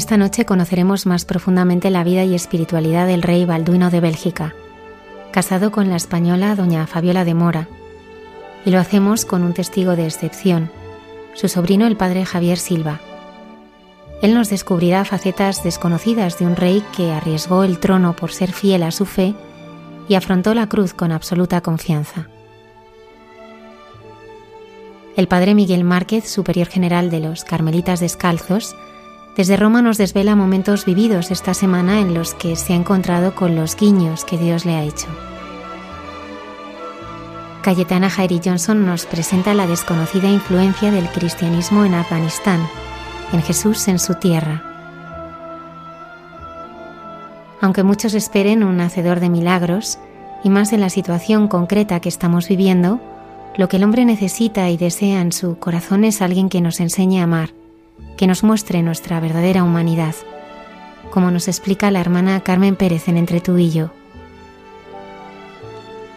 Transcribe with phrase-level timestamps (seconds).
[0.00, 4.54] Esta noche conoceremos más profundamente la vida y espiritualidad del rey Balduino de Bélgica,
[5.30, 7.68] casado con la española doña Fabiola de Mora,
[8.64, 10.70] y lo hacemos con un testigo de excepción,
[11.34, 12.98] su sobrino el padre Javier Silva.
[14.22, 18.84] Él nos descubrirá facetas desconocidas de un rey que arriesgó el trono por ser fiel
[18.84, 19.34] a su fe
[20.08, 22.26] y afrontó la cruz con absoluta confianza.
[25.14, 28.74] El padre Miguel Márquez, superior general de los Carmelitas Descalzos,
[29.36, 33.54] desde Roma nos desvela momentos vividos esta semana en los que se ha encontrado con
[33.56, 35.06] los guiños que Dios le ha hecho.
[37.62, 42.60] Cayetana Jairi Johnson nos presenta la desconocida influencia del cristianismo en Afganistán,
[43.32, 44.64] en Jesús en su tierra.
[47.60, 49.98] Aunque muchos esperen un hacedor de milagros,
[50.42, 52.98] y más en la situación concreta que estamos viviendo,
[53.56, 57.20] lo que el hombre necesita y desea en su corazón es alguien que nos enseñe
[57.20, 57.50] a amar,
[58.16, 60.14] que nos muestre nuestra verdadera humanidad,
[61.10, 63.90] como nos explica la hermana Carmen Pérez en Entre tú y yo.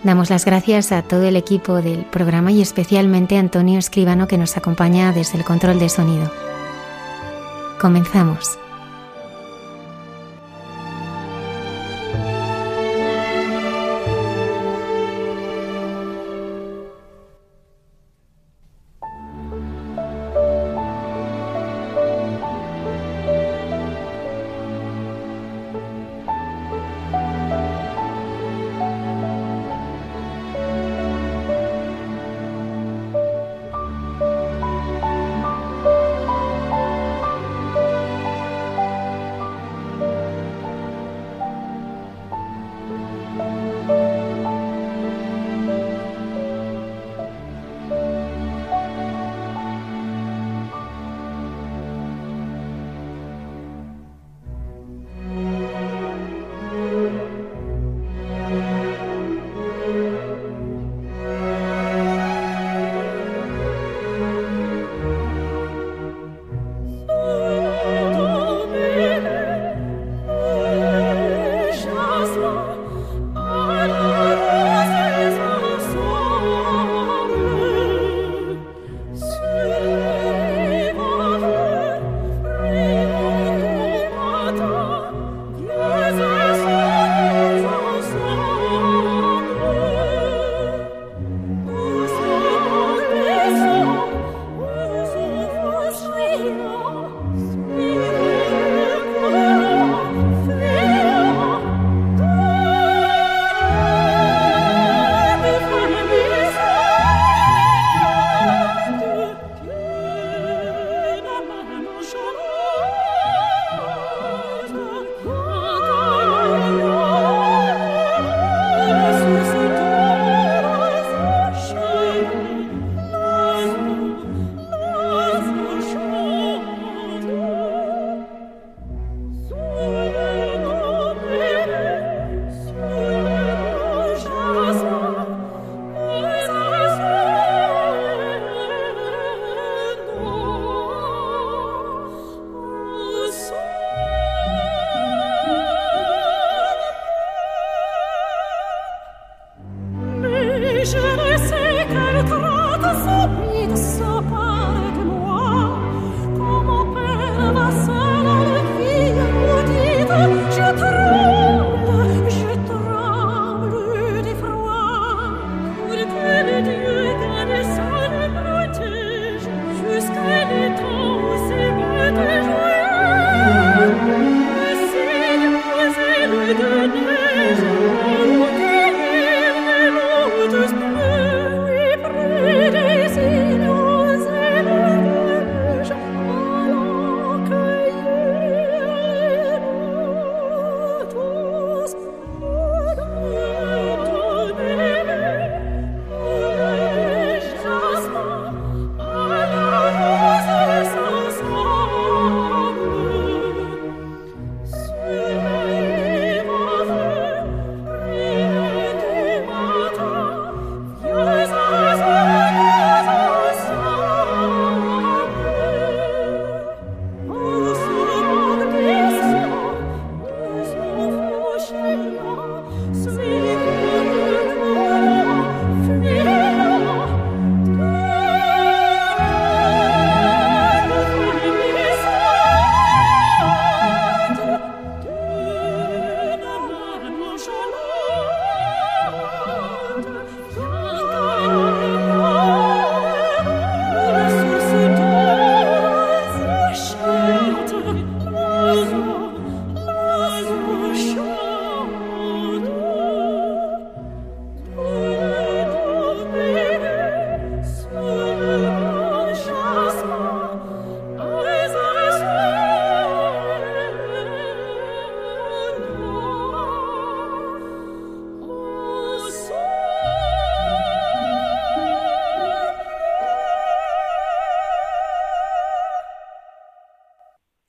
[0.04, 4.38] Damos las gracias a todo el equipo del programa y especialmente a Antonio Escribano que
[4.38, 6.30] nos acompaña desde el control de sonido.
[7.80, 8.63] Comenzamos.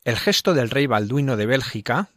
[0.05, 2.11] El gesto del rey Balduino de Bélgica,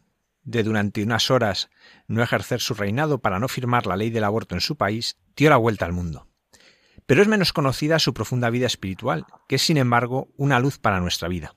[0.43, 1.69] de durante unas horas
[2.07, 5.49] no ejercer su reinado para no firmar la ley del aborto en su país, dio
[5.49, 6.27] la vuelta al mundo.
[7.05, 10.99] Pero es menos conocida su profunda vida espiritual, que es sin embargo una luz para
[10.99, 11.55] nuestra vida.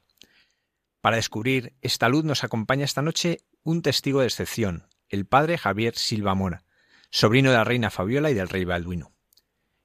[1.00, 5.96] Para descubrir esta luz nos acompaña esta noche un testigo de excepción, el padre Javier
[5.96, 6.62] Silva Mora,
[7.10, 9.12] sobrino de la reina Fabiola y del rey Balduino.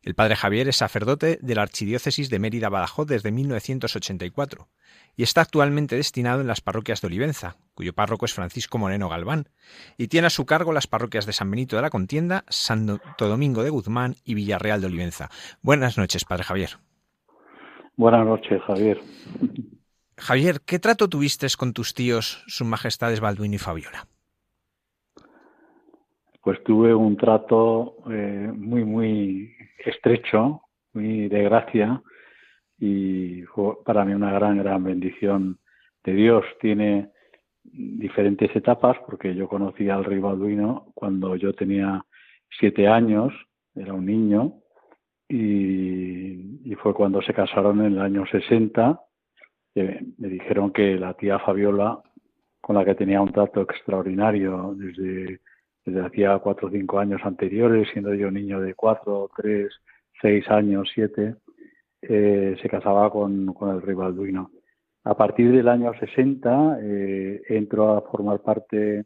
[0.06, 4.68] El padre Javier es sacerdote de la Archidiócesis de Mérida Badajoz desde 1984
[5.16, 9.50] y está actualmente destinado en las parroquias de Olivenza, cuyo párroco es Francisco Moreno Galván,
[9.98, 13.64] y tiene a su cargo las parroquias de San Benito de la Contienda, Santo Domingo
[13.64, 15.32] de Guzmán y Villarreal de Olivenza.
[15.64, 16.78] Buenas noches, padre Javier.
[17.96, 19.02] Buenas noches, Javier.
[20.18, 24.06] Javier, ¿qué trato tuviste con tus tíos, sus majestades Balduino y Fabiola?
[26.46, 29.52] Pues tuve un trato eh, muy, muy
[29.84, 30.62] estrecho,
[30.94, 32.04] muy de gracia
[32.78, 35.58] y fue para mí una gran, gran bendición
[36.04, 36.46] de Dios.
[36.62, 37.10] Tiene
[37.64, 42.06] diferentes etapas porque yo conocí al rey Balduino cuando yo tenía
[42.60, 43.34] siete años,
[43.74, 44.54] era un niño,
[45.28, 49.02] y, fue cuando se casaron en el año 60.
[49.74, 52.04] me dijeron que la tía Fabiola,
[52.62, 55.40] con la que tenía un trato extraordinario desde
[55.86, 59.72] desde hacía cuatro o cinco años anteriores, siendo yo niño de cuatro, tres,
[60.22, 61.36] seis años, siete,
[62.02, 64.52] eh, se casaba con, el rey Balduino.
[65.04, 69.06] A partir del año 60 eh, entró a formar parte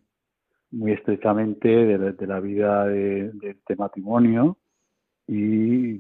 [0.72, 4.58] muy estrechamente de, la vida de, este matrimonio
[5.28, 5.98] y,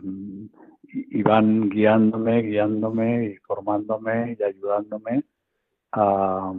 [0.84, 5.24] y, van guiándome, guiándome y formándome y ayudándome
[5.92, 6.54] a,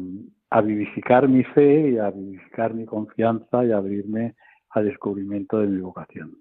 [0.51, 4.35] a vivificar mi fe y a vivificar mi confianza y a abrirme
[4.71, 6.37] al descubrimiento de mi vocación.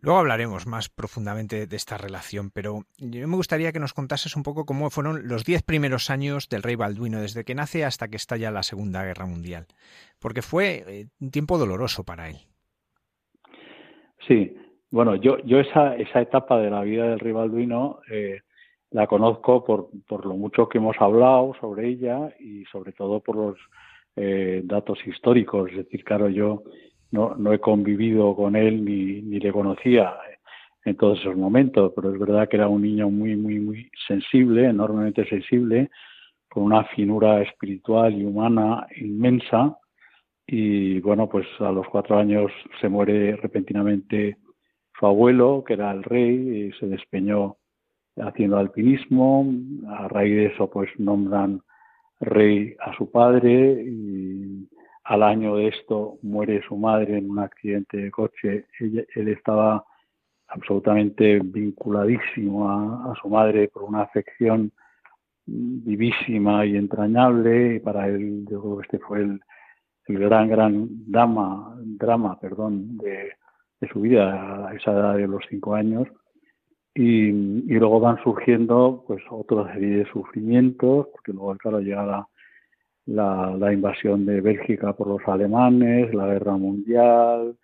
[0.00, 4.42] Luego hablaremos más profundamente de esta relación, pero yo me gustaría que nos contases un
[4.42, 8.16] poco cómo fueron los diez primeros años del rey Balduino, desde que nace hasta que
[8.16, 9.66] estalla la Segunda Guerra Mundial,
[10.18, 12.38] porque fue eh, un tiempo doloroso para él.
[14.26, 14.56] Sí,
[14.90, 18.40] bueno, yo, yo esa, esa etapa de la vida del rey Balduino eh,
[18.94, 23.34] la conozco por, por lo mucho que hemos hablado sobre ella y sobre todo por
[23.34, 23.58] los
[24.14, 25.68] eh, datos históricos.
[25.72, 26.62] Es decir, claro, yo
[27.10, 30.14] no, no he convivido con él ni, ni le conocía
[30.84, 34.68] en todos esos momentos, pero es verdad que era un niño muy, muy, muy sensible,
[34.68, 35.90] enormemente sensible,
[36.48, 39.76] con una finura espiritual y humana inmensa.
[40.46, 44.36] Y bueno, pues a los cuatro años se muere repentinamente
[44.96, 47.56] su abuelo, que era el rey, y se despeñó
[48.16, 49.46] haciendo alpinismo.
[49.88, 51.62] A raíz de eso, pues nombran
[52.20, 54.68] rey a su padre y
[55.04, 58.66] al año de esto muere su madre en un accidente de coche.
[58.80, 59.84] él estaba
[60.48, 64.72] absolutamente vinculadísimo a, su madre por una afección
[65.46, 69.40] vivísima y entrañable y para él yo creo que este fue el,
[70.06, 73.32] gran gran drama drama perdón de,
[73.80, 76.08] de, su vida a esa edad de los cinco años
[76.94, 82.28] y, luego van surgiendo pues otra serie de sufrimientos porque luego claro llega la,
[83.06, 87.56] la, la invasión de Bélgica por los alemanes la guerra mundial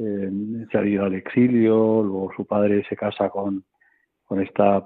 [0.00, 0.30] eh,
[0.70, 3.64] salir al exilio, luego su padre se casa con,
[4.24, 4.84] con esta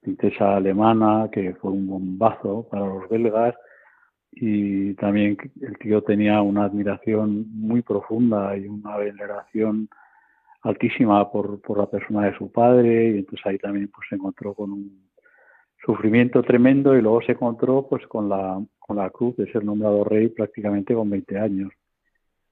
[0.00, 3.56] princesa alemana que fue un bombazo para los belgas
[4.30, 9.88] y también el tío tenía una admiración muy profunda y una veneración
[10.64, 14.54] altísima por, por la persona de su padre y entonces ahí también pues se encontró
[14.54, 15.10] con un
[15.84, 20.04] sufrimiento tremendo y luego se encontró pues con la con la cruz de ser nombrado
[20.04, 21.70] rey prácticamente con 20 años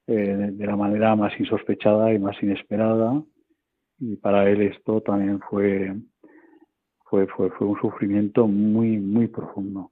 [0.07, 3.23] eh, de la manera más insospechada y más inesperada
[3.99, 5.95] y para él esto también fue
[7.07, 9.91] fue fue, fue un sufrimiento muy muy profundo.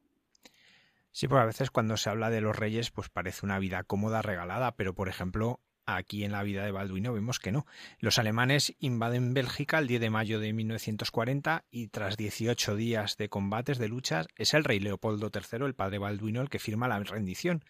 [1.13, 4.21] Sí porque a veces cuando se habla de los reyes pues parece una vida cómoda
[4.21, 5.61] regalada pero por ejemplo
[5.97, 7.67] Aquí en la vida de Balduino vemos que no.
[7.99, 13.29] Los alemanes invaden Bélgica el 10 de mayo de 1940 y tras 18 días de
[13.29, 16.99] combates, de luchas, es el rey Leopoldo III, el padre Balduino, el que firma la
[17.01, 17.65] rendición.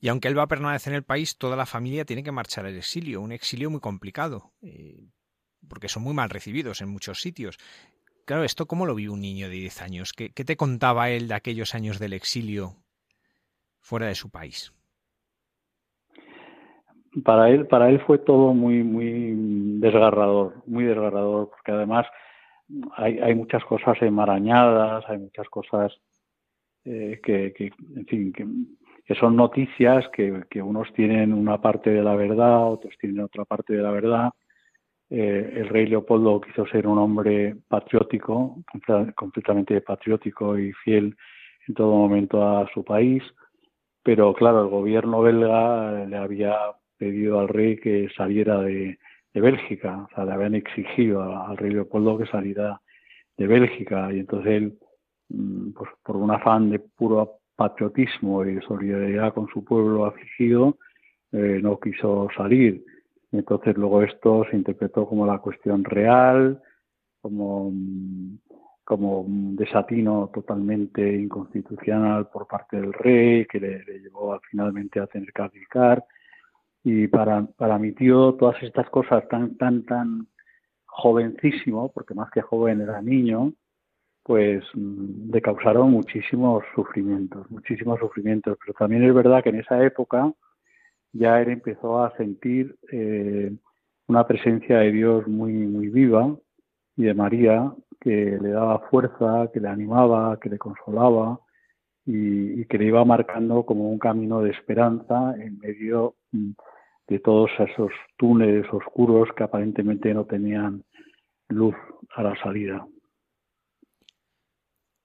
[0.00, 2.66] Y aunque él va a permanecer en el país, toda la familia tiene que marchar
[2.66, 5.08] al exilio, un exilio muy complicado, eh,
[5.68, 7.58] porque son muy mal recibidos en muchos sitios.
[8.26, 10.12] Claro, ¿esto cómo lo vive un niño de 10 años?
[10.12, 12.76] ¿Qué, ¿Qué, te contaba él de aquellos años del exilio
[13.80, 14.72] fuera de su país?
[17.22, 19.34] Para él, para él fue todo muy, muy
[19.78, 22.06] desgarrador, muy desgarrador, porque además
[22.96, 25.92] hay, hay muchas cosas enmarañadas, hay muchas cosas
[26.84, 32.02] eh, que, que, en fin, que, son noticias que, que, unos tienen una parte de
[32.02, 34.30] la verdad, otros tienen otra parte de la verdad.
[35.10, 38.56] Eh, el rey Leopoldo quiso ser un hombre patriótico,
[39.14, 41.16] completamente patriótico y fiel
[41.68, 43.22] en todo momento a su país,
[44.02, 46.56] pero claro, el gobierno belga le había
[46.96, 48.98] pedido al rey que saliera de,
[49.32, 52.80] de Bélgica, o sea, le habían exigido al rey Leopoldo que saliera
[53.36, 54.78] de Bélgica y entonces él,
[55.28, 60.78] mm, pues por un afán de puro patriotismo y solidaridad con su pueblo afligido,
[61.32, 62.84] eh, no quiso salir.
[63.32, 66.60] Entonces luego esto se interpretó como la cuestión real,
[67.20, 67.72] como,
[68.84, 75.32] como un desatino totalmente inconstitucional por parte del rey, que le, llevó finalmente a tener
[75.32, 76.04] que abdicar.
[76.84, 80.28] Y para, para mi tío todas estas cosas tan, tan, tan
[80.84, 83.54] jovencísimo, porque más que joven era niño,
[84.22, 88.58] pues mm, le causaron muchísimos sufrimientos, muchísimos sufrimientos.
[88.60, 90.32] Pero también es verdad que en esa época
[91.12, 93.52] ya él empezó a sentir eh,
[94.08, 96.36] una presencia de Dios muy, muy viva
[96.96, 101.40] y de María que le daba fuerza, que le animaba, que le consolaba
[102.04, 106.50] y, que le iba marcando como un camino de esperanza en medio mm,
[107.08, 110.84] de todos esos túneles oscuros que aparentemente no tenían
[111.48, 111.74] luz
[112.14, 112.86] a la salida.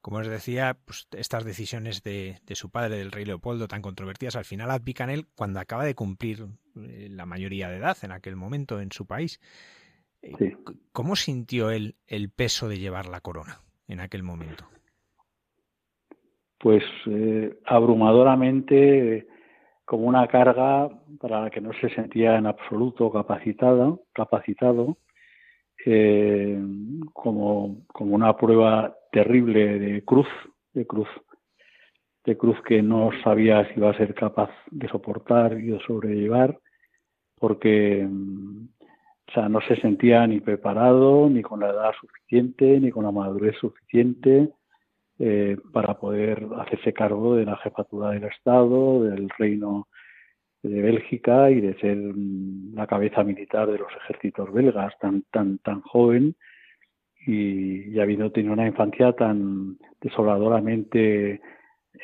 [0.02, 4.46] Como os decía, pues, estas decisiones de, su padre, del rey Leopoldo, tan controvertidas, al
[4.46, 6.46] final abdican él cuando acaba de cumplir
[6.78, 9.42] eh, la mayoría de edad en aquel momento en su país.
[10.22, 10.56] Eh,
[10.94, 14.66] ¿Cómo sintió él el peso de llevar la corona en aquel momento?
[16.60, 19.28] Pues eh, abrumadoramente
[19.90, 20.88] como una carga
[21.20, 24.98] para la que no se sentía en absoluto capacitada, capacitado,
[27.12, 30.28] como, como una prueba terrible de cruz,
[30.74, 31.08] de cruz,
[32.24, 36.60] de cruz que no sabía si iba a ser capaz de soportar y de sobrellevar,
[37.40, 38.66] porque mm,
[39.28, 43.12] o sea, no se sentía ni preparado, ni con la edad suficiente, ni con la
[43.12, 44.54] madurez suficiente
[45.20, 49.88] eh, para poder hacerse cargo de la jefatura del Estado, del reino
[50.64, 55.60] de Bélgica y de ser mm, la cabeza militar de los ejércitos belgas tan tan
[55.60, 56.36] tan joven
[57.26, 61.42] y, y habiendo tenido una infancia tan desoladoramente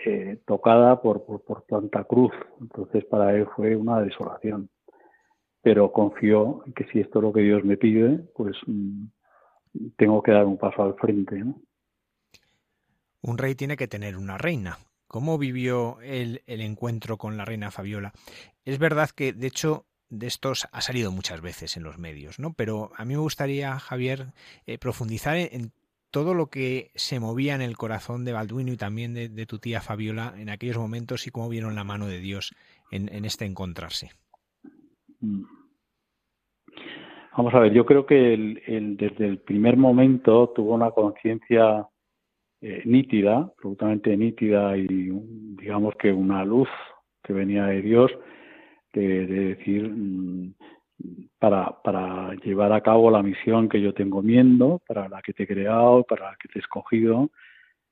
[0.03, 2.31] eh, tocada por, por, por, tanta cruz.
[2.59, 4.69] Entonces para él fue una desolación.
[5.61, 9.05] Pero confió en que si esto es lo que Dios me pide, pues mm,
[9.97, 11.43] tengo que dar un paso al frente.
[13.25, 14.77] Un rey tiene que tener una reina.
[15.07, 18.11] ¿Cómo vivió el, el encuentro con la reina Fabiola?
[18.65, 22.53] Es verdad que, de hecho, de estos ha salido muchas veces en los medios, ¿no?
[22.53, 24.27] Pero a mí me gustaría, Javier,
[24.67, 25.71] eh, profundizar en,
[26.11, 29.81] todo lo que se movía en el corazón de Balduino y también de, tu tía
[29.81, 32.55] Fabiola en aquellos momentos y cómo vieron la mano de Dios
[32.91, 34.11] en, este encontrarse.
[37.35, 38.15] Vamos a ver, yo creo que
[38.97, 41.85] desde el primer momento tuvo una conciencia
[42.61, 44.87] eh, nítida, absolutamente nítida y
[45.57, 46.69] digamos que una luz
[47.23, 48.11] que venía de Dios,
[48.93, 50.53] de, decir, mm,
[51.39, 55.43] para, para llevar a cabo la misión que yo tengo viendo, para la que te
[55.43, 57.29] he creado, para la que te he escogido,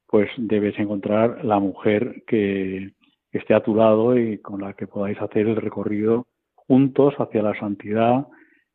[0.08, 2.94] pues debes encontrar la mujer que
[3.32, 7.58] esté a tu lado y con la que podáis hacer el recorrido juntos hacia la
[7.60, 8.28] santidad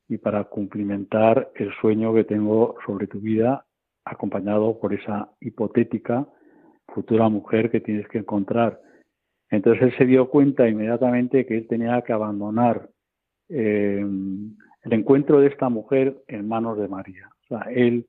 [0.08, 3.64] y para cumplimentar el sueño que tengo sobre tu vida,
[4.10, 6.26] acompañado por esa hipotética
[6.88, 8.80] futura mujer que tienes que encontrar.
[9.50, 12.88] Entonces él se dio cuenta inmediatamente que él tenía que abandonar
[13.48, 17.30] eh, el encuentro de esta mujer en manos de María.
[17.44, 18.06] O sea, él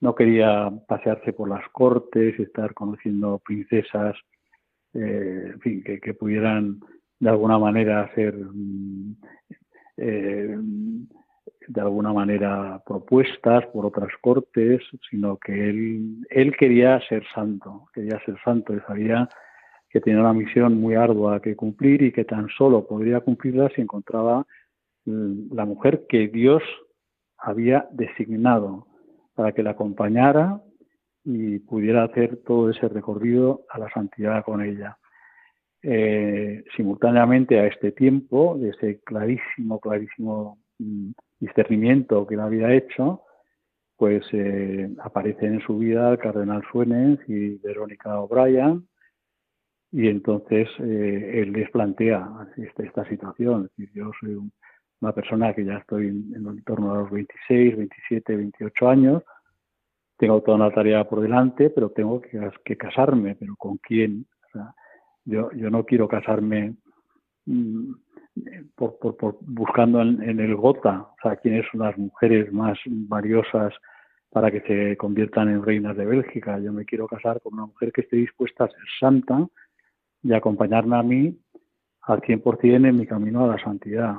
[0.00, 4.16] no quería pasearse por las cortes, estar conociendo princesas,
[4.92, 6.80] eh, en fin, que, que, pudieran
[7.18, 9.16] de alguna manera ser mm,
[9.96, 10.58] eh,
[11.68, 14.80] de alguna manera propuestas por otras cortes,
[15.10, 19.28] sino que él, él quería ser santo, quería ser santo y sabía
[19.88, 23.80] que tenía una misión muy ardua que cumplir y que tan solo podría cumplirla si
[23.80, 24.44] encontraba
[25.04, 26.62] mm, la mujer que Dios
[27.38, 28.86] había designado
[29.34, 30.60] para que la acompañara
[31.24, 34.98] y pudiera hacer todo ese recorrido a la santidad con ella.
[35.82, 43.22] Eh, simultáneamente a este tiempo, de ese clarísimo, clarísimo mm, discernimiento que él había hecho,
[43.96, 48.86] pues eh, aparecen en su vida el cardenal Suenens y Verónica O'Brien,
[49.92, 53.64] y entonces eh, él les plantea esta, esta situación.
[53.64, 54.38] Es decir, yo soy
[55.00, 59.22] una persona que ya estoy en, torno a los 26, 27, 28 años,
[60.16, 64.26] tengo toda una tarea por delante, pero tengo que, que casarme, pero ¿con quién?
[65.24, 66.76] yo, yo no quiero casarme
[67.46, 67.92] mm,
[68.74, 73.72] por, buscando en, el Gota, o sea, quiénes son las mujeres más valiosas
[74.30, 76.58] para que se conviertan en reinas de Bélgica.
[76.58, 79.46] Yo me quiero casar con una mujer que esté dispuesta a ser santa
[80.22, 81.38] y acompañarme a mí
[82.02, 84.16] al 100% en mi camino a la santidad.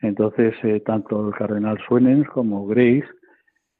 [0.00, 3.08] Entonces, eh, tanto el cardenal Suenens como Grace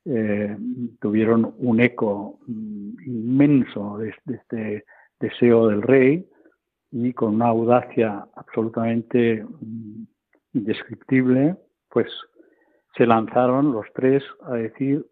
[0.04, 0.56] eh,
[1.00, 4.84] tuvieron un eco mm, inmenso de, este
[5.18, 6.28] deseo del rey
[7.04, 10.04] y con una audacia absolutamente mm,
[10.54, 11.56] indescriptible,
[11.90, 12.06] pues
[12.96, 15.04] se lanzaron los tres a decir,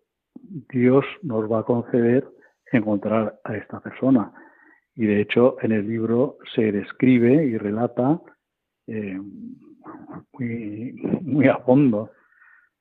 [0.72, 2.26] Dios nos va a conceder
[2.72, 4.32] encontrar a esta persona.
[4.96, 8.20] Y de hecho en el libro se describe y relata
[8.86, 9.20] eh,
[10.32, 12.10] muy, muy a fondo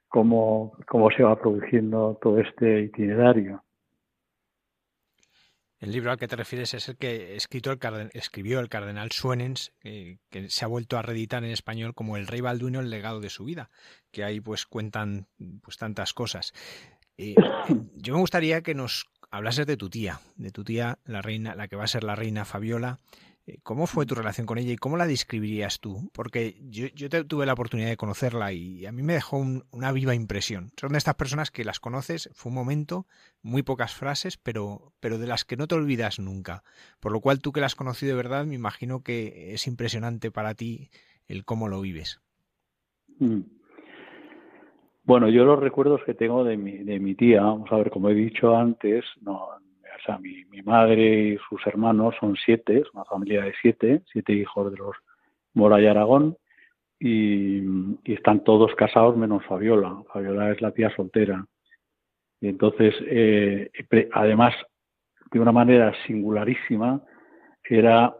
[0.08, 3.63] cómo, cómo se va produciendo todo este itinerario.
[5.84, 9.74] El libro al que te refieres es el que escrito el escribió el cardenal Suenens,
[9.82, 10.18] que
[10.48, 13.44] se ha vuelto a reeditar en español como El Rey Balduino, el legado de su
[13.44, 13.70] vida,
[14.10, 15.28] que ahí pues cuentan
[15.62, 16.54] pues tantas cosas.
[17.18, 17.36] Eh,
[17.96, 21.68] yo me gustaría que nos hablases de tu tía, de tu tía, la reina, la
[21.68, 23.33] que va a ser la reina Fabiola, eh,
[23.64, 26.10] ¿Cómo fue tu relación con ella y cómo la describirías tú?
[26.14, 26.88] Porque yo,
[27.28, 30.72] tuve la oportunidad de conocerla y a mí me dejó una viva impresión.
[30.80, 33.06] Son de estas personas que las conoces, fue un momento,
[33.42, 36.64] muy pocas frases, pero, pero de las que no te olvidas nunca.
[37.02, 40.32] Por lo cual tú que la has conocido de verdad, me imagino que es impresionante
[40.32, 40.90] para ti
[41.28, 42.22] el cómo lo vives.
[43.20, 43.42] Mm.
[45.04, 48.10] Bueno, yo los recuerdos que tengo de mi, de mi tía, vamos a ver, como
[48.10, 49.50] he dicho antes, no,
[50.04, 54.34] o sea, mi, madre y sus hermanos son siete, es una familia de siete, siete
[54.34, 54.96] hijos de los
[55.54, 56.36] Mora y Aragón,
[57.00, 57.62] y,
[58.06, 60.04] están todos casados menos Fabiola.
[60.12, 61.46] Fabiola es la tía soltera.
[62.42, 63.72] Y entonces, eh,
[64.14, 64.54] además,
[65.32, 67.02] de una manera singularísima,
[67.64, 68.14] era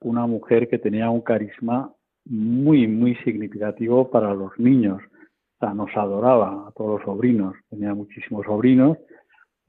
[0.00, 1.92] una mujer que tenía un carisma
[2.24, 5.02] muy, muy significativo para los niños.
[5.02, 8.96] O sea, nos adoraba a todos los sobrinos, tenía muchísimos sobrinos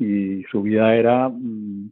[0.02, 1.92] y su vida era mm,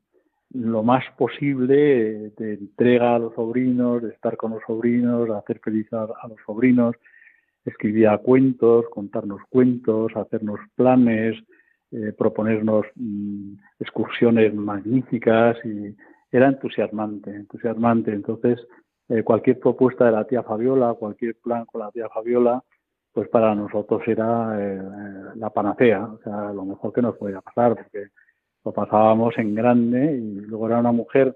[0.53, 5.87] lo más posible de entrega a los sobrinos, de estar con los sobrinos, hacer feliz
[5.93, 6.95] a, los sobrinos.
[7.65, 11.35] Escribía cuentos, contarnos cuentos, hacernos planes,
[11.91, 15.95] eh, proponernos mm, excursiones magníficas y
[16.31, 18.11] era entusiasmante, entusiasmante.
[18.11, 18.59] Entonces,
[19.09, 22.63] eh, cualquier propuesta de la tía Fabiola, cualquier plan con la tía Fabiola,
[23.19, 24.81] pues para nosotros era eh,
[25.35, 28.07] la panacea, o sea, lo mejor que nos podía pasar, porque
[28.63, 31.35] lo pasábamos en grande y luego era una mujer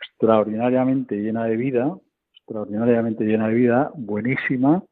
[0.00, 1.96] extraordinariamente llena de vida,
[2.34, 4.82] extraordinariamente llena de vida, buenísima,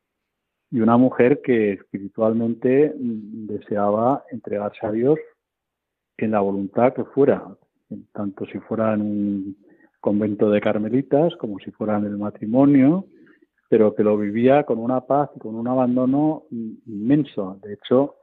[0.70, 5.18] y una mujer que espiritualmente deseaba entregarse a Dios
[6.18, 7.42] en la voluntad que fuera,
[8.12, 9.56] tanto si fuera en un
[9.98, 13.06] convento de carmelitas como si fuera en el matrimonio,
[13.72, 17.58] pero que lo vivía con una paz y con un abandono inmenso.
[17.62, 18.16] De hecho,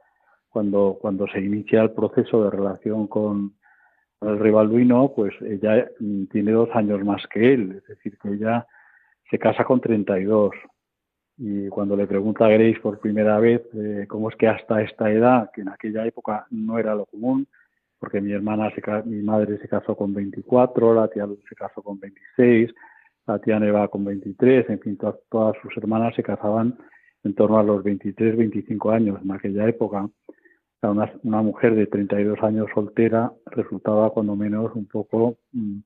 [0.48, 3.54] cuando, cuando se inicia el proceso de relación con,
[4.20, 8.28] el rey Balduino, pues ella mm, tiene dos años más que él, es decir, que
[8.28, 8.64] ella
[9.28, 10.52] se casa con 32.
[11.38, 15.10] Y cuando le pregunta a Grace por primera vez eh, cómo es que hasta esta
[15.10, 17.48] edad, que en aquella época no era lo común,
[17.98, 21.98] porque mi hermana, se, mi madre se casó con 24, la tía se casó con
[21.98, 22.72] 26,
[23.30, 26.76] la tía Neva con 23, en fin, todas, sus hermanas se casaban
[27.22, 30.08] en torno a los 23, 25 años en aquella época.
[30.82, 35.78] Una, mujer de 32 años soltera resultaba cuando menos un poco, mm,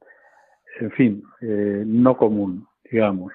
[0.80, 3.32] en fin, eh, no común, digamos.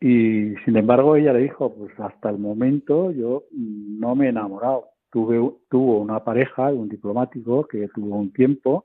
[0.00, 4.88] Y sin embargo ella le dijo, pues hasta el momento yo no me he enamorado.
[5.10, 8.84] Tuve, tuvo una pareja, un diplomático, que tuvo un tiempo,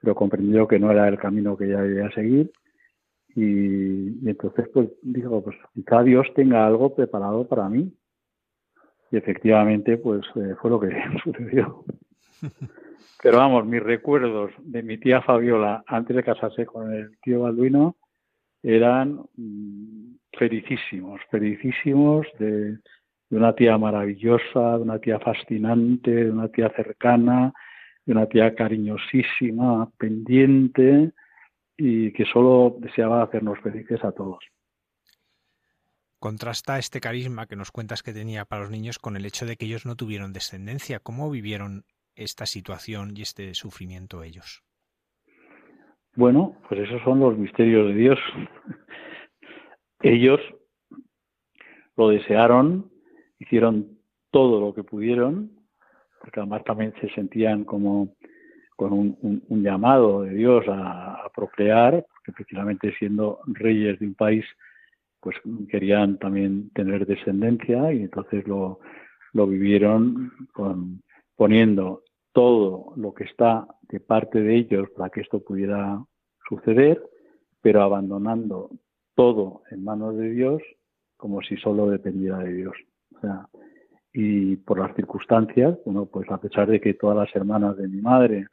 [0.00, 2.50] pero comprendió que no era el camino que ella debía seguir
[3.40, 7.92] y, entonces, pues dijo, pues quizá Dios tenga algo preparado para mí.
[9.12, 10.88] Y efectivamente, pues eh, fue lo que
[11.22, 11.84] sucedió.
[13.22, 17.96] Pero vamos, mis recuerdos de mi tía Fabiola antes de casarse con el tío Balduino
[18.62, 26.48] eran mm, felicísimos, felicísimos de, de, una tía maravillosa, de una tía fascinante, de una
[26.48, 27.52] tía cercana,
[28.04, 31.12] de una tía cariñosísima, pendiente,
[31.78, 34.40] y que solo deseaba hacernos felices a todos.
[36.18, 39.56] Contrasta este carisma que nos cuentas que tenía para los niños con el hecho de
[39.56, 40.98] que ellos no tuvieron descendencia.
[40.98, 41.84] ¿Cómo vivieron
[42.16, 44.64] esta situación y este sufrimiento ellos?
[46.16, 48.18] Bueno, pues esos son los misterios de Dios.
[50.02, 50.40] ellos
[51.96, 52.90] lo desearon,
[53.38, 54.00] hicieron
[54.32, 55.52] todo lo que pudieron,
[56.20, 58.16] porque además también se sentían como
[58.78, 64.44] con un, llamado de Dios a, procrear, porque precisamente siendo reyes de un país,
[65.18, 65.34] pues
[65.68, 68.78] querían también tener descendencia y entonces lo,
[69.32, 71.02] lo vivieron con,
[71.34, 76.00] poniendo todo lo que está de parte de ellos para que esto pudiera
[76.48, 77.02] suceder,
[77.60, 78.70] pero abandonando
[79.16, 80.62] todo en manos de Dios
[81.16, 82.76] como si solo dependiera de Dios.
[83.16, 83.48] O sea,
[84.12, 88.00] y por las circunstancias, bueno, pues a pesar de que todas las hermanas de mi
[88.00, 88.46] madre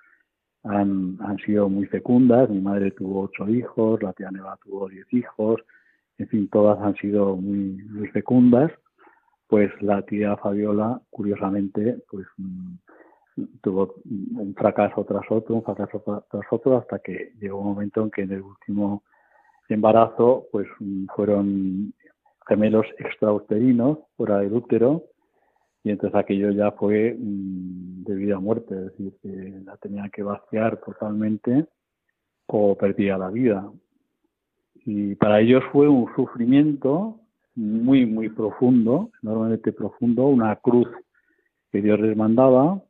[0.66, 2.50] han, han sido muy fecundas.
[2.50, 5.62] Mi madre tuvo ocho hijos, la tía Neva tuvo diez hijos,
[6.18, 8.72] en fin, todas han sido muy, muy fecundas.
[9.48, 12.74] Pues la tía Fabiola, curiosamente, pues mm,
[13.62, 16.02] tuvo un fracaso tras otro, un fracaso
[16.32, 19.04] tras otro, hasta que llegó un momento en que en el último
[19.70, 21.94] embarazo, pues mm, fueron
[22.48, 25.04] gemelos extrauterinos fuera del útero
[25.86, 30.10] y entonces aquello ya fue mm, de vida a muerte, es decir, que la tenía
[30.10, 31.68] que vaciar totalmente
[32.48, 33.72] o perdía la vida.
[34.84, 37.20] Y para ellos fue un sufrimiento
[37.54, 40.88] muy, muy profundo, enormemente profundo, una cruz
[41.72, 42.82] que Dios les mandaba,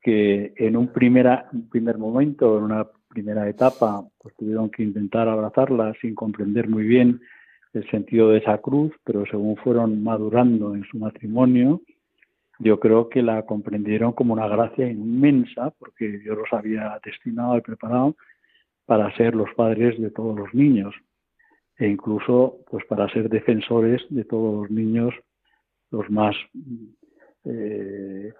[0.00, 5.28] que en un, primera, un primer momento, en una primera etapa, pues tuvieron que intentar
[5.28, 7.20] abrazarla sin comprender muy bien
[7.72, 11.80] el sentido de esa cruz, pero según fueron madurando en su matrimonio,
[12.64, 17.60] yo creo que la comprendieron como una gracia inmensa, porque Dios los había destinado y
[17.60, 18.16] preparado
[18.86, 20.94] para ser los padres de todos los niños
[21.76, 25.14] e incluso pues para ser defensores de todos los niños
[25.90, 26.34] los más
[27.44, 28.32] eh,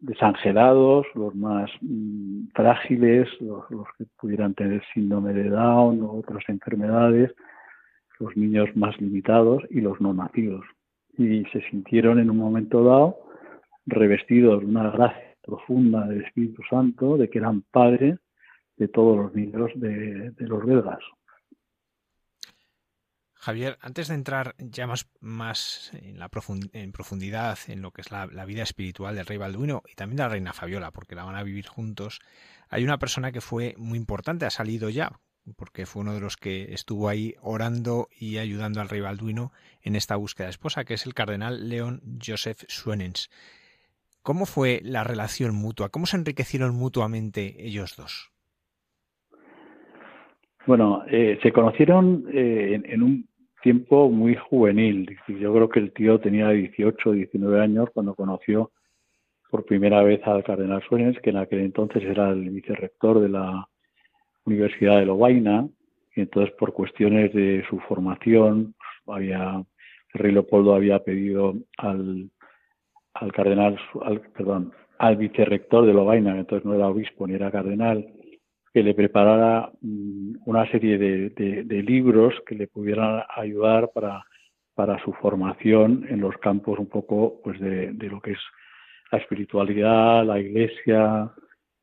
[0.00, 3.64] desangelados, los más mm, frágiles, los,
[3.98, 7.34] que pudieran tener síndrome de Down o otras enfermedades,
[8.20, 10.64] los niños más limitados y los no nacidos
[11.18, 13.18] y se sintieron en un momento dado
[13.86, 18.18] revestidos de una gracia profunda del Espíritu Santo, de que eran padres
[18.76, 21.00] de todos los niños de, los belgas.
[23.34, 26.30] Javier, antes de entrar ya más, más en, la
[26.72, 30.16] en profundidad en lo que es la, la, vida espiritual del rey Balduino y también
[30.16, 32.20] de la reina Fabiola, porque la van a vivir juntos,
[32.70, 35.20] hay una persona que fue muy importante, ha salido ya,
[35.56, 39.52] porque fue uno de los que estuvo ahí orando y ayudando al rey Balduino
[39.82, 43.30] en esta búsqueda de esposa, que es el cardenal León Joseph Suenens.
[44.22, 45.90] ¿Cómo fue la relación mutua?
[45.90, 48.32] ¿Cómo se enriquecieron mutuamente ellos dos?
[50.66, 53.28] Bueno, eh, se conocieron eh, en, un
[53.62, 55.18] tiempo muy juvenil.
[55.28, 58.70] Yo creo que el tío tenía 18 o 19 años cuando conoció
[59.50, 63.68] por primera vez al cardenal Suenens, que en aquel entonces era el vicerrector de la
[64.46, 65.68] Universidad de Lovaina,
[66.14, 68.74] y entonces por cuestiones de su formación,
[69.06, 69.62] había,
[70.12, 72.30] rey Leopoldo había pedido al,
[73.14, 78.06] al cardenal, al, perdón, al vicerrector de Lovaina, entonces no era obispo ni era cardenal,
[78.72, 84.24] que le preparara mm, una serie de, de, libros que le pudieran ayudar para
[84.74, 88.40] para su formación en los campos un poco pues de, lo que es
[89.10, 91.30] la espiritualidad, la iglesia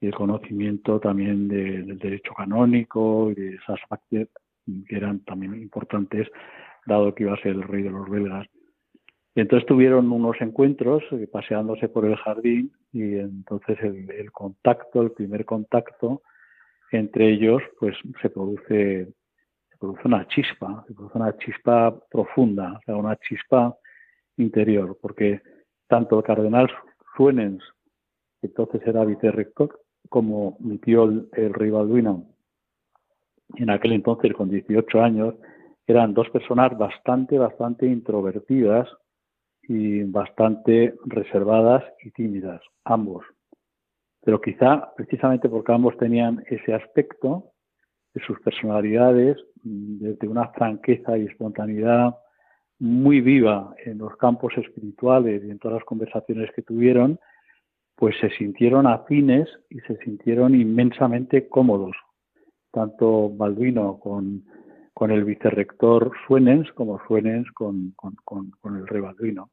[0.02, 4.30] y el conocimiento también del derecho canónico y de esas partes
[4.88, 6.28] que eran también importantes
[6.86, 8.48] dado que iba a ser el rey de los belgas.
[9.36, 15.46] Entonces tuvieron unos encuentros eh, paseándose por el jardín y entonces el, contacto, el primer
[15.46, 16.24] contacto
[16.92, 19.06] entre ellos, pues se produce,
[19.70, 23.78] se produce una chispa, se produce una chispa profunda, o sea, una chispa
[24.36, 25.42] interior, porque
[25.88, 26.70] tanto el cardenal
[27.16, 27.64] Suenens,
[28.42, 32.26] que entonces era vicerrector, como mi tío el, el rey Balduino,
[33.56, 35.36] en aquel entonces con 18 años,
[35.88, 38.88] eran dos personas bastante, bastante introvertidas
[39.64, 43.26] y bastante reservadas y tímidas, ambos.
[44.24, 47.52] Pero quizá precisamente porque ambos tenían ese aspecto
[48.14, 52.16] de sus personalidades, de una franqueza y espontaneidad
[52.80, 57.20] muy viva en los campos espirituales y en todas las conversaciones que tuvieron,
[58.02, 61.96] pues se sintieron afines y se sintieron inmensamente cómodos,
[62.72, 64.44] tanto Balduino con,
[64.92, 68.16] con el vicerrector Suenens como Suenens con, con,
[68.60, 69.52] con el rey Balduino.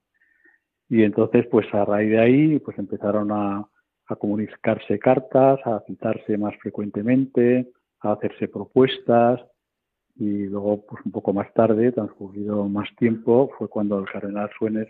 [0.89, 3.69] Y entonces, pues a raíz de ahí, pues empezaron a,
[4.07, 7.69] a comunicarse cartas, a citarse más frecuentemente,
[8.01, 9.43] a hacerse propuestas
[10.17, 14.89] y luego, pues un poco más tarde, transcurrido más tiempo, fue cuando el cardenal Suenes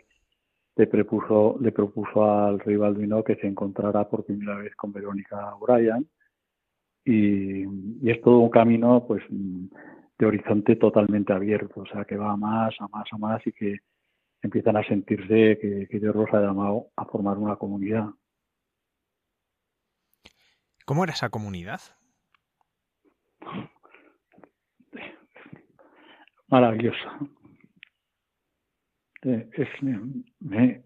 [0.78, 5.56] le propuso, le propuso al rey Balduino que se encontrara por primera vez con Verónica
[5.56, 6.08] O'Brien
[7.04, 12.32] y, y, es todo un camino, pues de horizonte totalmente abierto, o sea, que va
[12.32, 13.78] a más, a más, a más y que
[14.40, 18.10] empiezan a sentirse que, que Dios los ha llamado a formar una comunidad.
[20.84, 21.80] ¿Cómo era esa comunidad?
[26.46, 27.18] Maravillosa.
[29.22, 29.50] Eh,
[30.40, 30.82] me,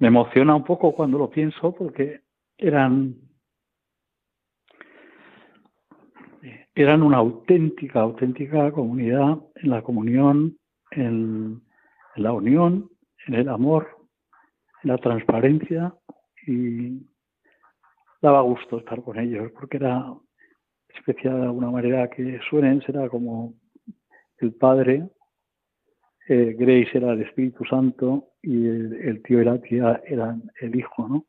[0.00, 2.22] emociona un poco cuando lo pienso porque
[2.58, 3.14] eran
[6.74, 10.58] eran una auténtica, auténtica comunidad en la comunión,
[10.90, 11.62] en,
[12.16, 12.90] la unión,
[13.26, 13.88] en el amor,
[14.82, 15.94] en la transparencia
[16.46, 17.06] y
[18.20, 20.12] daba gusto estar con ellos porque era
[20.94, 23.54] especial de alguna manera que suenen, será como
[24.38, 25.08] el Padre,
[26.28, 31.08] eh, Grace era el Espíritu Santo y el, tío y la tía eran el Hijo,
[31.08, 31.26] ¿no?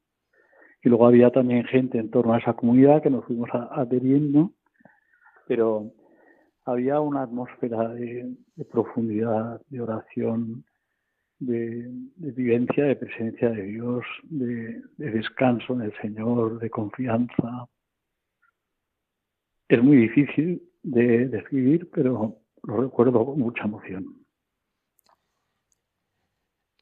[0.84, 4.54] Y luego había también gente en torno a esa comunidad que nos fuimos adheriendo,
[5.48, 5.92] pero
[6.66, 8.36] había una atmósfera de
[8.72, 10.64] profundidad, de oración,
[11.40, 17.68] de, vivencia, de presencia de Dios, de, descanso en el Señor, de confianza.
[19.68, 24.17] Es muy difícil de describir, pero lo recuerdo con mucha emoción.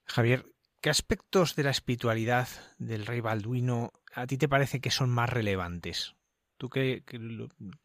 [0.05, 0.43] Javier,
[0.81, 5.29] ¿qué aspectos de la espiritualidad del rey Balduino a ti te parece que son más
[5.29, 6.15] relevantes?
[6.57, 7.03] Tú que,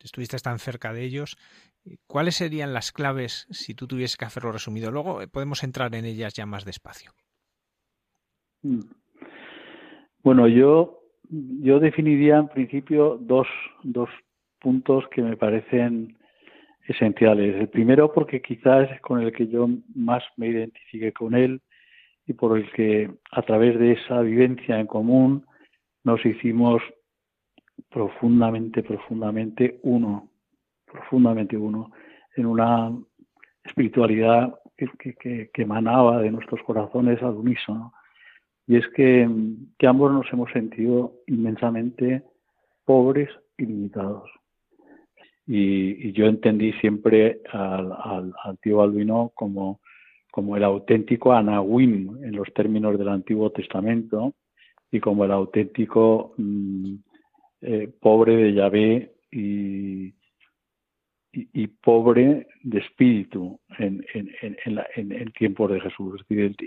[0.02, 1.37] estuviste tan cerca de ellos,
[2.06, 4.90] ¿cuáles serían las claves si tú tuvieses que hacerlo resumido?
[4.90, 7.12] Luego eh, podemos entrar en ellas ya más despacio.
[8.62, 8.80] Mm.
[10.22, 13.48] Bueno, yo, yo definiría en principio dos,
[13.83, 14.11] dos
[14.61, 16.18] puntos que me parecen
[16.87, 17.56] esenciales.
[17.56, 21.62] El primero porque quizás es con el que yo más me identifique con él
[22.30, 25.44] y por el que a través de esa vivencia en común
[26.04, 26.80] nos hicimos
[27.88, 30.30] profundamente, profundamente uno,
[30.86, 31.90] profundamente uno,
[32.36, 32.96] en una
[33.64, 37.92] espiritualidad que, emanaba de nuestros corazones al unísono.
[38.64, 39.28] Y es que,
[39.76, 42.22] que ambos nos hemos sentido inmensamente
[42.84, 44.30] pobres y limitados.
[45.48, 47.92] Y, yo entendí siempre al,
[48.44, 49.80] al, tío Balduino como,
[50.30, 54.34] como el auténtico Anahuim en los términos del Antiguo Testamento
[54.90, 56.94] y como el auténtico mm,
[57.62, 60.14] eh, pobre de Yahvé y,
[61.82, 66.24] pobre de espíritu en, en, en, la, en, tiempos de Jesús.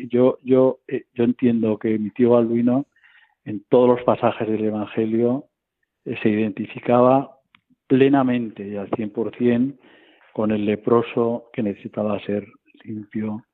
[0.09, 2.87] yo, yo, eh, yo entiendo que mi tío Balduino
[3.45, 5.45] en todos los pasajes del Evangelio
[6.05, 7.37] eh, se identificaba
[7.87, 9.77] plenamente y al 100%
[10.33, 12.47] con el leproso que necesitaba ser
[12.83, 13.45] limpio,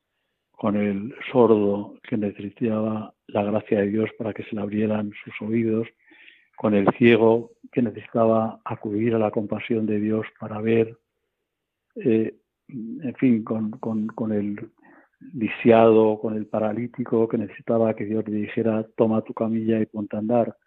[0.60, 5.34] con el sordo que necesitaba la gracia de Dios para que se le abrieran sus
[5.42, 5.88] oídos,
[6.58, 10.98] con el ciego que necesitaba acudir a la compasión de Dios para ver,
[11.96, 12.36] eh,
[12.68, 14.70] en fin, con, el
[15.34, 20.18] lisiado, con el paralítico que necesitaba que Dios le dijera, toma tu camilla y ponte
[20.18, 20.58] a andar.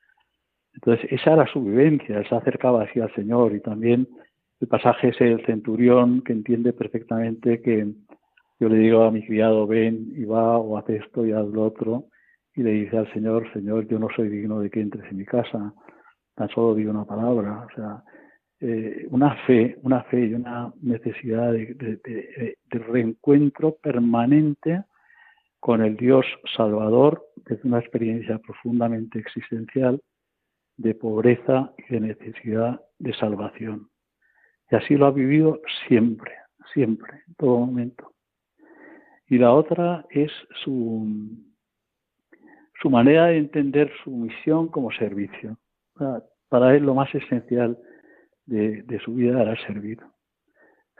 [0.72, 4.08] Entonces, esa era su vivencia, él se acercaba así al Señor y también
[4.58, 7.92] el pasaje es el centurión que entiende perfectamente que
[8.62, 11.64] yo le digo a mi criado, ven y va o hace esto y haz lo
[11.64, 12.04] otro,
[12.54, 15.24] y le dice al Señor, Señor, yo no soy digno de que entres en mi
[15.24, 15.74] casa,
[16.36, 18.04] tan solo digo una palabra, o sea,
[18.60, 24.84] eh, una fe, una fe y una necesidad de, reencuentro permanente
[25.58, 26.24] con el Dios
[26.56, 30.00] Salvador desde una experiencia profundamente existencial
[30.76, 33.88] de pobreza y de necesidad de salvación.
[34.70, 36.30] Y así lo ha vivido siempre,
[36.72, 38.11] siempre, en todo momento.
[39.32, 40.30] Y la otra es
[40.62, 41.08] su,
[42.82, 45.56] su manera de entender su misión como servicio.
[46.50, 47.78] Para él lo más esencial
[48.44, 50.00] de, su vida era servir.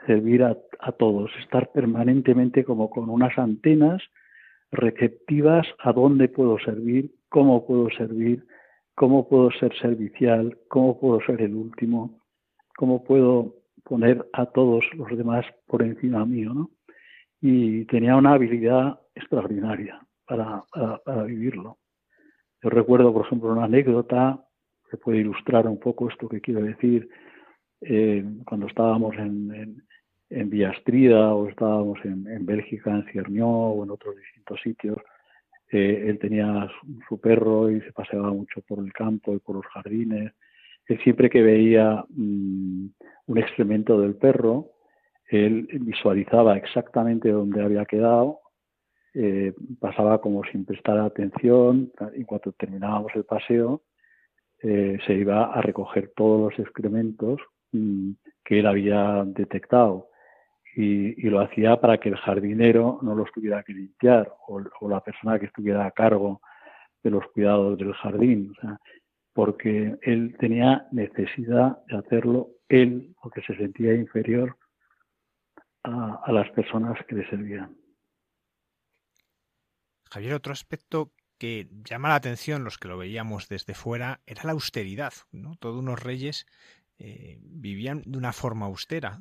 [0.07, 4.01] Servir a, a todos, estar permanentemente como con unas antenas
[4.71, 8.47] receptivas a dónde puedo servir, cómo puedo servir,
[8.95, 12.19] cómo puedo ser servicial, cómo puedo ser el último,
[12.77, 16.71] cómo puedo poner a todos los demás por encima mío, ¿no?
[17.45, 20.63] Y tenía una habilidad extraordinaria para,
[21.25, 21.77] vivirlo.
[22.61, 24.41] Yo recuerdo, por ejemplo, una anécdota
[24.89, 27.09] que puede ilustrar un poco esto que quiero decir.
[27.81, 29.83] Eh, cuando estábamos en, en,
[30.29, 30.73] en
[31.11, 34.99] o estábamos en, Bélgica, en Ciernió o en otros distintos sitios,
[35.67, 36.69] él tenía
[37.09, 40.31] su, perro y se paseaba mucho por el campo y por los jardines.
[40.87, 42.85] Él siempre que veía mm,
[43.25, 44.69] un excremento del perro,
[45.33, 48.39] él visualizaba exactamente dónde había quedado,
[49.13, 53.81] eh, pasaba como sin prestar atención, y cuando terminábamos el paseo,
[54.61, 57.39] eh, se iba a recoger todos los excrementos
[57.71, 58.11] mm,
[58.43, 60.07] que él había detectado
[60.75, 65.39] y, lo hacía para que el jardinero no los tuviera que limpiar o, la persona
[65.39, 66.41] que estuviera a cargo
[67.03, 68.53] de los cuidados del jardín,
[69.33, 74.55] porque él tenía necesidad de hacerlo él porque se sentía inferior
[75.83, 77.75] a, a las personas que le servían.
[80.11, 84.51] Javier, otro aspecto que llama la atención los que lo veíamos desde fuera era la
[84.51, 85.13] austeridad.
[85.31, 85.55] ¿no?
[85.59, 86.45] Todos unos reyes
[86.99, 89.19] eh, vivían de una forma austera,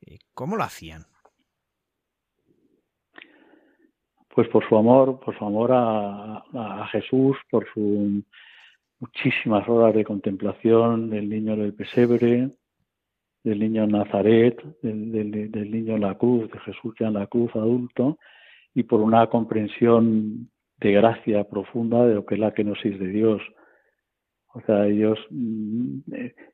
[0.00, 1.06] eh, ¿Cómo lo hacían?
[4.28, 8.22] Pues por su amor, por su amor a, Jesús, por sus
[9.00, 12.50] muchísimas horas de contemplación del niño del pesebre,
[13.46, 18.18] del niño Nazaret, del, niño en la cruz, de Jesús ya en la cruz adulto,
[18.74, 23.40] y por una comprensión de gracia profunda de lo que es la kenosis de Dios.
[24.52, 25.98] O sea, ellos, mm,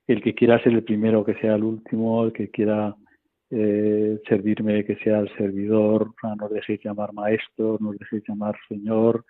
[0.07, 2.95] el que quiera ser el primero, que sea el último, el que quiera
[3.51, 9.25] eh, servirme que sea el servidor, no nos dejéis llamar maestro, no dejéis llamar señor,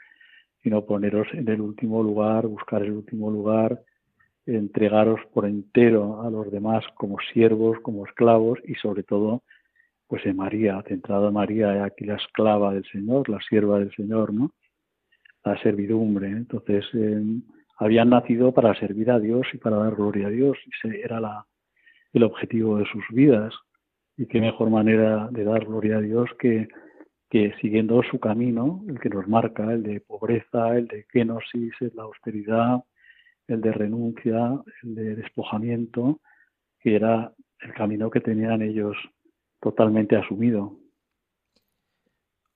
[0.64, 3.80] sino poneros en el último lugar, buscar el último lugar,
[4.46, 9.42] entregaros por entero a los demás como siervos, como esclavos y sobre todo
[10.12, 14.30] pues en María, centrado en María, aquí la esclava del Señor, la sierva del Señor,
[14.34, 14.50] ¿no?
[15.42, 16.28] La servidumbre.
[16.28, 17.22] Entonces, eh,
[17.78, 21.46] habían nacido para servir a Dios y para dar gloria a Dios, ese era la,
[22.12, 23.54] el objetivo de sus vidas.
[24.18, 26.68] Y qué mejor manera de dar gloria a Dios que,
[27.30, 31.90] que siguiendo su camino, el que nos marca, el de pobreza, el de kenosis, de
[31.96, 32.84] austeridad,
[33.52, 36.20] el de renuncia, el de despojamiento,
[36.80, 38.96] que era el camino que tenían ellos
[39.60, 40.78] totalmente asumido.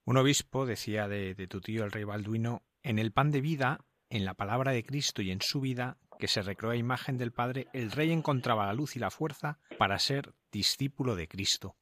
[0.04, 4.24] Un obispo decía de, tu tío el rey Balduino, en el pan de vida, en
[4.24, 7.66] la palabra de Cristo y en su vida, que se recreó a imagen del Padre,
[7.72, 11.76] el rey encontraba la luz y la fuerza para ser discípulo de Cristo.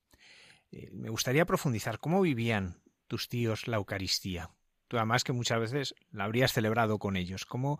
[0.71, 4.51] Eh, me gustaría profundizar cómo vivían tus tíos la Eucaristía.
[4.99, 7.45] Además que muchas veces la habrías celebrado con ellos.
[7.45, 7.79] ¿Cómo,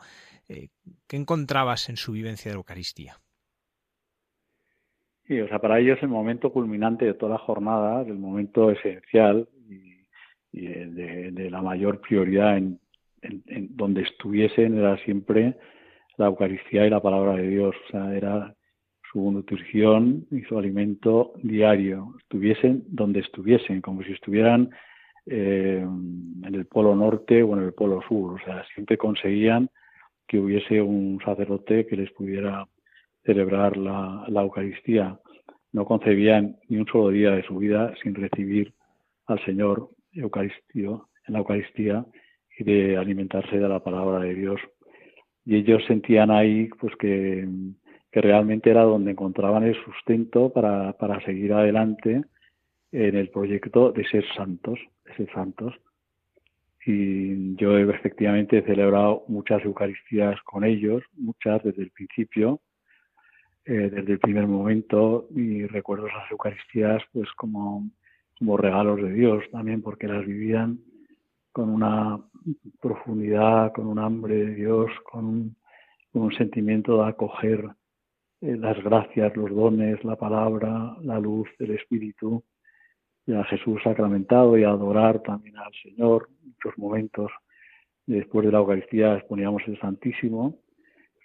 [0.49, 0.69] eh,
[1.07, 3.17] ¿Qué encontrabas en su vivencia de Eucaristía?
[5.27, 9.49] Sí, o sea, para ellos el momento culminante de toda la jornada, el momento esencial
[9.69, 9.95] y,
[10.53, 12.79] de, la mayor prioridad en,
[13.23, 15.57] en, donde estuviesen era siempre
[16.17, 17.75] la Eucaristía y la palabra de Dios.
[17.89, 18.55] O sea, era
[19.15, 24.71] su nutrición y su alimento diario, estuviesen donde estuviesen, como si estuvieran
[25.27, 28.35] eh, en el polo norte o en el polo sur.
[28.35, 29.71] O sea, siempre conseguían
[30.27, 32.67] que hubiese un sacerdote que les pudiera
[33.25, 35.19] celebrar la, Eucaristía.
[35.73, 38.73] No concebían ni un solo día de su vida sin recibir
[39.27, 42.05] al Señor Eucaristio, en la Eucaristía
[42.59, 44.61] y de alimentarse de la palabra de Dios.
[45.45, 47.49] Y ellos sentían ahí pues que
[48.15, 52.23] que realmente era donde encontraban el sustento para, para seguir adelante
[52.93, 54.79] en el proyecto de ser santos,
[55.33, 55.75] santos.
[56.87, 62.61] Y yo efectivamente he celebrado muchas Eucaristías con ellos, muchas desde el principio,
[63.65, 67.89] eh, desde el primer momento, y recuerdo esas Eucaristías pues como
[68.39, 70.81] como regalos de Dios también porque las vivían
[71.53, 72.21] con una
[72.81, 75.55] profundidad, con un hambre de Dios, con
[76.13, 77.71] un, sentimiento de acoger
[78.41, 82.43] eh, las gracias, los dones, la palabra, la luz del Espíritu
[83.33, 86.29] a Jesús sacramentado y a adorar también al Señor.
[86.43, 87.31] Muchos momentos
[88.07, 90.59] después de la Eucaristía exponíamos el Santísimo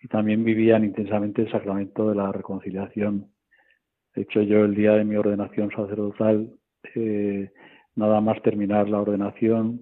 [0.01, 3.27] y también vivían intensamente el sacramento de la reconciliación.
[4.15, 6.51] De hecho, yo el día de mi ordenación sacerdotal,
[6.95, 7.51] eh,
[7.95, 9.81] nada más terminar la ordenación,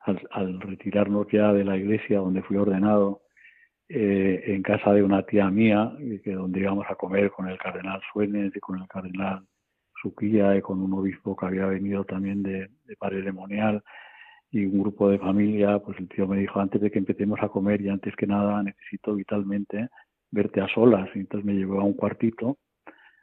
[0.00, 3.22] al, retirarnos ya de la iglesia donde fui ordenado,
[3.88, 5.92] eh, en casa de una tía mía,
[6.22, 9.44] que donde íbamos a comer con el cardenal Suárez y con el cardenal
[10.04, 13.82] Suquía con un obispo que había venido también de, de Paredemonial
[14.50, 17.48] y un grupo de familia, pues el tío me dijo, antes de que empecemos a
[17.48, 19.88] comer y antes que nada necesito vitalmente
[20.30, 21.08] verte a solas.
[21.14, 22.58] Y entonces me llevó a un cuartito,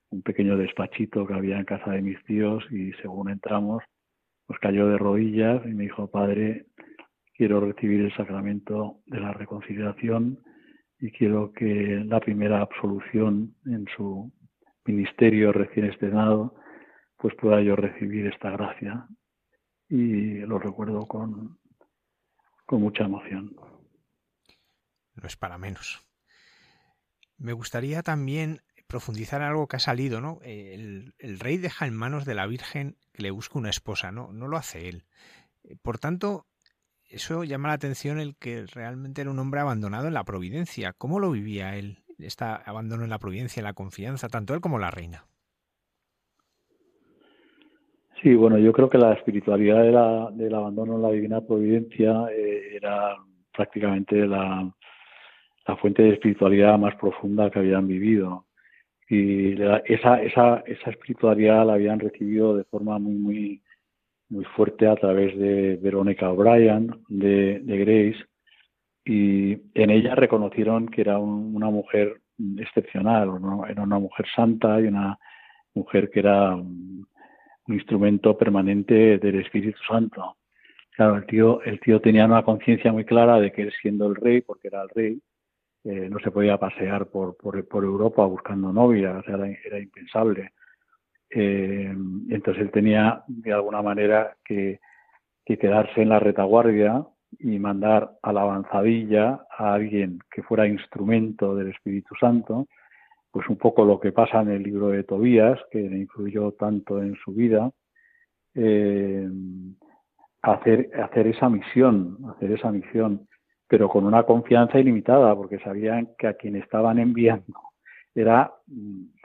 [0.10, 3.84] un pequeño despachito que había en casa de mis tíos y según entramos,
[4.48, 6.66] pues cayó de rodillas y me dijo, padre,
[7.36, 10.40] quiero recibir el sacramento de la reconciliación
[11.00, 14.32] y quiero que la primera absolución en su
[14.86, 16.56] ministerio recién estrenado,
[17.22, 19.08] pues pueda yo recibir esta gracia
[19.88, 21.60] y lo recuerdo con,
[22.66, 23.56] con mucha emoción.
[25.14, 26.04] No es para menos.
[27.38, 30.40] Me gustaría también profundizar en algo que ha salido, ¿no?
[30.44, 34.34] El, rey deja en manos de la Virgen que le busque una esposa, ¿no?
[34.34, 35.06] No lo hace él.
[35.84, 36.48] Por tanto,
[37.06, 40.94] eso llama la atención el que realmente era un hombre abandonado en la providencia.
[40.94, 42.04] ¿Cómo lo vivía él?
[42.18, 45.26] Está abandono en la providencia, en la confianza, tanto él como la reina.
[48.22, 53.18] Sí, bueno, yo creo que la espiritualidad del abandono en la divina providencia eh, era
[53.52, 54.72] prácticamente la,
[55.80, 58.46] fuente de espiritualidad más profunda que habían vivido.
[59.10, 63.62] Y esa, esa, esa espiritualidad la habían recibido de forma muy, muy,
[64.30, 68.26] muy fuerte a través de Verónica O'Brien, de, Grace,
[69.04, 72.22] y en ella reconocieron que era una mujer
[72.58, 73.30] excepcional,
[73.68, 75.18] era una mujer santa y una
[75.74, 76.56] mujer que era
[77.72, 80.38] un instrumento permanente del Espíritu Santo.
[80.92, 84.16] Claro, el tío, el tío tenía una conciencia muy clara de que él siendo el
[84.16, 85.22] rey, porque era el rey,
[85.86, 90.52] eh, no se podía pasear por, por, Europa buscando novia, era, impensable.
[91.30, 91.96] Eh,
[92.30, 94.82] entonces él tenía de alguna manera que,
[95.46, 97.06] que quedarse en la retaguardia
[97.40, 102.68] y mandar a la avanzadilla a alguien que fuera instrumento del Espíritu Santo,
[103.32, 107.02] pues un poco lo que pasa en el libro de Tobías, que le influyó tanto
[107.02, 107.72] en su vida,
[108.54, 109.30] eh,
[110.42, 113.28] hacer, hacer esa misión, hacer esa misión,
[113.68, 117.54] pero con una confianza ilimitada, porque sabían que a quien estaban enviando
[118.14, 118.54] era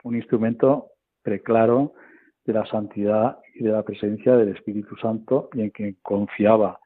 [0.04, 0.90] un instrumento
[1.22, 1.94] preclaro
[2.44, 6.78] de la santidad y de la presencia del Espíritu Santo y en quien confiaba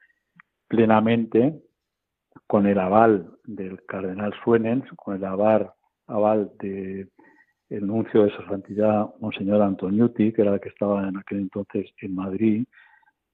[0.66, 1.60] plenamente
[2.46, 5.70] con el aval del cardenal Suenens, con el aval
[6.10, 7.08] aval de
[7.70, 11.90] el nuncio de su santidad, Monseñor Antoniuti, que era el que estaba en aquel entonces
[12.02, 12.64] en Madrid,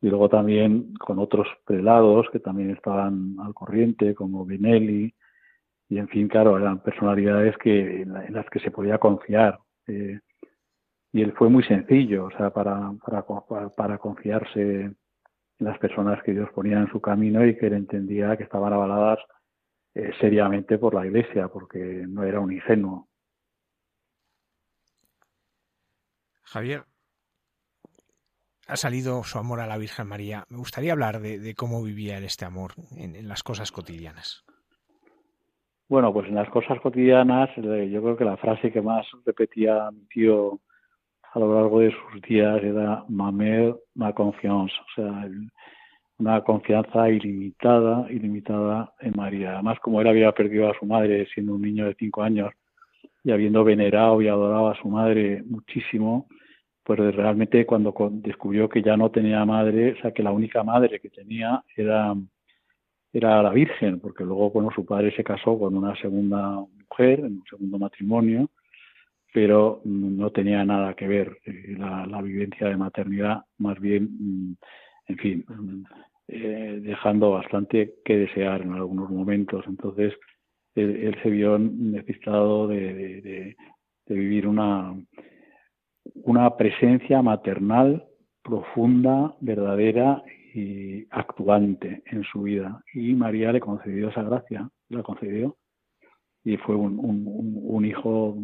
[0.00, 5.14] y luego también con otros prelados que también estaban al corriente, como Benelli,
[5.88, 9.58] y en fin, claro, eran personalidades que, en, las que se podía confiar.
[9.86, 10.20] Eh,
[11.12, 14.96] y él fue muy sencillo, o sea, para, para, para confiarse en
[15.58, 19.18] las personas que Dios ponía en su camino y que él entendía que estaban avaladas
[19.96, 23.08] eh, seriamente por la Iglesia, porque no era un ingenuo.
[26.42, 26.84] Javier,
[28.68, 30.44] ha salido su amor a la Virgen María.
[30.50, 34.44] Me gustaría hablar de, cómo vivía él este amor en, las cosas cotidianas.
[35.88, 39.90] Bueno, pues en las cosas cotidianas, eh, yo creo que la frase que más repetía
[39.92, 40.60] mi tío
[41.32, 45.50] a lo largo de sus días era ma mère, ma confiance, o sea, el,
[46.18, 49.54] una confianza ilimitada, ilimitada en María.
[49.54, 52.52] Además, como él había perdido a su madre siendo un niño de cinco años
[53.22, 56.26] y habiendo venerado y adorado a su madre muchísimo,
[56.84, 61.00] pues realmente cuando descubrió que ya no tenía madre, o sea, que la única madre
[61.00, 62.14] que tenía era,
[63.12, 67.44] era la Virgen, porque luego, su padre se casó con una segunda mujer, en un
[67.50, 68.48] segundo matrimonio,
[69.34, 74.54] pero no tenía nada que ver eh, la, la vivencia de maternidad, más bien mm,
[75.08, 75.44] en fin,
[76.28, 79.64] eh, dejando bastante que desear en algunos momentos.
[79.66, 80.14] Entonces,
[80.74, 83.56] él, se vio necesitado de,
[84.06, 84.94] vivir una,
[86.22, 88.04] una presencia maternal
[88.42, 90.22] profunda, verdadera
[90.54, 92.82] y actuante en su vida.
[92.94, 95.56] Y María le concedió esa gracia, la concedió.
[96.44, 98.36] Y fue un, un hijo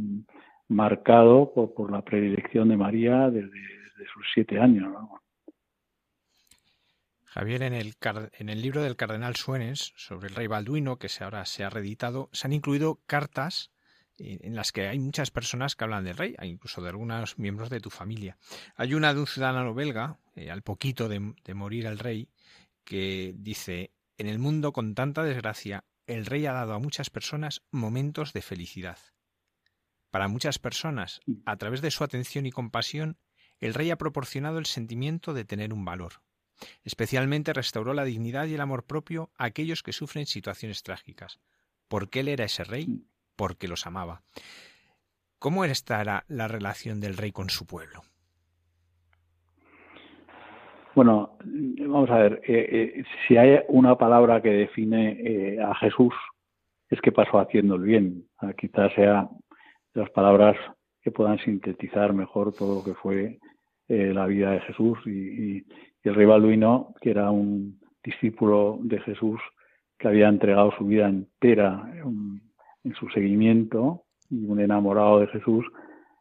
[0.73, 3.51] marcado por, la predilección de María desde,
[4.13, 4.93] sus siete años.
[7.33, 7.95] Javier, en el,
[8.35, 12.29] en el libro del cardenal Suenes sobre el rey Balduino, que ahora se ha reeditado,
[12.35, 13.71] se han incluido cartas
[14.19, 17.71] eh, en las que hay muchas personas que hablan del rey, incluso de algunos miembros
[17.71, 18.37] de tu familia.
[18.77, 22.29] Hay una de un ciudadano belga, eh, al poquito de, morir el rey,
[22.85, 27.63] que dice, en el mundo con tanta desgracia, el rey ha dado a muchas personas
[27.71, 28.99] momentos de felicidad.
[30.11, 33.17] Para muchas personas, a través de su atención y compasión,
[33.59, 36.21] el rey ha proporcionado el sentimiento de tener un valor.
[36.85, 41.41] Especialmente restauró la dignidad y el amor propio a aquellos que sufren situaciones trágicas.
[41.89, 43.05] Porque él era ese rey,
[43.37, 44.23] porque los amaba.
[45.39, 48.03] ¿Cómo estará la relación del rey con su pueblo?
[50.95, 56.13] Bueno, vamos a ver, eh, eh, si hay una palabra que define eh, a Jesús,
[56.91, 58.25] es que pasó haciendo el bien.
[58.39, 59.29] Ah, quizás sea
[59.95, 60.57] las palabras
[61.01, 63.39] que puedan sintetizar mejor todo lo que fue
[63.89, 65.67] la vida de Jesús y,
[66.09, 69.41] el rey Balduino, que era un discípulo de Jesús
[69.99, 71.89] que había entregado su vida entera
[72.85, 75.65] en su seguimiento y un enamorado de Jesús,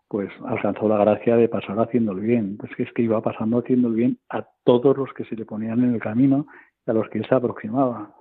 [0.08, 2.58] pues alcanzó la gracia de pasar haciendo el bien.
[2.58, 5.84] Pues es que iba pasando haciendo el bien a todos los que se le ponían
[5.84, 6.46] en el camino
[6.86, 8.14] y a los que él se aproximaba.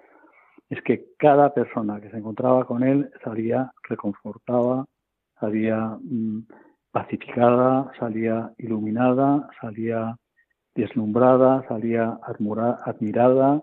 [0.69, 4.87] Es que cada persona que se encontraba con él salía reconfortada,
[5.41, 6.47] salía mm,
[6.93, 10.17] pacificada, salía iluminada, salía
[10.81, 13.62] deslumbrada, salía admirada,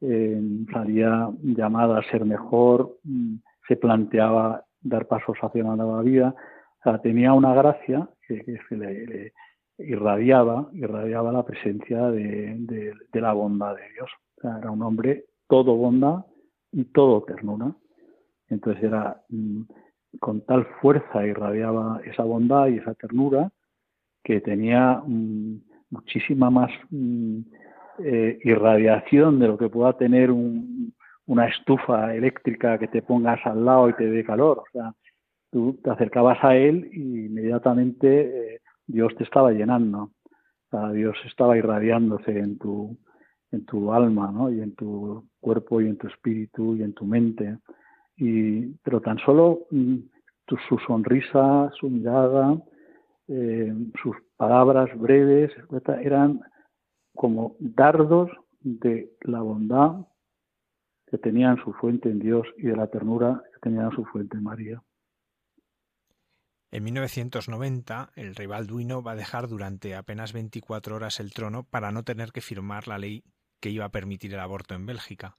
[0.00, 0.40] eh,
[0.72, 3.36] salía llamada a ser mejor, mm,
[3.68, 6.34] se planteaba dar pasos hacia una nueva vida.
[6.80, 9.32] O sea, tenía una gracia que, se le,
[9.78, 14.10] irradiaba, irradiaba la presencia de, la bondad de Dios.
[14.42, 16.24] Era un hombre todo bondad
[16.72, 17.72] y todo ternura.
[18.48, 19.62] Entonces era mm,
[20.18, 23.50] con tal fuerza irradiaba esa bondad y esa ternura
[24.24, 25.60] que tenía mm,
[25.92, 27.38] muchísima más mm,
[28.00, 30.92] eh, irradiación de lo que pueda tener un,
[31.26, 34.58] una estufa eléctrica que te pongas al lado y te dé calor.
[34.58, 34.92] O sea,
[35.50, 39.98] tú te acercabas a él y inmediatamente eh, Dios te estaba llenando.
[40.04, 42.96] O sea, Dios estaba irradiándose en tu,
[43.52, 44.50] en tu alma, ¿no?
[44.50, 47.58] Y en tu cuerpo y en tu espíritu y en tu mente.
[48.16, 49.96] Y, pero tan solo mm,
[50.68, 52.56] su sonrisa, su mirada,
[53.34, 53.72] eh,
[54.02, 55.50] sus palabras breves,
[56.02, 56.42] eran
[57.14, 58.30] como dardos
[58.60, 60.06] de la bondad
[61.06, 64.42] que tenían su fuente en Dios y de la ternura que tenían su fuente en
[64.42, 64.82] María.
[66.70, 71.90] En 1990, el rey Balduino va a dejar durante apenas 24 horas el trono para
[71.90, 73.24] no tener que firmar la ley
[73.60, 75.36] que iba a permitir el aborto en Bélgica.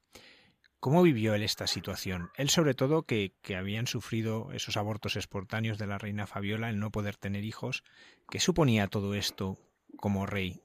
[0.84, 2.27] ¿Cómo vivió él esta situación?
[2.36, 6.91] Él sobre todo que, habían sufrido esos abortos espontáneos de la reina Fabiola, el no
[6.91, 7.86] poder tener hijos.
[8.29, 9.55] ¿Qué suponía todo esto
[9.95, 10.59] como rey?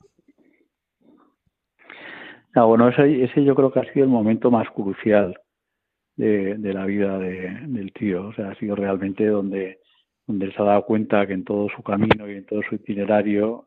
[2.53, 5.39] Ah, bueno, ese, yo creo que ha sido el momento más crucial
[6.17, 8.27] de, la vida del tío.
[8.27, 9.79] O sea, ha sido realmente donde,
[10.27, 12.75] donde él se ha dado cuenta que en todo su camino y en todo su
[12.75, 13.67] itinerario,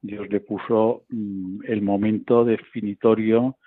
[0.00, 3.58] Dios le puso mm, el momento definitorio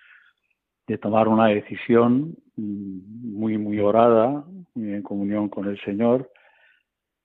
[0.88, 6.30] de tomar una decisión mm, muy, muy orada, muy en comunión con el Señor,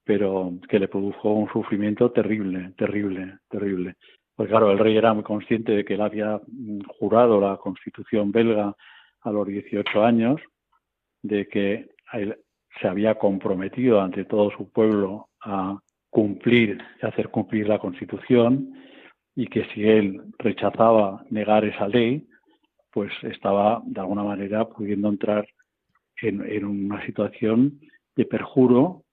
[0.04, 3.96] pero que le produjo un sufrimiento terrible, terrible, terrible.
[4.34, 8.32] Pues claro, el rey era muy consciente de que él había mm, jurado la constitución
[8.32, 8.74] belga
[9.22, 10.40] a los 18 años,
[11.22, 12.38] de que él
[12.80, 15.78] se había comprometido ante todo su pueblo a
[16.10, 18.72] cumplir y hacer cumplir la constitución
[19.34, 22.26] y que si él rechazaba negar esa ley,
[22.92, 25.46] pues estaba de alguna manera pudiendo entrar
[26.22, 27.80] en, una situación
[28.16, 29.04] de perjuro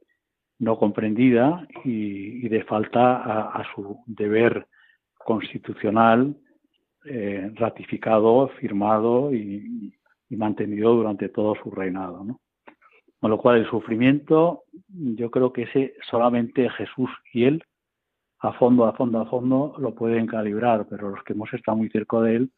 [0.59, 4.67] no comprendida y, de falta a su deber
[5.17, 6.35] constitucional
[7.07, 9.93] eh, ratificado, firmado y,
[10.31, 12.23] mantenido durante todo su reinado.
[12.25, 12.41] ¿no?
[13.21, 17.63] Con lo cual el sufrimiento, yo creo que ese solamente Jesús y él,
[18.39, 21.89] a fondo, a fondo, a fondo, lo pueden calibrar, pero los que hemos estado muy
[21.89, 22.51] cerca de él,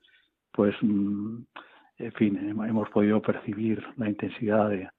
[0.58, 1.38] pues, mm,
[2.00, 4.90] en fin, hemos podido percibir la intensidad de,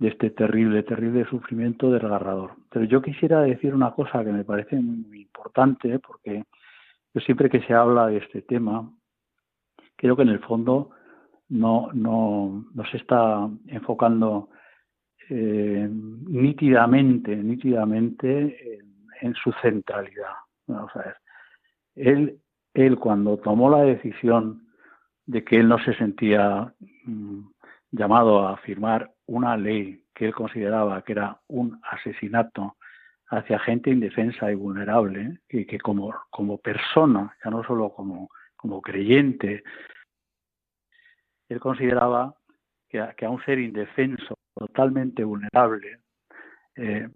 [0.00, 2.54] este terrible, terrible sufrimiento desgarrador.
[2.70, 6.44] Pero yo quisiera decir una cosa que me parece muy, importante, porque
[7.14, 8.90] yo siempre que se habla de este tema,
[9.94, 10.90] creo que en el fondo
[11.50, 14.48] no, no, se está enfocando
[15.28, 18.78] eh, nítidamente, nítidamente
[19.20, 20.34] en, su centralidad.
[21.94, 22.40] Él,
[22.74, 24.61] él cuando tomó la decisión
[25.26, 26.72] de que él no se sentía
[27.04, 27.40] mm,
[27.92, 32.76] llamado a firmar una ley que él consideraba que era un asesinato
[33.28, 38.82] hacia gente indefensa y vulnerable, y que como, como persona, ya no solo como, como
[38.82, 39.62] creyente,
[41.48, 42.34] él consideraba
[42.90, 46.00] que a, que a un ser indefenso, totalmente vulnerable,
[46.76, 47.08] eh,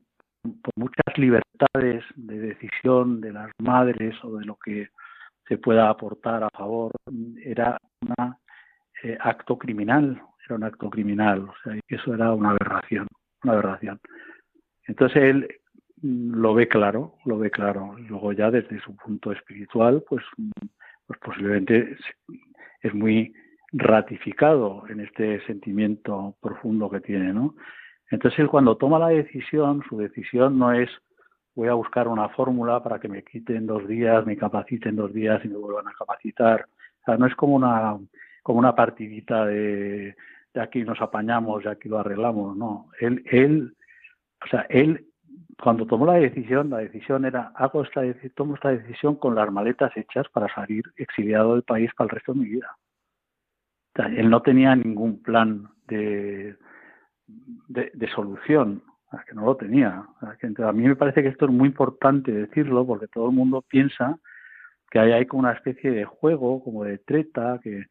[0.43, 4.89] por muchas libertades de decisión de las madres o de lo que
[5.49, 6.93] se pueda aportar a favor,
[7.43, 8.35] era un
[9.03, 13.07] eh, acto criminal, era un acto criminal, o sea, eso era una aberración,
[13.45, 14.01] una aberración.
[14.87, 15.49] Entonces él
[16.03, 17.97] mm, lo ve claro, lo ve claro.
[17.99, 20.25] Luego ya desde su punto espiritual, pues,
[21.07, 21.97] pues posiblemente
[22.83, 23.33] es muy
[23.73, 27.55] ratificado en este sentimiento profundo que tiene, ¿no?
[28.11, 30.89] Entonces él cuando toma la decisión, su decisión no es
[31.57, 35.45] voy a buscar una fórmula para que me quiten dos días, me capaciten dos días
[35.45, 36.67] y me vuelvan a capacitar.
[37.01, 37.99] O sea, no es como una
[38.43, 40.15] como una partidita de,
[40.55, 42.91] de aquí nos apañamos, y aquí lo arreglamos, no.
[43.01, 43.75] Él, él,
[44.45, 45.07] o sea, él
[45.61, 48.03] cuando tomó la decisión, la decisión era hago esta
[48.35, 52.35] tomo esta decisión con las maletas hechas para salir exiliado del país para el resto
[52.35, 52.77] de mi vida.
[53.95, 56.57] Él no tenía ningún plan de,
[57.69, 58.83] de, solución,
[59.27, 60.05] que no lo tenía.
[60.21, 64.19] a mí me parece que esto es muy importante decirlo porque todo el mundo piensa
[64.91, 67.87] que hay, hay como una especie de juego, como de treta, que,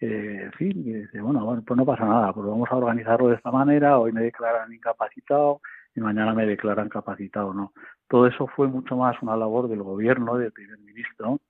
[0.00, 3.36] en fin, y dice, bueno, bueno, pues no pasa nada, pues vamos a organizarlo de
[3.36, 5.60] esta manera, hoy me declaran incapacitado
[5.94, 7.72] y mañana me declaran capacitado, ¿no?
[8.08, 11.40] Todo eso fue mucho más una labor del gobierno, del primer ministro,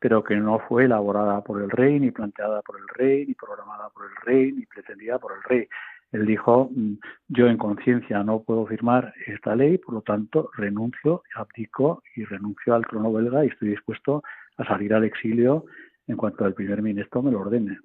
[0.00, 3.88] pero que no fue elaborada por el rey, ni planteada por el rey, ni programada
[3.90, 5.68] por el rey, ni pretendida por el rey.
[6.12, 6.94] Él dijo, mm,
[7.28, 12.74] yo en conciencia no puedo firmar esta ley, por lo tanto renuncio, abdico y renuncio
[12.74, 14.22] al trono belga y estoy dispuesto
[14.58, 15.64] a salir al exilio
[16.06, 17.78] en cuanto el primer ministro me lo ordene.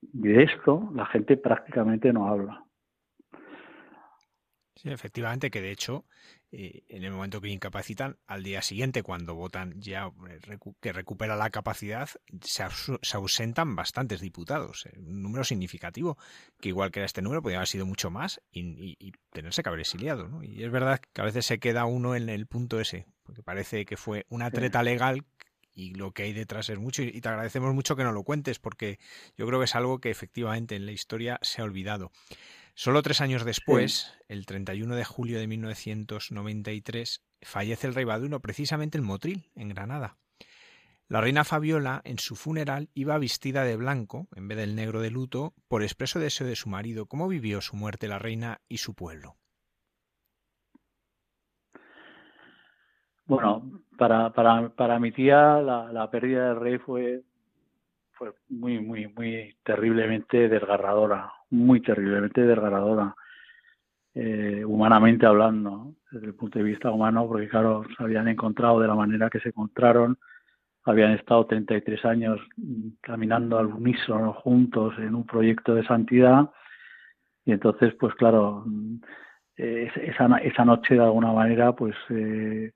[0.00, 2.64] De esto la gente prácticamente no habla.
[4.74, 6.06] Sí, efectivamente, que de hecho,
[6.54, 11.34] eh, en el momento que incapacitan, al día siguiente, cuando votan ya eh, que recupera
[11.34, 12.10] la capacidad,
[12.42, 12.62] se,
[13.14, 16.18] ausentan bastantes diputados, eh, un número significativo,
[16.60, 19.80] que igual que era este número, podría haber sido mucho más y, tenerse que haber
[19.80, 20.28] exiliado.
[20.28, 20.44] ¿no?
[20.44, 23.86] Y es verdad que a veces se queda uno en el punto ese, porque parece
[23.86, 25.24] que fue una treta legal
[25.74, 28.58] y lo que hay detrás es mucho y te agradecemos mucho que nos lo cuentes
[28.58, 28.98] porque
[29.38, 32.12] yo creo que es algo que efectivamente en la historia se ha olvidado.
[32.74, 38.96] Solo tres años después, el 31 de julio de 1993, fallece el rey Baduno precisamente
[38.96, 40.16] en Motril, en Granada.
[41.08, 45.10] La reina Fabiola, en su funeral, iba vestida de blanco, en vez del negro de
[45.10, 47.04] luto, por expreso deseo de su marido.
[47.04, 49.36] ¿Cómo vivió su muerte la reina y su pueblo?
[53.26, 57.22] Bueno, para, para, para mi tía la, la pérdida del rey fue,
[58.48, 63.14] muy, muy, muy terriblemente desgarradora, muy terriblemente desgarradora,
[64.14, 68.88] eh, humanamente hablando, desde el punto de vista humano, porque claro, se habían encontrado de
[68.88, 70.18] la manera que se encontraron,
[70.84, 72.40] habían estado 33 años
[73.00, 76.50] caminando al unísono juntos en un proyecto de santidad
[77.44, 78.64] y entonces, pues claro,
[79.56, 82.72] esa, esa noche de alguna manera, pues eh,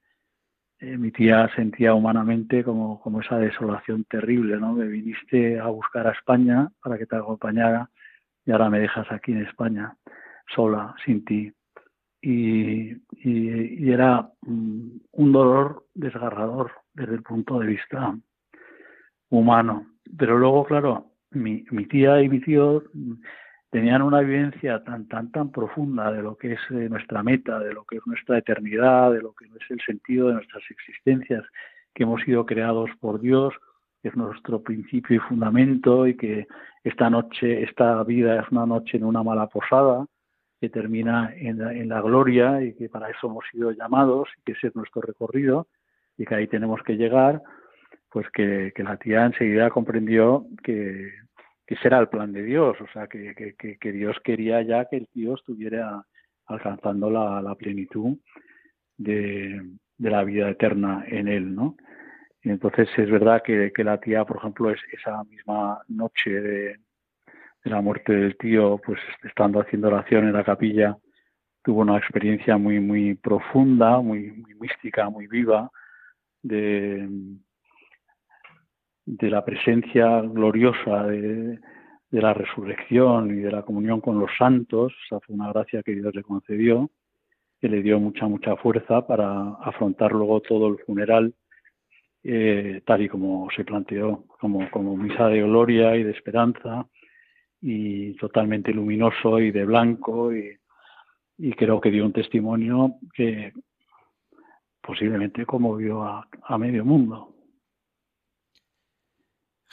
[0.78, 4.74] eh, mi tía sentía humanamente como, como esa desolación terrible, ¿no?
[4.74, 7.88] Me viniste a buscar a España para que te acompañara
[8.44, 9.96] y ahora me dejas aquí en España,
[10.54, 11.52] sola, sin ti.
[12.20, 18.14] Y, y, era mm, un dolor desgarrador desde el punto de vista
[19.30, 19.86] humano.
[20.18, 22.82] Pero luego, claro, mi, mi tía y mi tío
[23.76, 27.74] tenían una vivencia tan, tan, tan profunda de lo que es eh, nuestra meta, de
[27.74, 31.44] lo que es nuestra eternidad, de lo que es el sentido de nuestras existencias,
[31.92, 33.52] que hemos sido creados por Dios,
[34.00, 36.46] que es nuestro principio y fundamento, y que
[36.84, 40.06] esta noche, esta vida es una noche en una mala posada,
[40.58, 44.68] que termina en la, gloria y que para eso hemos sido llamados, y que ese
[44.68, 45.66] es nuestro recorrido,
[46.16, 47.42] y que ahí tenemos que llegar,
[48.08, 51.12] pues que la tía enseguida comprendió que
[51.66, 54.96] que ese era el plan de Dios, o sea, que, que, Dios quería ya que
[54.96, 56.02] el tío estuviera
[56.46, 58.16] alcanzando la, plenitud
[58.96, 59.62] de,
[59.98, 61.76] la vida eterna en él, ¿no?
[62.42, 66.76] Y entonces es verdad que, que la tía, por ejemplo, es esa misma noche de,
[67.64, 70.96] la muerte del tío, pues estando haciendo oración en la capilla,
[71.64, 75.68] tuvo una experiencia muy, muy profunda, muy mística, muy viva,
[76.42, 77.08] de,
[79.06, 81.58] de la presencia gloriosa de,
[82.10, 86.14] la resurrección y de la comunión con los santos, esa fue una gracia que Dios
[86.14, 86.90] le concedió,
[87.60, 91.34] que le dio mucha, mucha fuerza para afrontar luego todo el funeral
[92.24, 96.88] eh, tal y como se planteó, como, como misa de gloria y de esperanza,
[97.60, 100.56] y totalmente luminoso y de blanco, y,
[101.56, 103.52] creo que dio un testimonio que,
[104.80, 107.35] posiblemente conmovió a medio mundo.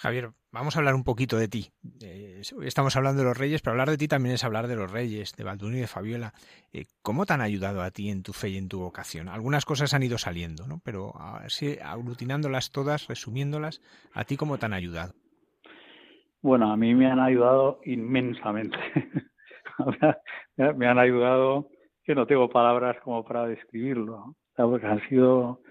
[0.04, 1.70] Javier, vamos a hablar un poquito de ti.
[2.04, 4.92] Eh, estamos hablando de los reyes, pero hablar de ti también es hablar de los
[4.92, 6.34] reyes, de Balduino y de Fabiola.
[6.74, 9.30] Eh, ¿Cómo te han ayudado a ti en tu fe y en tu vocación?
[9.30, 10.82] Algunas cosas han ido saliendo, ¿no?
[10.84, 13.82] Pero así, aglutinándolas todas, resumiéndolas,
[14.14, 15.14] ¿a ti cómo te han ayudado?
[16.42, 18.78] Bueno, a mí me han ayudado inmensamente.
[20.58, 21.70] me han ayudado
[22.04, 25.62] que no tengo palabras como para describirlo, porque han sido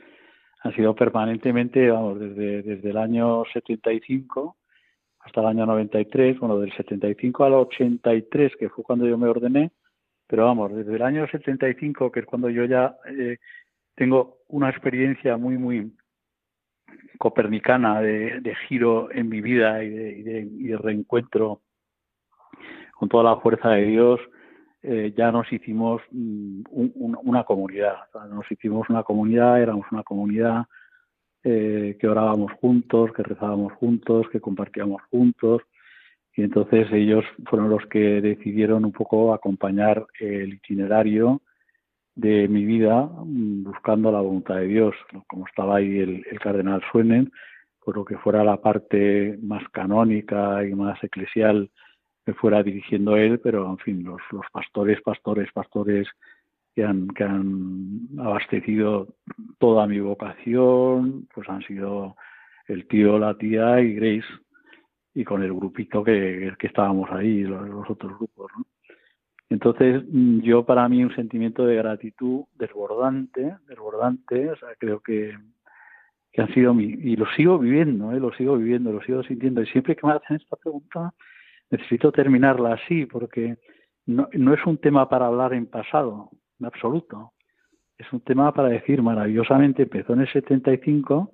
[0.62, 4.56] han sido permanentemente, vamos, desde, desde el año 75
[5.20, 9.70] hasta el año 93, bueno, del 75 al 83, que fue cuando yo me ordené,
[10.26, 13.38] pero vamos, desde el año 75, que es cuando yo ya eh,
[13.94, 15.92] tengo una experiencia muy, muy
[17.18, 21.60] copernicana de, giro en mi vida y de, y de, reencuentro
[22.98, 24.20] con toda la fuerza de Dios,
[24.82, 27.96] eh, ya nos hicimos mm, una comunidad.
[28.30, 30.64] nos hicimos una comunidad, éramos una comunidad
[31.44, 35.62] eh, que orábamos juntos, que rezábamos juntos, que compartíamos juntos.
[36.34, 41.42] Y entonces ellos fueron los que decidieron un poco acompañar el itinerario
[42.14, 44.94] de mi vida mm, buscando la voluntad de Dios.
[45.28, 47.30] Como estaba ahí el, el cardenal Suenen,
[47.84, 51.70] por lo que fuera la parte más canónica y más eclesial
[52.24, 56.08] que fuera dirigiendo él, pero en fin, los, los pastores, pastores, pastores
[56.74, 59.08] que han, que han abastecido
[59.58, 62.16] toda mi vocación, pues han sido
[62.68, 64.28] el tío, la tía y Grace,
[65.14, 68.50] y con el grupito que, que estábamos ahí, los, otros grupos.
[69.50, 70.02] Entonces,
[70.42, 75.36] yo para mí un sentimiento de gratitud desbordante, desbordante, o sea, creo que,
[76.32, 78.20] que han sido mi, y lo sigo viviendo, ¿eh?
[78.20, 81.12] lo sigo viviendo, lo sigo sintiendo, y siempre que me hacen esta pregunta,
[81.72, 83.56] necesito terminarla así porque
[84.06, 87.32] no, es un tema para hablar en pasado, en absoluto.
[87.96, 91.32] Es un tema para decir maravillosamente empezó en el 75,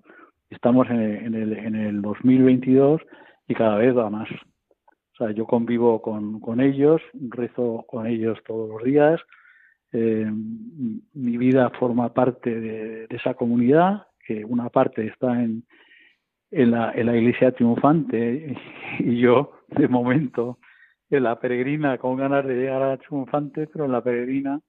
[0.48, 3.00] estamos en el, en el, en el 2022
[3.48, 4.28] y cada vez va más.
[4.30, 9.20] O sea, yo convivo con, ellos, rezo con ellos todos los días,
[9.92, 15.64] eh, mi vida forma parte de, esa comunidad, que una parte está en
[16.50, 18.54] la, en la iglesia triunfante
[19.00, 20.58] y yo de momento
[21.10, 24.60] en la peregrina con ganas de llegar a triunfante pero en la peregrina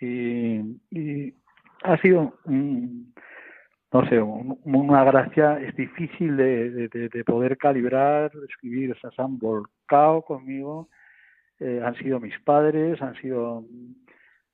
[0.00, 1.34] y,
[1.82, 9.22] ha sido no sé una gracia es difícil de poder calibrar escribir o sea, se
[9.22, 10.88] han volcado conmigo
[11.60, 13.64] eh, han sido mis padres han sido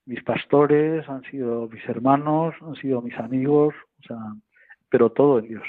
[0.05, 4.17] mis pastores han sido mis hermanos han sido mis amigos o sea
[4.89, 5.63] pero todo en Dios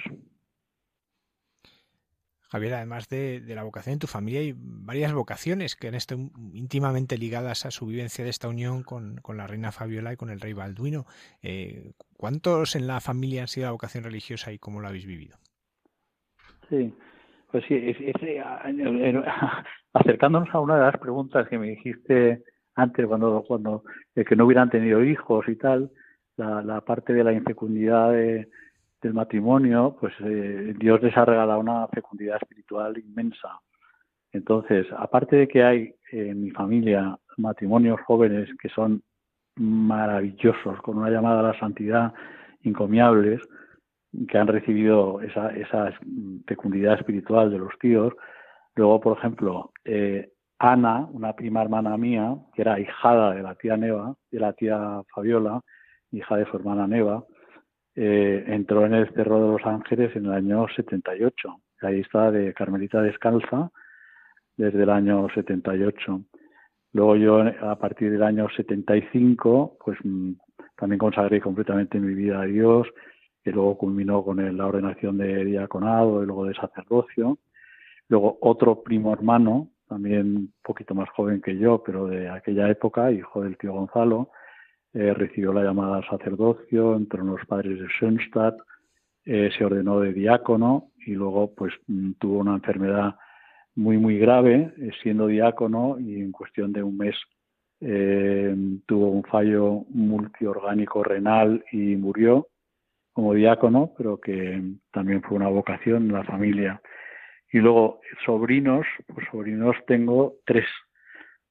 [2.49, 6.21] Javier, además de, la vocación en tu familia, hay varias vocaciones que han estado
[6.53, 10.41] íntimamente ligadas a su vivencia de esta unión con, la reina Fabiola y con el
[10.41, 11.07] rey Balduino.
[11.43, 15.37] Eh, ¿Cuántos en la familia han sido la vocación religiosa y cómo lo habéis vivido?
[16.69, 16.93] Sí,
[17.51, 17.95] pues sí,
[19.93, 22.45] acercándonos a una de las preguntas que me dijiste
[22.75, 23.83] antes, cuando, cuando
[24.15, 25.91] que no hubieran tenido hijos y tal,
[26.37, 28.49] la, la parte de la infecundidad de
[29.07, 33.61] del matrimonio, pues eh, Dios les ha regalado una fecundidad espiritual inmensa.
[34.33, 39.03] Entonces, aparte de que hay en mi familia matrimonios jóvenes que son
[39.57, 42.13] maravillosos, con una llamada a la santidad
[42.63, 43.41] encomiables,
[44.29, 45.93] que han recibido esa,
[46.47, 48.13] fecundidad espiritual de los tíos.
[48.75, 53.77] Luego, por ejemplo, eh, Ana, una prima hermana mía, que era hijada de la tía
[53.77, 55.61] Neva, de la tía Fabiola,
[56.13, 57.25] hija de su hermana Neva,
[57.97, 61.61] eh, entró en el Cerro de los Ángeles en el año 78.
[61.81, 63.71] Ahí está de Carmelita Descalza
[64.57, 66.21] desde el año 78.
[66.93, 70.33] Luego yo, a partir del año 75, pues mm,
[70.77, 72.87] también consagré completamente mi vida a Dios,
[73.43, 77.39] que luego culminó con la ordenación de diaconado y luego de sacerdocio.
[78.09, 83.11] Luego otro primo hermano, también un poquito más joven que yo, pero de aquella época,
[83.11, 84.31] hijo del tío Gonzalo,
[84.99, 88.57] eh, recibió la llamada al sacerdocio, entró en los padres de Schoenstatt,
[89.27, 93.15] eh, se ordenó de diácono y luego pues mm, tuvo una enfermedad
[93.75, 97.15] muy muy grave eh, siendo diácono y en cuestión de un mes
[98.87, 102.49] tuvo un fallo multiorgánico renal y murió
[103.13, 106.81] como diácono, pero que también fue una vocación en la familia.
[107.53, 110.65] Y luego sobrinos, pues sobrinos tengo tres,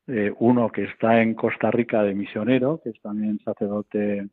[0.08, 4.28] eh, uno que está en Costa Rica de misionero, que es también sacerdote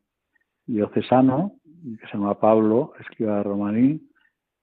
[0.65, 1.55] diocesano,
[1.99, 3.99] que se llama Pablo, escriba romaní,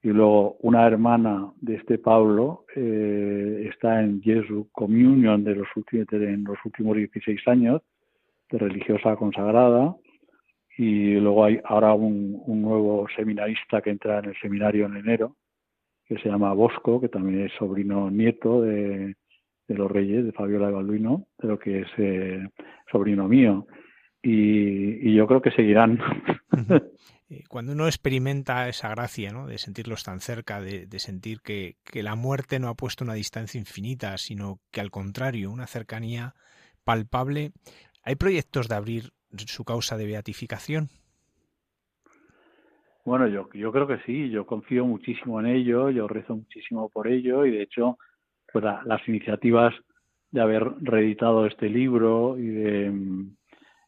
[0.02, 6.44] y luego una hermana de este Pablo eh, está en Jesu Communion de los en
[6.44, 7.82] los últimos 16 años,
[8.50, 9.94] de religiosa consagrada,
[10.78, 15.36] y luego hay ahora un nuevo seminarista que entra en el seminario en enero,
[16.06, 19.14] que se llama Bosco, que también es sobrino nieto de,
[19.70, 22.44] de los Reyes, de Fabiola de Balduino, pero que es eh,
[22.90, 23.68] sobrino mío.
[24.20, 25.98] Y, y, yo creo que seguirán.
[27.32, 29.46] Eh, cuando uno experimenta esa gracia, ¿no?
[29.46, 33.14] De sentirlos tan cerca, de, de sentir que, que, la muerte no ha puesto una
[33.14, 36.34] distancia infinita, sino que al contrario, una cercanía
[36.82, 37.52] palpable,
[38.02, 39.12] ¿hay proyectos de abrir
[39.46, 40.88] su causa de beatificación?
[43.04, 47.06] Bueno, yo, yo creo que sí, yo confío muchísimo en ello, yo rezo muchísimo por
[47.06, 47.96] ello y de hecho
[48.52, 49.74] pues la, las iniciativas
[50.30, 52.92] de haber reeditado este libro y de,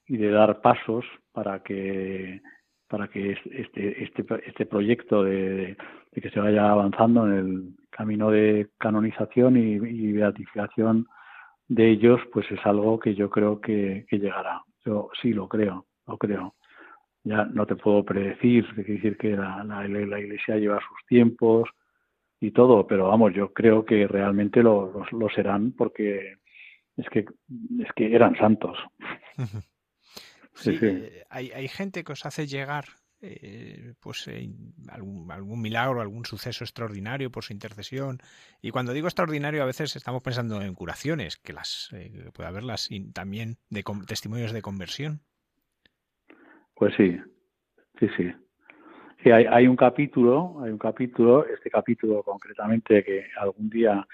[0.06, 2.40] y de dar pasos para que
[2.88, 5.76] para que este este este proyecto de,
[6.12, 11.06] que se vaya avanzando en el camino de canonización y, beatificación
[11.68, 14.62] de ellos pues es algo que yo creo que, llegará.
[14.84, 16.54] Yo sí lo creo lo creo.
[17.24, 21.70] Ya no te puedo predecir quiere decir que la, la iglesia lleva sus tiempos
[22.42, 26.38] y todo, pero vamos, yo creo que realmente lo, lo, lo serán porque
[26.96, 28.76] es que es que eran santos.
[30.54, 30.86] Sí, sí, sí.
[30.86, 32.84] Eh, hay, hay gente que os hace llegar
[33.24, 34.50] eh, pues eh,
[34.88, 38.18] algún, algún, milagro, algún suceso extraordinario por su intercesión.
[38.60, 42.90] Y cuando digo extraordinario, a veces estamos pensando en curaciones, que las eh, puede haberlas,
[42.90, 45.20] y también de testimonios de conversión.
[46.74, 47.16] Pues sí,
[48.00, 48.32] sí, sí.
[49.22, 54.04] Sí, hay, hay un capítulo, hay un capítulo, este capítulo concretamente que algún día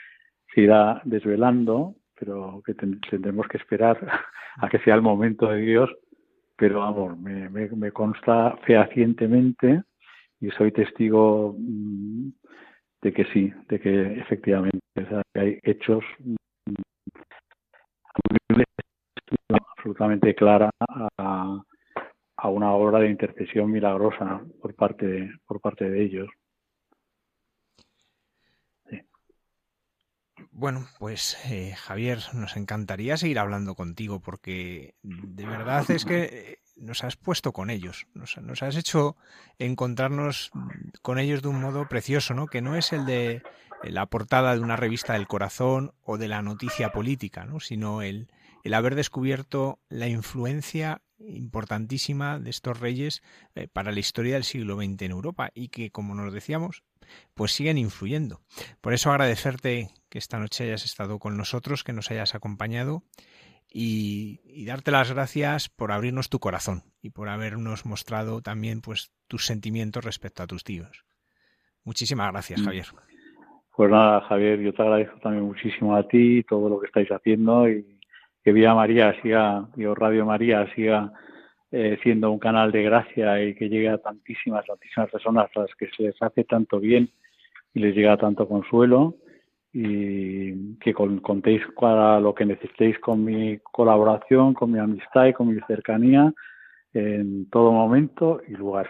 [0.54, 3.96] se irá desvelando, pero que ten, tendremos que esperar
[4.58, 5.90] a que sea el momento de Dios,
[6.56, 9.82] pero vamos, me, me, consta fehacientemente
[10.40, 12.28] y soy testigo mmm,
[13.00, 14.78] de que sí, de que efectivamente
[15.34, 16.34] hay hechos mmm,
[19.78, 20.70] absolutamente clara
[22.38, 26.28] a, una obra de intercesión milagrosa por parte de, por parte de ellos.
[30.50, 37.04] Bueno, pues eh, Javier, nos encantaría seguir hablando contigo porque de verdad es que nos
[37.04, 39.16] has puesto con ellos, nos, nos, has hecho
[39.58, 40.50] encontrarnos
[41.02, 42.46] con ellos de un modo precioso, ¿no?
[42.46, 43.42] Que no es el de
[43.82, 47.60] la portada de una revista del corazón o de la noticia política, ¿no?
[47.60, 48.28] Sino el,
[48.64, 53.22] el haber descubierto la influencia importantísima de estos reyes
[53.54, 56.84] eh, para la historia del siglo XX en Europa y que, como nos decíamos,
[57.34, 58.40] pues siguen influyendo.
[58.80, 63.02] Por eso agradecerte que esta noche hayas estado con nosotros, que nos hayas acompañado
[63.70, 69.12] y, y, darte las gracias por abrirnos tu corazón y por habernos mostrado también pues
[69.26, 71.04] tus sentimientos respecto a tus tíos.
[71.84, 72.86] Muchísimas gracias, Javier.
[73.76, 77.68] Pues nada, Javier, yo te agradezco también muchísimo a ti todo lo que estáis haciendo
[77.68, 77.97] y
[78.42, 81.12] que Vía María siga, digo, Radio María siga
[81.70, 85.74] eh, siendo un canal de gracia y que llegue a tantísimas, tantísimas personas a las
[85.74, 87.10] que se les hace tanto bien
[87.74, 89.16] y les llega tanto consuelo
[89.72, 95.34] y que con, contéis para lo que necesitéis con mi colaboración, con mi amistad y
[95.34, 96.32] con mi cercanía
[96.94, 98.88] en todo momento y lugar.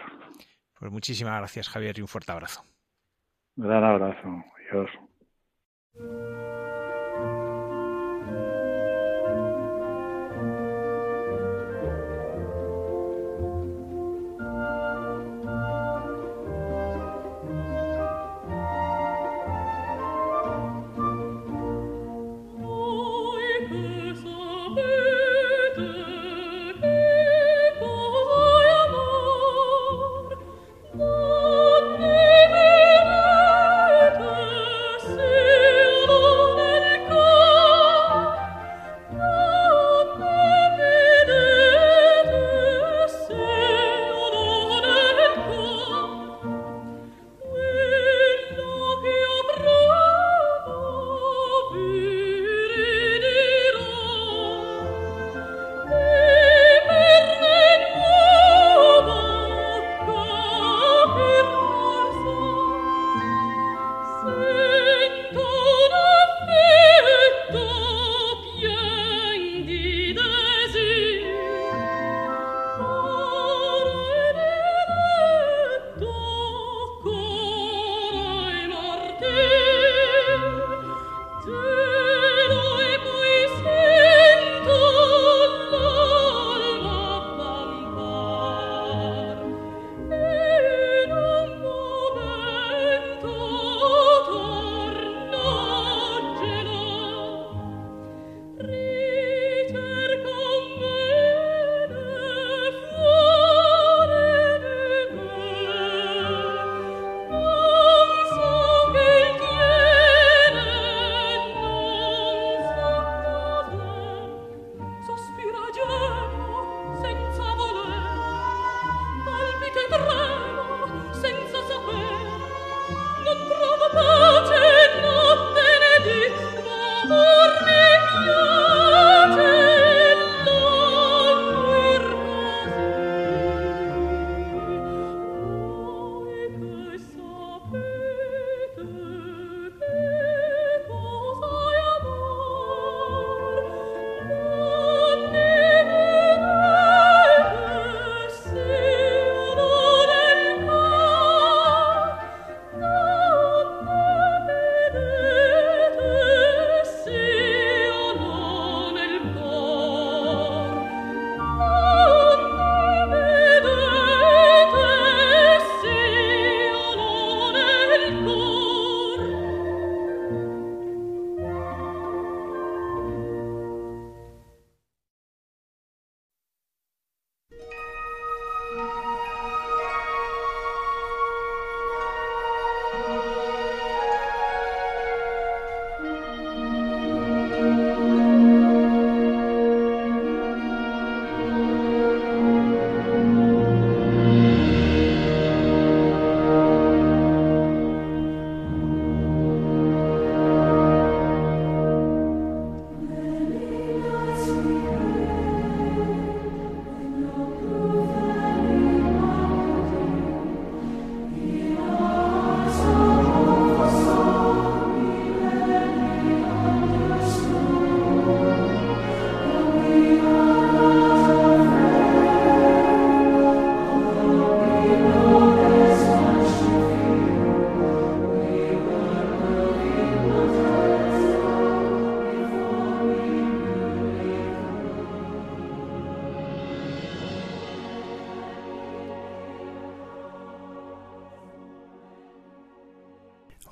[0.79, 2.63] Pues muchísimas gracias Javier y un fuerte abrazo.
[3.57, 4.43] Un gran abrazo.
[4.71, 4.89] Adiós.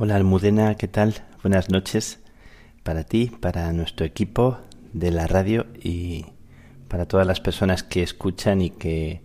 [0.07, 1.15] Hola Almudena, ¿qué tal?
[1.43, 2.21] Buenas noches
[2.83, 4.57] para ti, para nuestro equipo
[4.93, 6.27] de la radio y
[6.87, 9.21] para todas las personas que escuchan y que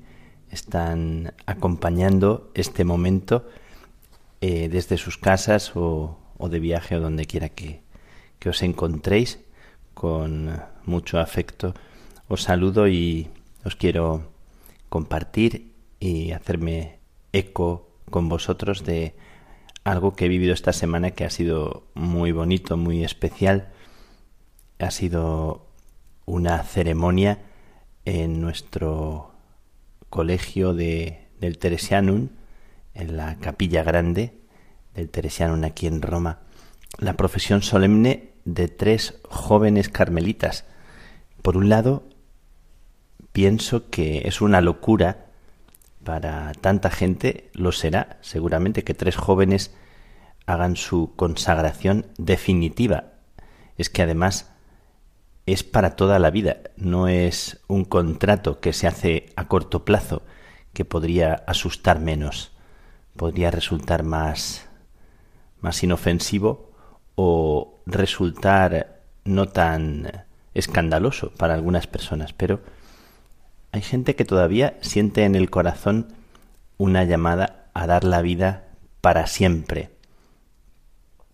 [0.50, 3.48] están acompañando este momento
[4.40, 6.18] eh, desde sus casas o,
[6.50, 7.82] de viaje o donde quiera que,
[8.40, 9.38] que os encontréis.
[9.94, 10.50] Con
[10.84, 11.74] mucho afecto
[12.26, 13.28] os saludo y
[13.64, 14.32] os quiero
[14.88, 16.98] compartir y hacerme
[17.32, 19.14] eco con vosotros de
[19.84, 23.68] algo que he vivido esta semana que ha sido muy bonito, muy especial.
[24.78, 25.66] Ha sido
[26.24, 27.38] una ceremonia
[28.04, 29.32] en nuestro
[30.10, 32.28] colegio de, del Teresianum,
[32.94, 34.38] en la capilla grande
[34.94, 36.40] del Teresianum aquí en Roma,
[36.98, 40.64] la profesión solemne de tres jóvenes carmelitas.
[41.40, 42.04] Por un lado,
[43.32, 45.31] pienso que es una locura
[46.04, 49.74] para tanta gente lo será seguramente que tres jóvenes
[50.46, 53.12] hagan su consagración definitiva.
[53.78, 54.50] Es que además
[55.46, 60.22] es para toda la vida, no es un contrato que se hace a corto plazo
[60.72, 62.52] que podría asustar menos,
[63.16, 64.68] podría resultar más
[65.62, 66.70] más inofensivo
[67.14, 72.60] o resultar no tan escandaloso para algunas personas, pero
[73.72, 76.12] hay gente que todavía siente en el corazón
[76.76, 78.68] una llamada a dar la vida
[79.00, 79.90] para siempre.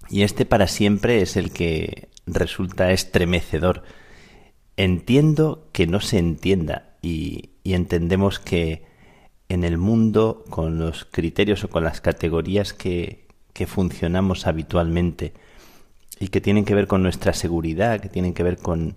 [0.09, 3.83] Y este para siempre es el que resulta estremecedor.
[4.77, 8.87] Entiendo que no se entienda y, entendemos que
[9.51, 15.35] en el mundo, con los criterios o con las categorías que, que funcionamos habitualmente
[16.19, 18.95] y que tienen que ver con nuestra seguridad, que tienen que ver con,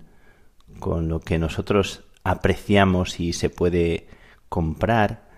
[0.78, 4.06] con lo que nosotros apreciamos y se puede
[4.48, 5.30] comprar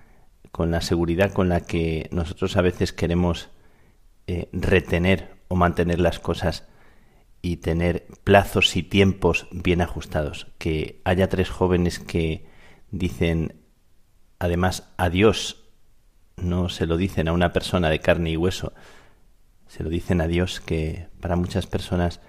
[0.51, 3.49] con la seguridad con la que nosotros a veces queremos
[4.27, 6.67] eh, retener o mantener las cosas
[7.43, 10.47] y tener plazos y tiempos bien ajustados.
[10.59, 12.47] Que haya tres jóvenes que
[12.91, 13.61] dicen
[14.39, 15.65] además adiós,
[16.37, 18.73] no se lo dicen a una persona de carne y hueso,
[19.67, 22.21] se lo dicen a Dios que para muchas personas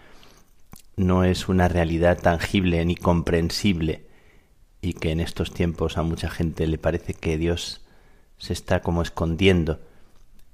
[0.95, 4.05] no es una realidad tangible ni comprensible
[4.86, 7.82] y que en estos tiempos a mucha gente le parece que Dios
[8.38, 9.80] se está como escondiendo.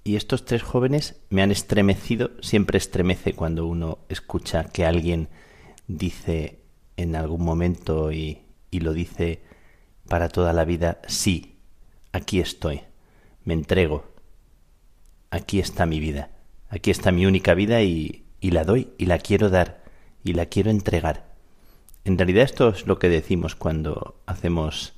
[0.06, 5.28] Y estos tres jóvenes me han estremecido, siempre estremece cuando uno escucha que alguien
[5.88, 6.60] dice
[6.96, 9.42] en algún momento y, y lo dice
[10.08, 11.58] para toda la vida, sí,
[12.14, 12.82] aquí estoy,
[13.44, 14.06] me entrego,
[15.30, 16.32] aquí está mi vida,
[16.70, 19.84] aquí está mi única vida y, y la doy y la quiero dar
[20.24, 21.31] y la quiero entregar.
[22.04, 24.94] En realidad esto es lo que decimos cuando hacemos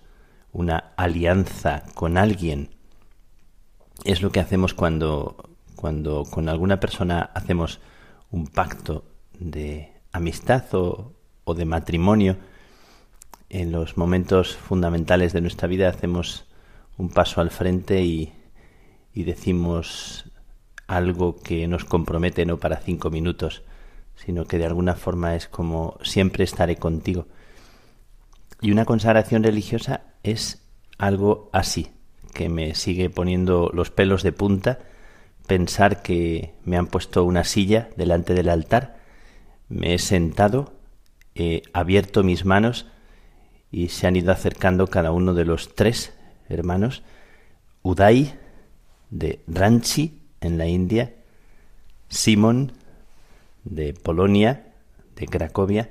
[0.51, 2.70] una alianza con alguien.
[4.06, 7.80] Es lo que hacemos cuando, cuando con alguna persona hacemos
[8.32, 9.04] un pacto
[9.39, 12.38] de amistad o, o de matrimonio.
[13.49, 16.45] En los momentos fundamentales de nuestra vida hacemos
[16.97, 18.34] un paso al frente y,
[19.14, 20.26] y decimos
[20.88, 23.64] algo que nos compromete no para cinco minutos,
[24.16, 27.28] sino que de alguna forma es como siempre estaré contigo.
[28.61, 30.61] Y una consagración religiosa es
[30.97, 31.91] algo así,
[32.34, 34.80] que me sigue poniendo los pelos de punta
[35.47, 38.97] pensar que me han puesto una silla delante del altar,
[39.70, 40.74] me he sentado,
[41.36, 42.88] he abierto mis manos
[43.72, 46.14] y se han ido acercando cada uno de los tres
[46.47, 47.03] hermanos,
[47.82, 48.34] Uday
[49.09, 51.14] de Ranchi en la India,
[52.07, 52.74] Simón
[53.64, 54.74] de Polonia,
[55.16, 55.89] de Cracovia,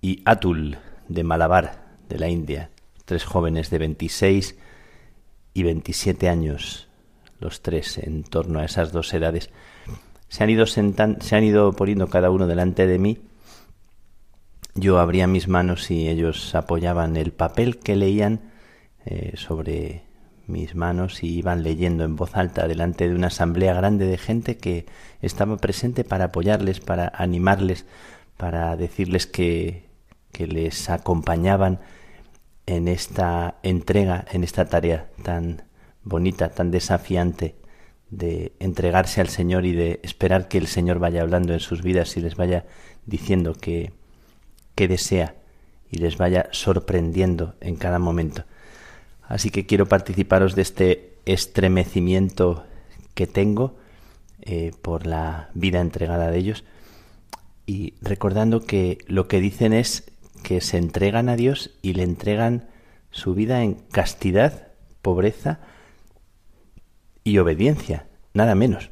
[0.00, 0.78] y Atul,
[1.08, 2.70] de Malabar, de la India,
[3.04, 4.56] tres jóvenes de 26
[5.54, 6.88] y 27 años,
[7.40, 9.50] los tres en torno a esas dos edades,
[10.28, 13.18] se han ido, se han ido poniendo cada uno delante de mí.
[14.74, 18.40] Yo abría mis manos y ellos apoyaban el papel que leían
[19.06, 20.02] eh, sobre
[20.46, 24.56] mis manos y iban leyendo en voz alta delante de una asamblea grande de gente
[24.56, 24.86] que
[25.22, 27.86] estaba presente para apoyarles, para animarles,
[28.36, 29.84] para decirles que,
[30.32, 31.80] que les acompañaban
[32.66, 35.62] en esta entrega, en esta tarea tan
[36.02, 37.56] bonita, tan desafiante
[38.10, 42.16] de entregarse al Señor y de esperar que el Señor vaya hablando en sus vidas
[42.16, 42.66] y les vaya
[43.06, 43.92] diciendo que,
[44.74, 45.34] que desea
[45.90, 48.44] y les vaya sorprendiendo en cada momento.
[49.28, 52.64] Así que quiero participaros de este estremecimiento
[53.14, 53.76] que tengo
[54.42, 56.64] eh, por la vida entregada de ellos
[57.66, 60.12] y recordando que lo que dicen es
[60.42, 62.68] que se entregan a Dios y le entregan
[63.10, 64.68] su vida en castidad,
[65.00, 65.60] pobreza
[67.22, 68.90] y obediencia, nada menos.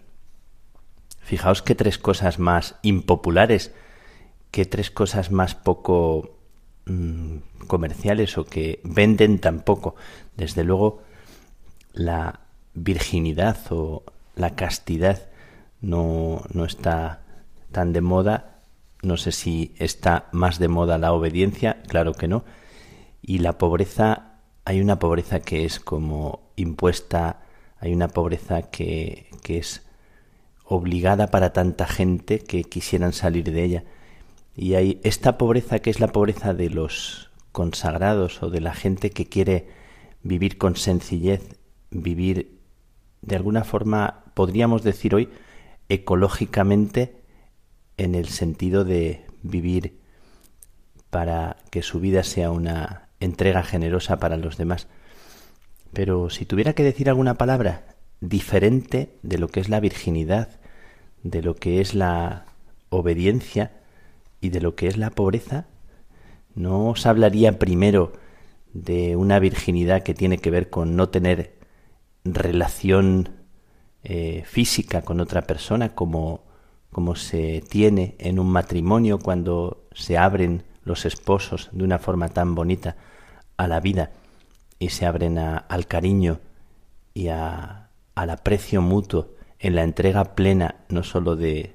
[1.20, 3.72] fijaos qué tres cosas más impopulares,
[4.50, 6.38] qué tres cosas más poco
[6.86, 9.94] mm, comerciales o que venden tan poco.
[10.36, 11.02] Desde luego,
[11.92, 12.40] la
[12.74, 14.02] virginidad o
[14.34, 15.28] la castidad
[15.80, 17.22] no, no está
[17.70, 18.60] tan de moda.
[19.02, 22.44] No sé si está más de moda la obediencia, claro que no.
[23.20, 27.40] Y la pobreza, hay una pobreza que es como impuesta,
[27.78, 29.82] hay una pobreza que, que es
[30.64, 33.84] obligada para tanta gente que quisieran salir de ella.
[34.54, 39.10] Y hay esta pobreza que es la pobreza de los consagrados o de la gente
[39.10, 39.81] que quiere
[40.22, 41.56] vivir con sencillez,
[41.90, 42.58] vivir
[43.22, 45.28] de alguna forma, podríamos decir hoy,
[45.88, 47.22] ecológicamente
[47.96, 50.00] en el sentido de vivir
[51.10, 54.88] para que su vida sea una entrega generosa para los demás.
[55.92, 60.48] Pero si tuviera que decir alguna palabra diferente de lo que es la virginidad,
[61.22, 62.46] de lo que es la
[62.88, 63.72] obediencia
[64.40, 65.66] y de lo que es la pobreza,
[66.54, 68.12] no os hablaría primero
[68.72, 71.58] de una virginidad que tiene que ver con no tener
[72.24, 73.30] relación
[74.04, 76.44] eh, física con otra persona como,
[76.90, 82.54] como se tiene en un matrimonio cuando se abren los esposos de una forma tan
[82.54, 82.96] bonita
[83.56, 84.10] a la vida
[84.78, 86.40] y se abren al cariño
[87.14, 89.28] y a, al aprecio mutuo
[89.58, 91.74] en la entrega plena no sólo de,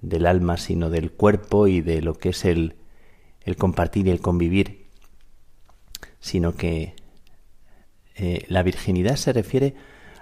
[0.00, 2.76] del alma, sino del cuerpo y de lo que es el,
[3.42, 4.79] el compartir y el convivir,
[6.20, 6.94] sino que
[8.14, 9.74] eh, la virginidad se refiere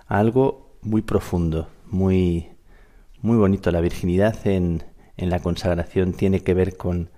[0.06, 2.48] a algo muy profundo, muy,
[3.20, 3.70] muy bonito.
[3.70, 4.84] La virginidad en,
[5.16, 7.10] en la consagración tiene que ver con,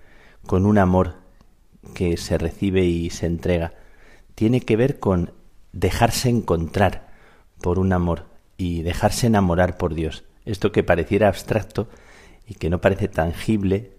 [0.46, 1.16] con un amor
[1.94, 3.74] que se recibe y se entrega.
[4.34, 5.32] Tiene que ver con
[5.72, 7.10] dejarse encontrar
[7.60, 8.26] por un amor
[8.56, 10.24] y dejarse enamorar por Dios.
[10.44, 11.88] Esto que pareciera abstracto
[12.46, 13.92] y que no parece tangible,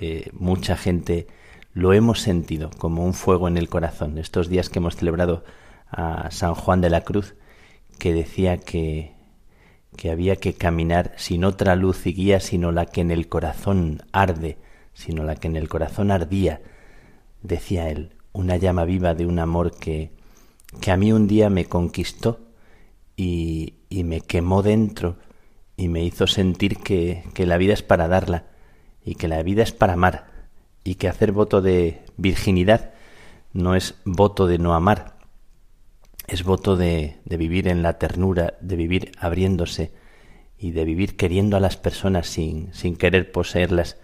[0.00, 1.26] eh, mucha gente
[1.74, 4.16] lo hemos sentido como un fuego en el corazón.
[4.16, 5.44] Estos días que hemos celebrado
[5.90, 7.34] a San Juan de la Cruz,
[7.98, 9.12] que decía que,
[9.96, 14.02] que había que caminar sin otra luz y guía, sino la que en el corazón
[14.12, 14.56] arde,
[14.92, 16.62] sino la que en el corazón ardía,
[17.42, 20.12] decía él, una llama viva de un amor que,
[20.80, 22.40] que a mí un día me conquistó
[23.16, 25.16] y, y me quemó dentro
[25.76, 28.46] y me hizo sentir que, que la vida es para darla
[29.04, 30.33] y que la vida es para amar
[30.84, 32.92] y que hacer voto de virginidad
[33.52, 35.16] no es voto de no amar,
[36.26, 39.92] es voto de, de, vivir en la ternura, de vivir abriéndose
[40.58, 43.98] y de vivir queriendo a las personas sin, sin querer poseerlas.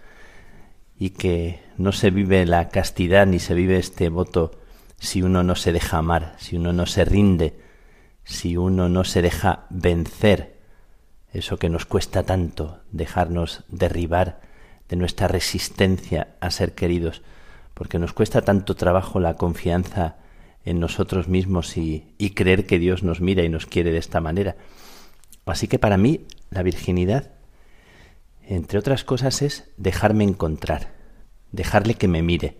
[0.97, 4.51] Y que no se vive la castidad ni se vive este voto
[4.99, 7.59] si uno no se deja amar, si uno no se rinde,
[8.23, 10.59] si uno no se deja vencer,
[11.33, 14.41] eso que nos cuesta tanto, dejarnos derribar
[14.91, 17.21] de nuestra resistencia a ser queridos,
[17.73, 20.17] porque nos cuesta tanto trabajo la confianza
[20.65, 24.19] en nosotros mismos y, y creer que Dios nos mira y nos quiere de esta
[24.19, 24.57] manera.
[25.45, 27.31] Así que para mí la virginidad,
[28.43, 30.91] entre otras cosas, es dejarme encontrar,
[31.53, 32.57] dejarle que me mire,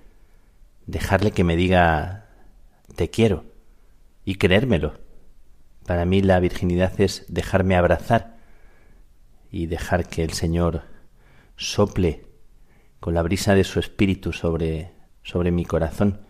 [0.87, 2.27] dejarle que me diga
[2.95, 3.43] te quiero
[4.23, 4.93] y creérmelo.
[5.85, 8.37] Para mí la virginidad es dejarme abrazar
[9.51, 10.90] y dejar que el Señor
[11.56, 12.26] sople
[12.99, 14.91] con la brisa de su espíritu sobre,
[15.23, 16.22] sobre mi corazón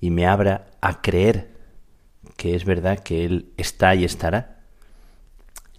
[0.00, 1.52] y me abra a creer
[2.36, 4.64] que es verdad que Él está y estará.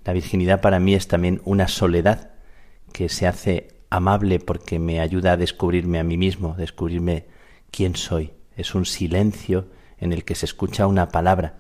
[0.06, 2.32] La virginidad para mí es también una soledad
[2.92, 7.26] que se hace amable porque me ayuda a descubrirme a mí mismo, descubrirme
[7.72, 8.34] quién soy.
[8.56, 9.68] Es un silencio
[9.98, 11.56] en el que se escucha una palabra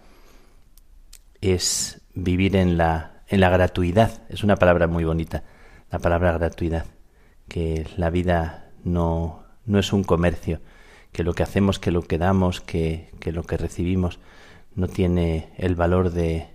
[1.43, 4.23] es vivir en la, en la gratuidad.
[4.29, 5.43] Es una palabra muy bonita,
[5.91, 6.85] la palabra gratuidad,
[7.53, 10.59] que la vida no, no es un comercio,
[11.11, 14.17] que lo que hacemos, que lo que damos, que, que lo que recibimos
[14.73, 16.47] no tiene el valor de,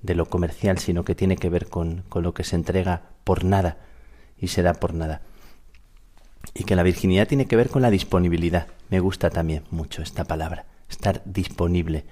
[0.00, 3.44] de lo comercial, sino que tiene que ver con, con lo que se entrega por
[3.44, 3.76] nada
[4.38, 5.20] y se da por nada.
[6.54, 8.66] Y que la virginidad tiene que ver con la disponibilidad.
[8.88, 12.06] Me gusta también mucho esta palabra, estar disponible.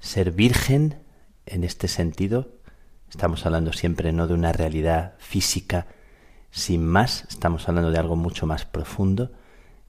[0.00, 0.96] Ser virgen
[1.46, 2.48] en este sentido,
[3.08, 5.86] estamos hablando siempre no de una realidad física
[6.58, 9.32] sin más, estamos hablando de algo mucho más profundo,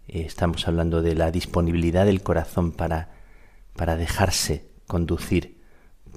[0.08, 3.10] eh, estamos hablando de la disponibilidad del corazón para,
[3.76, 5.58] para dejarse conducir,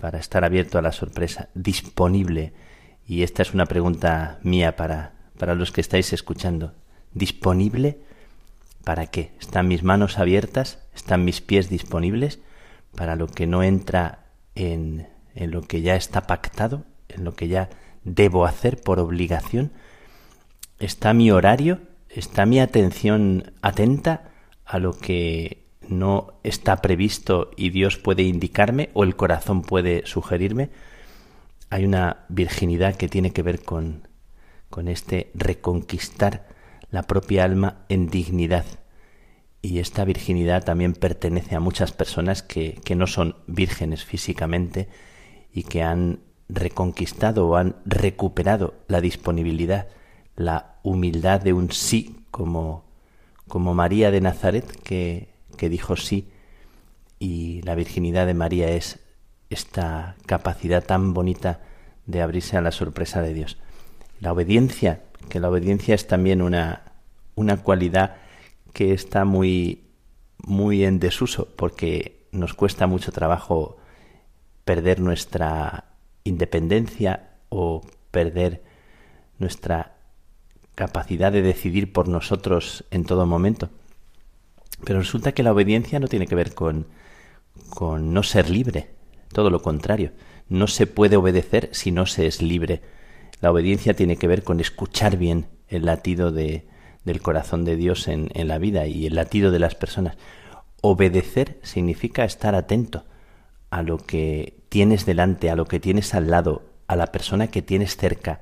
[0.01, 2.53] para estar abierto a la sorpresa, disponible.
[3.07, 6.75] Y esta es una pregunta mía para, para los que estáis escuchando.
[7.15, 7.99] ¿Disponible
[8.85, 9.33] para qué?
[9.41, 10.79] ¿Están mis manos abiertas?
[10.95, 12.39] ¿Están mis pies disponibles
[12.95, 17.49] para lo que no entra en en lo que ya está pactado, en lo que
[17.49, 17.71] ya
[18.05, 19.73] debo hacer por obligación,
[20.83, 21.79] ¿Está mi horario?
[22.09, 24.33] ¿Está mi atención atenta
[24.65, 30.71] a lo que no está previsto y Dios puede indicarme o el corazón puede sugerirme?
[31.71, 34.09] Hay una virginidad que tiene que ver con,
[34.71, 36.49] con este reconquistar
[36.91, 38.65] la propia alma en dignidad.
[39.63, 44.89] Y esta virginidad también pertenece a muchas personas que, que no son vírgenes físicamente
[45.53, 49.87] y que han reconquistado o han recuperado la disponibilidad,
[50.37, 52.85] la humildad de un sí, como,
[53.49, 56.29] como María de Nazaret, que, que dijo sí,
[57.19, 58.99] y la virginidad de María es
[59.51, 61.61] esta capacidad tan bonita
[62.07, 63.59] de abrirse a la sorpresa de Dios.
[64.21, 66.93] La obediencia, que la obediencia es también una,
[67.35, 68.17] una cualidad
[68.73, 69.85] que está muy,
[70.39, 73.77] muy en desuso, porque nos cuesta mucho trabajo
[74.65, 75.85] perder nuestra
[76.25, 78.63] independencia o perder
[79.39, 79.97] nuestra
[80.75, 83.71] capacidad de decidir por nosotros en todo momento.
[84.85, 86.87] Pero resulta que la obediencia no tiene que ver con,
[87.71, 88.91] con no ser libre,
[89.33, 90.13] todo lo contrario.
[90.49, 92.83] No se puede obedecer si no se es libre.
[93.41, 96.67] La obediencia tiene que ver con escuchar bien el latido de,
[97.05, 100.17] del corazón de Dios en, en la vida y el latido de las personas.
[100.81, 103.05] Obedecer significa estar atento
[103.71, 107.63] a lo que tienes delante, a lo que tienes al lado, a la persona que
[107.63, 108.41] tienes cerca.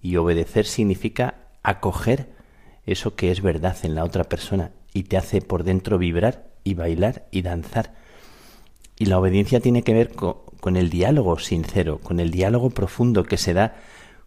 [0.00, 2.28] Y obedecer significa acoger
[2.86, 6.74] eso que es verdad en la otra persona y te hace por dentro vibrar y
[6.74, 7.94] bailar y danzar.
[8.96, 13.36] Y la obediencia tiene que ver con, el diálogo sincero, con el diálogo profundo que
[13.36, 13.74] se da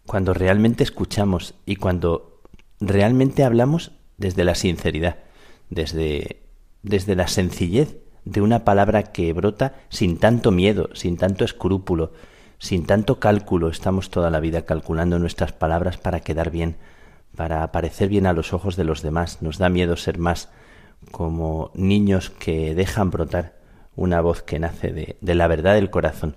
[0.06, 2.42] cuando realmente escuchamos y cuando
[2.80, 5.18] realmente hablamos desde la sinceridad,
[5.70, 6.44] desde,
[6.84, 12.12] desde la sencillez de una palabra que brota sin tanto miedo, sin tanto escrúpulo,
[12.60, 13.70] sin tanto cálculo.
[13.70, 16.76] Estamos toda la vida calculando nuestras palabras para quedar bien,
[17.38, 19.42] para parecer bien a los ojos de los demás.
[19.42, 20.50] Nos da miedo ser más
[21.12, 23.56] como niños que dejan brotar
[23.96, 26.36] una voz que nace de, la verdad del corazón.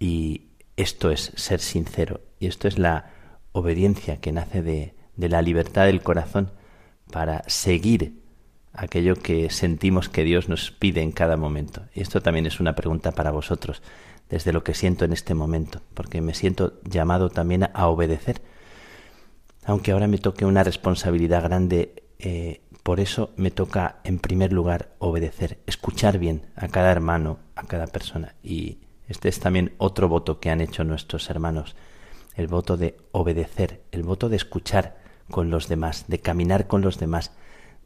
[0.00, 3.12] Y esto es ser sincero, y esto es la
[3.52, 6.52] obediencia que nace de la libertad del corazón
[7.12, 8.22] para seguir
[8.72, 11.82] aquello que sentimos que Dios nos pide en cada momento.
[11.94, 13.82] Y esto también es una pregunta para vosotros,
[14.30, 18.40] desde lo que siento en este momento, porque me siento llamado también a obedecer.
[19.68, 24.94] Aunque ahora me toque una responsabilidad grande, eh, por eso me toca en primer lugar
[24.98, 28.34] obedecer, escuchar bien a cada hermano, a cada persona.
[28.42, 28.78] Y
[29.08, 31.76] este es también otro voto que han hecho nuestros hermanos,
[32.34, 34.96] el voto de obedecer, el voto de escuchar
[35.30, 37.32] con los demás, de caminar con los demás,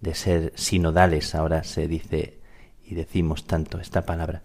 [0.00, 2.38] de ser sinodales, ahora se dice
[2.86, 4.42] y decimos tanto esta palabra.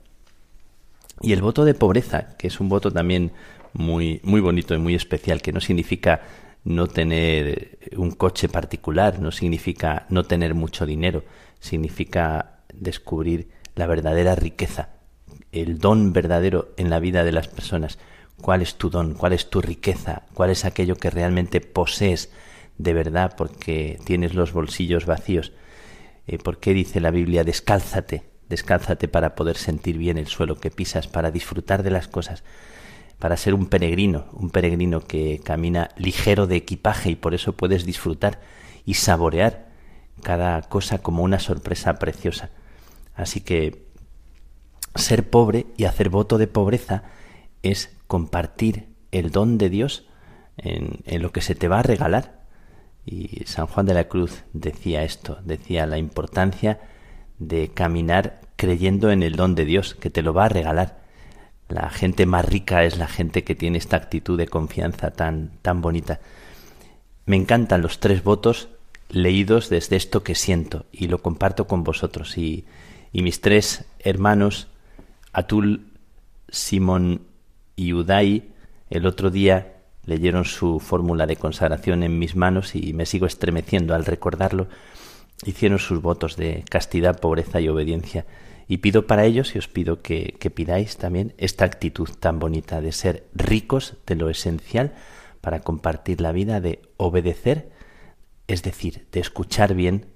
[1.22, 3.32] Y el voto de pobreza, que es un voto también
[3.74, 6.22] muy, muy bonito y muy especial, que no significa
[6.64, 11.24] no tener un coche particular, no significa no tener mucho dinero,
[11.60, 14.90] significa descubrir la verdadera riqueza,
[15.52, 18.00] el don verdadero en la vida de las personas.
[18.42, 19.14] ¿Cuál es tu don?
[19.14, 20.24] ¿Cuál es tu riqueza?
[20.34, 22.30] ¿Cuál es aquello que realmente posees
[22.78, 25.52] de verdad porque tienes los bolsillos vacíos.
[26.28, 28.24] Eh, ¿Por qué dice la Biblia descálzate?
[28.50, 32.44] Descálzate para poder sentir bien el suelo que pisas, para disfrutar de las cosas,
[33.20, 37.86] para ser un peregrino, un peregrino que camina ligero de equipaje y por eso puedes
[37.86, 38.40] disfrutar
[38.86, 39.68] y saborear
[40.24, 42.52] cada cosa como una sorpresa preciosa.
[43.16, 43.88] Así que
[44.96, 47.04] ser pobre y hacer voto de pobreza
[47.64, 50.06] es compartir el don de Dios
[50.58, 52.38] en lo que se te va a regalar
[53.08, 56.82] y San Juan de la Cruz decía esto, decía la importancia
[57.40, 61.00] de caminar creyendo en el don de Dios, que te lo va a regalar.
[61.70, 65.82] La gente más rica es la gente que tiene esta actitud de confianza tan, tan
[65.82, 66.20] bonita.
[67.26, 68.70] Me encantan los tres votos
[69.10, 72.38] leídos desde esto que siento y lo comparto con vosotros.
[72.38, 72.66] Y,
[73.12, 74.68] y mis tres hermanos,
[75.34, 75.88] Atul,
[76.50, 77.22] Simón
[77.76, 78.50] y Udai,
[78.90, 79.74] el otro día
[80.06, 84.68] leyeron su fórmula de consagración en mis manos y me sigo estremeciendo al recordarlo.
[85.46, 88.26] Hicieron sus votos de castidad, pobreza y obediencia.
[88.68, 92.82] Y pido para ellos y os pido que, que pidáis también esta actitud tan bonita
[92.82, 94.94] de ser ricos de lo esencial
[95.42, 97.72] para compartir la vida, de obedecer,
[98.48, 100.08] es decir, de escuchar bien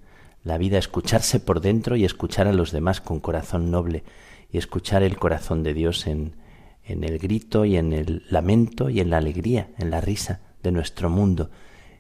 [0.44, 4.03] la vida, escucharse por dentro y escuchar a los demás con corazón noble
[4.52, 6.36] y escuchar el corazón de Dios en,
[6.84, 10.72] en el grito y en el lamento y en la alegría, en la risa de
[10.72, 11.49] nuestro mundo,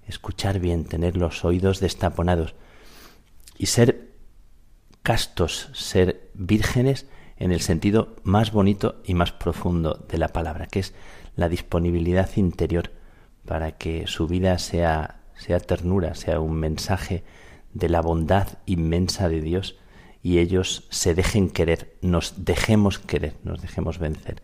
[0.07, 2.55] escuchar bien, tener los oídos destaponados
[3.57, 4.10] y ser
[5.03, 7.07] castos, ser vírgenes
[7.37, 10.93] en el sentido más bonito y más profundo de la palabra, que es
[11.35, 12.91] la disponibilidad interior
[13.45, 17.23] para que su vida sea sea ternura, sea un mensaje
[17.73, 19.75] de la bondad inmensa de Dios
[20.21, 24.43] y ellos se dejen querer, nos dejemos querer, nos dejemos vencer.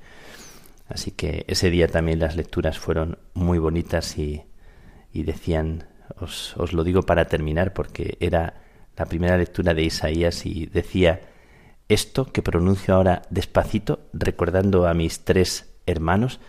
[0.88, 4.46] Así que ese día también las lecturas fueron muy bonitas y,
[5.14, 5.88] y decían,
[6.20, 8.56] os, os lo digo para terminar porque era
[8.98, 11.22] la primera lectura de Isaías y decía
[11.88, 16.40] esto que pronuncio ahora despacito, recordando a mis tres hermanos,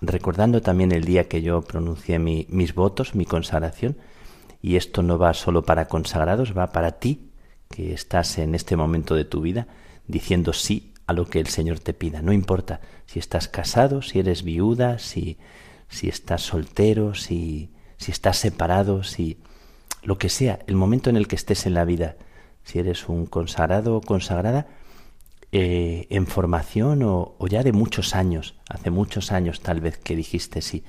[0.00, 3.96] recordando también el día que yo pronuncié mis votos, mi consagración,
[4.62, 7.32] y esto no va solo para consagrados, va para ti
[7.68, 9.66] que estás en este momento de tu vida
[10.06, 12.22] diciendo sí a lo que el Señor te pida.
[12.22, 15.38] No importa si estás casado, si eres viuda, si,
[15.88, 19.38] si estás soltero, si, si estás separado, si
[20.02, 22.16] lo que sea, el momento en el que estés en la vida,
[22.64, 24.66] si eres un consagrado o consagrada,
[25.52, 30.16] eh, en formación o, o, ya de muchos años, hace muchos años tal vez que
[30.16, 30.82] dijiste sí,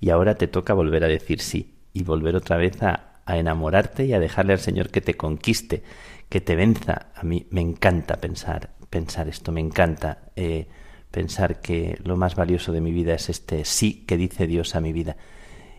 [0.00, 4.12] y ahora te toca volver a decir sí y volver otra vez a, enamorarte y
[4.12, 5.84] a dejarle al Señor que te conquiste,
[6.28, 7.06] que te venza.
[7.14, 10.66] A mí me encanta pensar, pensar esto, me encanta eh,
[11.10, 14.80] pensar que lo más valioso de mi vida es este sí que dice Dios a
[14.80, 15.16] mi vida.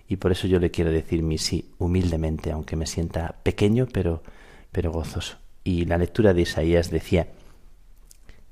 [0.08, 4.24] Y por eso yo le quiero decir mi sí humildemente, aunque me sienta pequeño, pero,
[4.72, 5.38] pero gozoso.
[5.64, 7.30] Y la lectura de Isaías decía,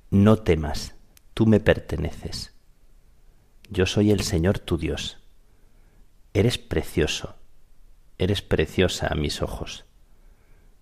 [0.10, 0.96] no temas,
[1.34, 2.54] tú me perteneces.
[3.70, 5.18] Yo soy el Señor tu Dios.
[6.34, 7.36] Eres precioso,
[8.22, 9.84] Eres preciosa a mis ojos.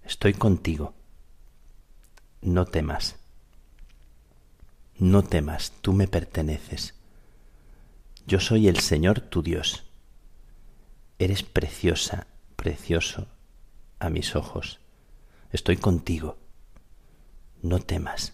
[0.03, 0.93] Estoy contigo.
[2.41, 3.15] No temas.
[4.97, 6.95] No temas, tú me perteneces.
[8.27, 9.88] Yo soy el Señor tu Dios.
[11.21, 13.27] Eres preciosa, precioso
[13.99, 14.79] a mis ojos.
[15.51, 16.37] Estoy contigo.
[17.61, 18.31] No temas.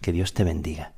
[0.00, 0.97] Que Dios te bendiga.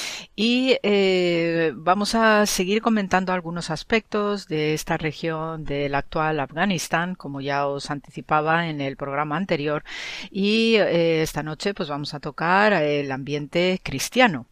[0.43, 7.41] Y eh, vamos a seguir comentando algunos aspectos de esta región del actual Afganistán, como
[7.41, 9.83] ya os anticipaba en el programa anterior.
[10.31, 14.47] Y eh, esta noche pues vamos a tocar el ambiente cristiano.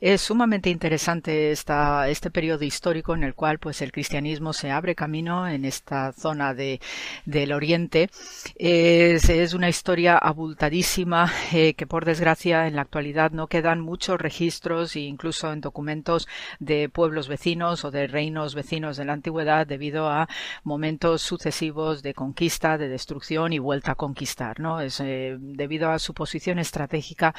[0.00, 4.94] Es sumamente interesante esta, este periodo histórico en el cual pues el cristianismo se abre
[4.94, 6.80] camino en esta zona de,
[7.26, 8.10] del Oriente.
[8.54, 14.20] Es, es una historia abultadísima eh, que por desgracia en la actualidad no quedan muchos
[14.20, 16.28] registros e incluso en documentos
[16.60, 20.28] de pueblos vecinos o de reinos vecinos de la antigüedad debido a
[20.62, 24.80] momentos sucesivos de conquista, de destrucción y vuelta a conquistar, ¿no?
[24.80, 27.34] Es eh, debido a su posición estratégica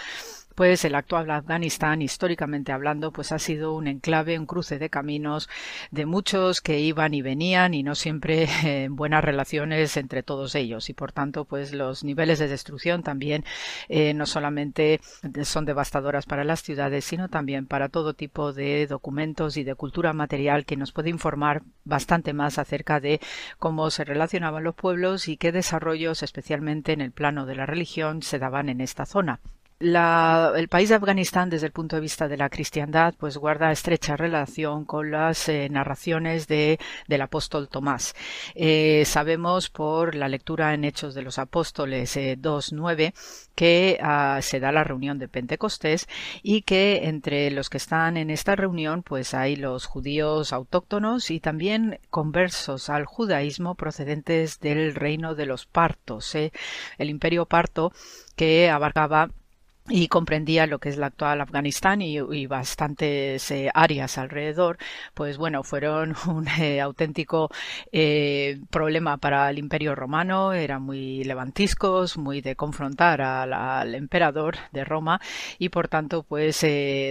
[0.56, 5.50] pues el actual Afganistán, históricamente hablando, pues ha sido un enclave, un cruce de caminos
[5.92, 10.90] de muchos que iban y venían y no siempre en buenas relaciones entre todos ellos.
[10.90, 13.46] Y por tanto, pues los niveles de destrucción también
[13.90, 15.02] eh, no solamente
[15.44, 20.14] son devastadoras para las ciudades, sino también para todo tipo de documentos y de cultura
[20.14, 23.20] material que nos puede informar bastante más acerca de
[23.60, 28.22] cómo se relacionaban los pueblos y qué desarrollos, especialmente en el plano de la religión,
[28.22, 29.40] se daban en esta zona
[29.84, 34.16] el país de Afganistán, desde el punto de vista de la cristiandad, pues guarda estrecha
[34.16, 38.16] relación con las eh, narraciones de, del apóstol Tomás.
[38.56, 43.14] Eh, sabemos por la lectura en Hechos de los Apóstoles 2.9 eh,
[43.56, 46.08] que ah, se da la reunión de Pentecostés
[46.42, 51.40] y que entre los que están en esta reunión pues hay los judíos autóctonos y
[51.40, 57.92] también conversos al judaísmo procedentes del reino de los partos, el imperio parto
[58.36, 59.30] que abarcaba
[59.90, 64.78] y comprendía lo que es la actual Afganistán y, bastantes eh, áreas alrededor,
[65.14, 67.50] pues bueno, fueron un eh, auténtico
[67.92, 74.86] eh, problema para el Imperio Romano, eran muy levantiscos, muy de confrontar al emperador de
[74.86, 75.20] Roma
[75.60, 76.66] y por tanto pues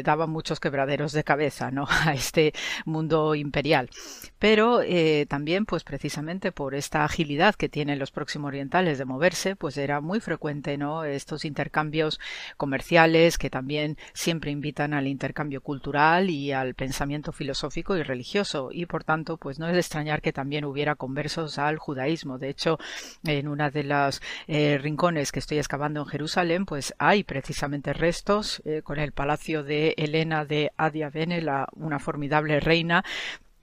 [0.04, 1.86] daban muchos quebraderos de cabeza ¿no?
[2.06, 2.54] a este
[2.86, 3.90] mundo imperial.
[4.38, 4.80] Pero
[5.28, 10.00] también pues precisamente por esta agilidad que tienen los próximos orientales de moverse, pues era
[10.00, 11.04] muy frecuente ¿no?
[11.04, 12.18] estos intercambios
[12.62, 18.68] comerciales que también siempre invitan al intercambio cultural y al pensamiento filosófico y religioso.
[18.70, 22.38] Y por tanto pues no es de extrañar que también hubiera conversos al judaísmo.
[22.38, 22.78] De hecho
[23.24, 28.62] en una de las eh, rincones que estoy excavando en Jerusalén pues hay precisamente restos
[28.64, 33.04] eh, con el palacio de Helena de Adiabene la, una formidable reina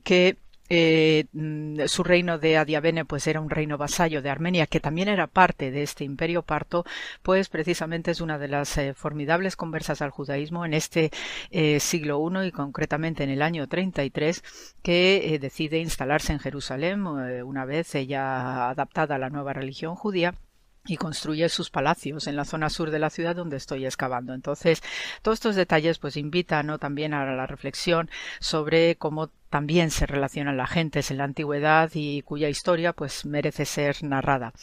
[0.04, 0.36] que
[0.70, 5.08] eh, mm, su reino de Adiabene pues era un reino vasallo de Armenia que también
[5.08, 6.86] era parte de este imperio parto
[7.24, 11.12] pues precisamente es una de las eh, formidables conversas al judaísmo en este
[11.52, 14.44] eh, siglo I y concretamente en el año 33
[14.84, 20.36] que decide instalarse en Jerusalén una vez ella adaptada a la nueva religión judía
[20.86, 24.34] y construye sus palacios en la zona sur de la ciudad donde estoy excavando.
[24.34, 24.82] Entonces,
[25.22, 26.80] todos estos detalles pues invitan ¿no?
[26.80, 28.10] también a la reflexión
[28.40, 33.66] sobre cómo también se relacionan las gentes en la antigüedad y cuya historia pues merece
[33.66, 34.54] ser narrada.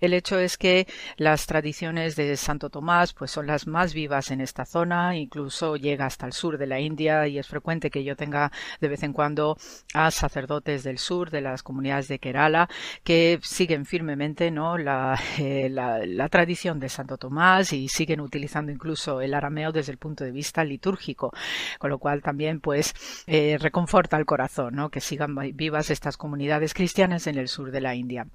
[0.00, 0.86] El hecho es que
[1.16, 6.06] las tradiciones de Santo Tomás pues son las más vivas en esta zona, incluso llega
[6.06, 8.50] hasta el sur de la India y es frecuente que yo tenga
[8.80, 9.56] de vez en cuando
[9.94, 12.68] a sacerdotes del sur de las comunidades de Kerala
[13.04, 14.78] que siguen firmemente ¿no?
[14.78, 19.98] la, eh, la, tradición de Santo Tomás y siguen utilizando incluso el arameo desde el
[19.98, 21.32] punto de vista litúrgico,
[21.78, 22.94] con lo cual también pues
[23.26, 24.90] eh, reconforta el corazón, ¿no?
[24.90, 28.28] que sigan vivas estas comunidades cristianas en el sur de la India.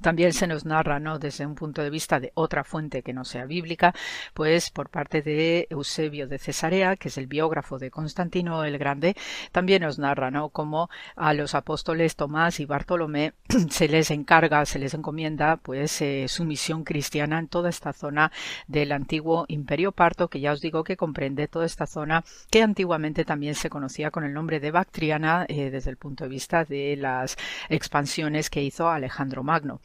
[0.00, 1.18] También se nos narra, ¿no?
[1.18, 3.94] desde un punto de vista de otra fuente que no sea bíblica,
[4.34, 9.16] pues por parte de Eusebio de Cesarea, que es el biógrafo de Constantino el Grande,
[9.52, 10.48] también nos narra, ¿no?
[10.48, 13.34] Cómo a los apóstoles Tomás y Bartolomé
[13.70, 18.32] se les encarga, se les encomienda, pues eh, su misión cristiana en toda esta zona
[18.66, 23.24] del antiguo Imperio Parto, que ya os digo que comprende toda esta zona que antiguamente
[23.24, 26.96] también se conocía con el nombre de Bactriana eh, desde el punto de vista de
[26.96, 27.36] las
[27.68, 29.80] expansiones que hizo Alejandro Magno.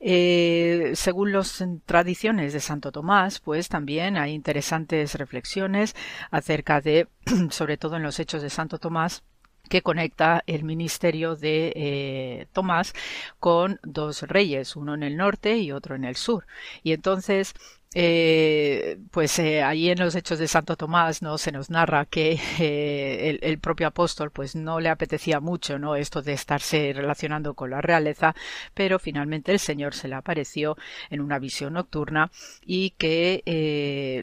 [0.00, 5.94] Eh, según las tradiciones de Santo Tomás, pues también hay interesantes reflexiones
[6.30, 7.08] acerca de,
[7.50, 9.22] sobre todo en los hechos de Santo Tomás,
[9.68, 12.92] que conecta el ministerio de eh, Tomás
[13.40, 16.46] con dos reyes, uno en el norte y otro en el sur.
[16.82, 17.54] Y entonces
[17.98, 22.38] eh, pues eh, ahí en los Hechos de Santo Tomás no se nos narra que
[22.60, 27.70] eh, el, propio apóstol pues no le apetecía mucho no esto de estarse relacionando con
[27.70, 28.34] la realeza,
[28.74, 30.76] pero finalmente el Señor se le apareció
[31.08, 32.30] en una visión nocturna
[32.66, 33.42] y que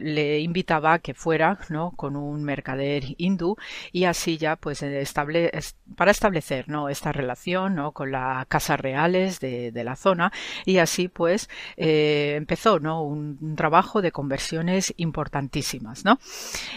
[0.04, 3.58] le invitaba a que fuera no con un mercader hindú
[3.92, 4.86] y así ya pues
[5.96, 10.32] para establecer no esta relación no con las casas reales de, de la zona
[10.64, 16.20] y así pues empezó no un trabajo de conversiones importantísimas, ¿no?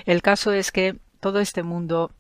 [0.05, 2.13] El caso es que todo este mundo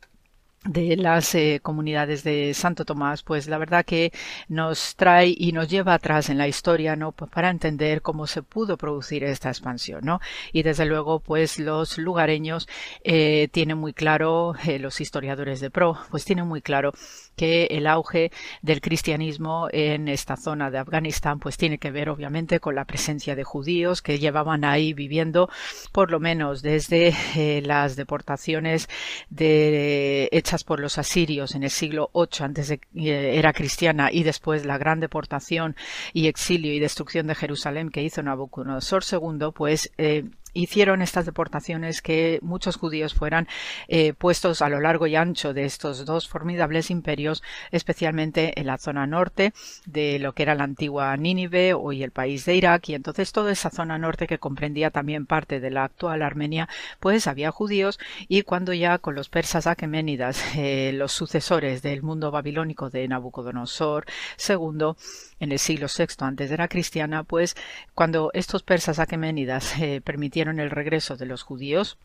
[0.67, 4.13] de las eh, comunidades de Santo Tomás, pues la verdad que
[4.49, 7.13] nos trae y nos lleva atrás en la historia, ¿no?
[7.13, 10.21] Pues para entender cómo se pudo producir esta expansión, ¿no?
[10.53, 12.69] Y desde luego, pues los lugareños
[13.05, 16.93] eh, tienen muy claro, eh, los historiadores de pro, pues tienen muy claro
[17.37, 18.33] que el auge
[18.63, 23.37] del cristianismo en esta zona de Afganistán pues tiene que ver obviamente con la presencia
[23.37, 25.51] de judíos que llevaban ahí viviendo
[25.93, 27.15] por lo menos desde
[27.63, 28.89] las deportaciones
[29.29, 34.23] de, hechas por los asirios en el siglo VIII antes de eh, era cristiana y
[34.23, 35.77] después la gran deportación
[36.12, 40.24] y exilio y destrucción de Jerusalén que hizo Nabucodonosor II pues eh,
[40.57, 43.47] hicieron estas deportaciones que muchos judíos fueran
[43.89, 48.78] eh, puestos a lo largo y ancho de estos dos formidables imperios, especialmente en la
[48.78, 49.53] zona norte
[49.85, 53.53] de lo que era la antigua Nínive, hoy el país de Irak, y entonces toda
[53.53, 56.69] esa zona norte que comprendía también parte de la actual Armenia,
[57.01, 62.31] pues había judíos y cuando ya con los persas aqueménidas, eh, los sucesores del mundo
[62.31, 64.07] babilónico de Nabucodonosor
[64.49, 64.95] II,
[65.41, 67.57] en el siglo VI antes de la cristiana, pues
[67.95, 71.99] cuando estos persas aqueménidas eh, permitieron el regreso de los judíos,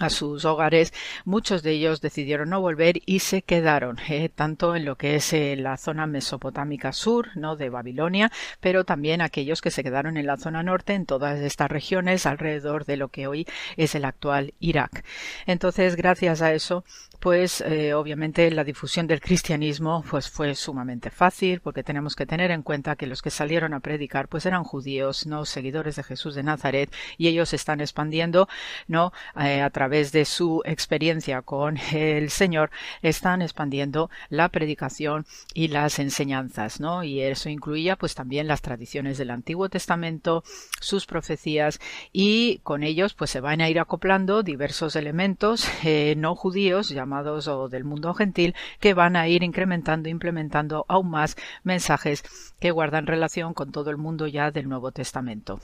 [0.00, 0.92] a sus hogares,
[1.24, 5.32] muchos de ellos decidieron no volver y se quedaron, eh, tanto en lo que es
[5.32, 7.56] eh, la zona mesopotámica sur, ¿no?
[7.56, 8.30] de Babilonia,
[8.60, 12.84] pero también aquellos que se quedaron en la zona norte, en todas estas regiones alrededor
[12.84, 13.46] de lo que hoy
[13.76, 15.04] es el actual Irak.
[15.46, 16.84] Entonces, gracias a eso,
[17.16, 22.50] pues eh, obviamente la difusión del cristianismo pues fue sumamente fácil porque tenemos que tener
[22.50, 26.34] en cuenta que los que salieron a predicar pues eran judíos no seguidores de Jesús
[26.34, 28.48] de Nazaret y ellos están expandiendo
[28.86, 32.70] no eh, a través de su experiencia con el Señor
[33.02, 39.18] están expandiendo la predicación y las enseñanzas no y eso incluía pues también las tradiciones
[39.18, 40.44] del Antiguo Testamento
[40.80, 41.80] sus profecías
[42.12, 47.05] y con ellos pues se van a ir acoplando diversos elementos eh, no judíos ya
[47.12, 52.22] o del mundo gentil que van a ir incrementando, implementando aún más mensajes
[52.60, 55.60] que guardan relación con todo el mundo ya del Nuevo Testamento.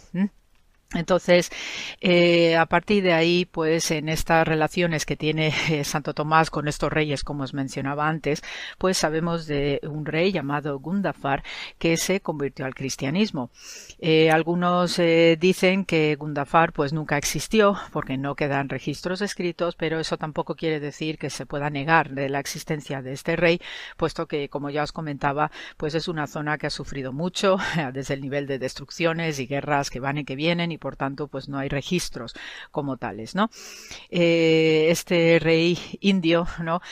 [0.94, 1.50] Entonces,
[2.00, 6.68] eh, a partir de ahí, pues en estas relaciones que tiene eh, Santo Tomás con
[6.68, 8.42] estos reyes, como os mencionaba antes,
[8.78, 11.42] pues sabemos de un rey llamado Gundafar
[11.78, 13.50] que se convirtió al cristianismo.
[14.00, 15.00] Eh, algunos
[15.38, 20.80] dicen que Gundafar pues nunca existió porque no quedan registros escritos, pero eso tampoco quiere
[20.80, 23.60] decir que se pueda negar de la existencia de este rey,
[23.96, 27.56] puesto que, como ya os comentaba, pues es una zona que ha sufrido mucho
[27.92, 31.28] desde el nivel de destrucciones y guerras que van y que vienen y por tanto
[31.28, 32.34] pues no hay registros
[32.72, 33.50] como tales, ¿no?
[34.10, 36.82] Eh, este rey indio, ¿no?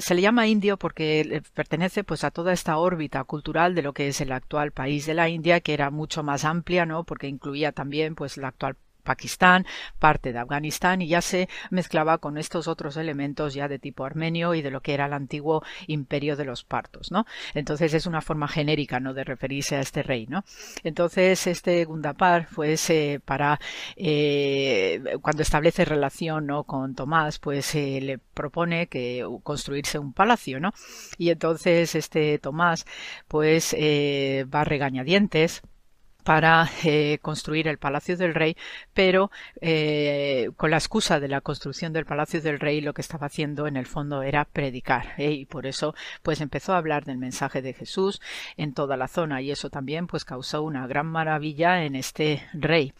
[0.00, 4.08] Se le llama indio porque pertenece pues a toda esta órbita cultural de lo que
[4.08, 7.04] es el actual país de la India, que era mucho más amplia, ¿no?
[7.04, 9.66] Porque incluía también pues la actual Pakistán,
[9.98, 14.54] parte de Afganistán y ya se mezclaba con estos otros elementos ya de tipo armenio
[14.54, 17.26] y de lo que era el antiguo imperio de los partos, ¿no?
[17.54, 19.14] Entonces es una forma genérica, ¿no?
[19.14, 20.44] De referirse a este rey, ¿no?
[20.82, 23.60] Entonces este Gundapar, pues eh, para
[23.96, 26.64] eh, cuando establece relación, ¿no?
[26.64, 30.72] Con Tomás, pues eh, le propone que construirse un palacio, ¿no?
[31.18, 32.86] Y entonces este Tomás,
[33.28, 35.62] pues va regañadientes
[36.24, 38.56] para eh, construir el Palacio del Rey,
[38.94, 39.30] pero
[39.60, 43.66] eh, con la excusa de la construcción del Palacio del Rey lo que estaba haciendo
[43.66, 45.32] en el fondo era predicar ¿eh?
[45.32, 48.22] y por eso pues empezó a hablar del mensaje de Jesús
[48.56, 52.94] en toda la zona y eso también pues causó una gran maravilla en este rey.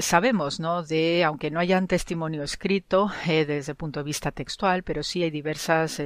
[0.00, 0.82] sabemos, ¿no?
[0.82, 5.22] De, aunque no haya un testimonio escrito desde el punto de vista textual, pero sí
[5.22, 6.02] hay diversas,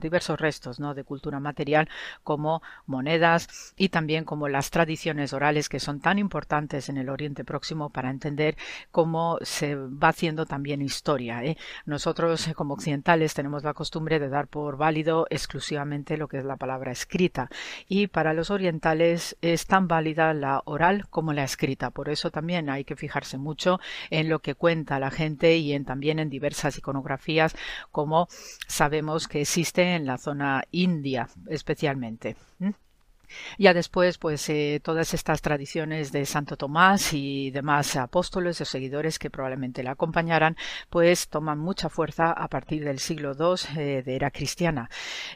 [0.00, 0.94] diversos restos, ¿no?
[0.94, 1.88] De cultura material
[2.22, 7.46] como monedas y también como las tradiciones orales que son tan importantes en el Oriente
[7.46, 8.58] Próximo para entender
[8.90, 11.42] cómo se va haciendo también historia.
[11.42, 11.56] ¿eh?
[11.86, 16.44] Nosotros, eh, como occidentales, tenemos la costumbre de dar por válido exclusivamente lo que es
[16.44, 17.48] la palabra escrita
[17.88, 21.88] y para los orientales es tan válida la oral como la escrita.
[21.88, 23.80] Por eso también hay que fijarse mucho
[24.10, 27.56] en lo que cuenta la gente y en, también en diversas iconografías
[27.90, 28.28] como
[28.68, 32.36] sabemos que existe en la zona india especialmente.
[33.58, 39.18] Ya después, pues eh, todas estas tradiciones de Santo Tomás y demás apóstoles o seguidores
[39.18, 40.56] que probablemente le acompañaran,
[40.90, 44.90] pues toman mucha fuerza a partir del siglo II eh, de era cristiana.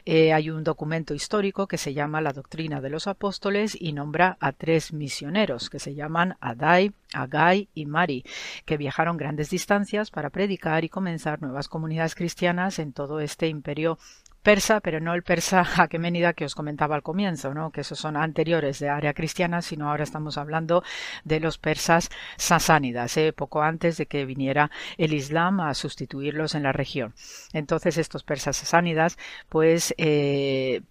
[0.05, 4.37] Eh, hay un documento histórico que se llama La Doctrina de los Apóstoles y nombra
[4.39, 8.25] a tres misioneros que se llaman Adai, Agai y Mari,
[8.65, 13.99] que viajaron grandes distancias para predicar y comenzar nuevas comunidades cristianas en todo este imperio
[14.41, 17.71] persa, pero no el persa aqueménida que os comentaba al comienzo, ¿no?
[17.71, 20.83] que esos son anteriores de área cristiana, sino ahora estamos hablando
[21.23, 23.33] de los persas sasánidas, ¿eh?
[23.33, 27.13] poco antes de que viniera el Islam a sustituirlos en la región.
[27.53, 29.17] Entonces estos persas sasánidas,
[29.49, 30.81] pues eh,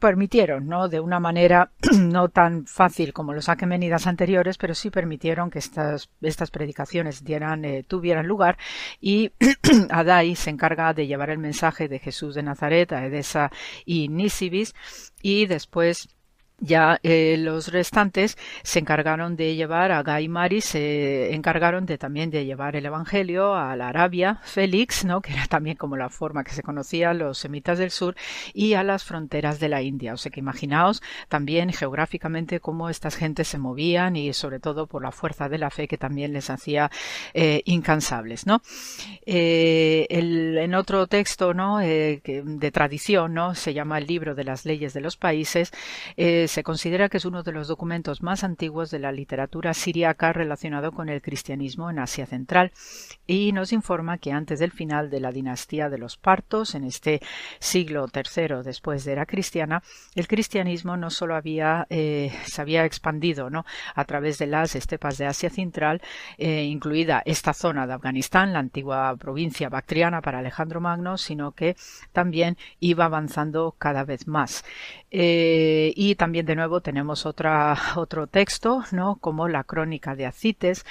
[0.00, 0.88] permitieron, ¿no?
[0.88, 6.10] De una manera no tan fácil como los aquemenidas anteriores, pero sí permitieron que estas,
[6.20, 8.58] estas predicaciones eh, tuvieran lugar
[9.00, 9.32] y
[9.90, 13.52] Adai se encarga de llevar el mensaje de Jesús de Nazaret a Edesa
[13.84, 14.74] y Nisibis
[15.22, 16.08] y después
[16.60, 22.30] ya eh, los restantes se encargaron de llevar a Gai Mari, se encargaron de también
[22.30, 25.22] de llevar el Evangelio a la Arabia, Félix, ¿no?
[25.22, 28.14] que era también como la forma que se conocía los semitas del sur,
[28.52, 30.12] y a las fronteras de la India.
[30.12, 35.02] O sea que imaginaos también geográficamente cómo estas gentes se movían y sobre todo por
[35.02, 36.90] la fuerza de la fe que también les hacía
[37.32, 38.46] eh, incansables.
[38.46, 38.60] ¿no?
[39.24, 41.78] Eh, el, en otro texto ¿no?
[41.78, 43.54] De tradición, ¿no?
[43.54, 45.72] se llama el libro de las leyes de los países,
[46.50, 50.90] se considera que es uno de los documentos más antiguos de la literatura siriaca relacionado
[50.90, 52.72] con el cristianismo en Asia Central
[53.24, 57.20] y nos informa que antes del final de la dinastía de los partos, en este
[57.60, 59.82] siglo III después de era cristiana,
[60.16, 63.64] el cristianismo no solo había, eh, se había expandido ¿no?
[63.94, 66.02] a través de las estepas de Asia Central,
[66.36, 71.76] eh, incluida esta zona de Afganistán, la antigua provincia bactriana para Alejandro Magno, sino que
[72.12, 74.64] también iba avanzando cada vez más.
[75.12, 77.26] Eh, y también de nuevo tenemos
[77.96, 79.16] otro texto, ¿no?
[79.16, 80.84] como la crónica de Acites,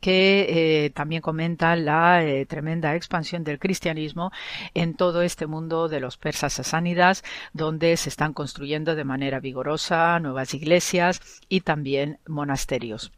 [0.00, 4.32] que eh, también comenta la eh, tremenda expansión del cristianismo
[4.74, 7.22] en todo este mundo de los persas sasánidas,
[7.52, 13.12] donde se están construyendo de manera vigorosa nuevas iglesias y también monasterios.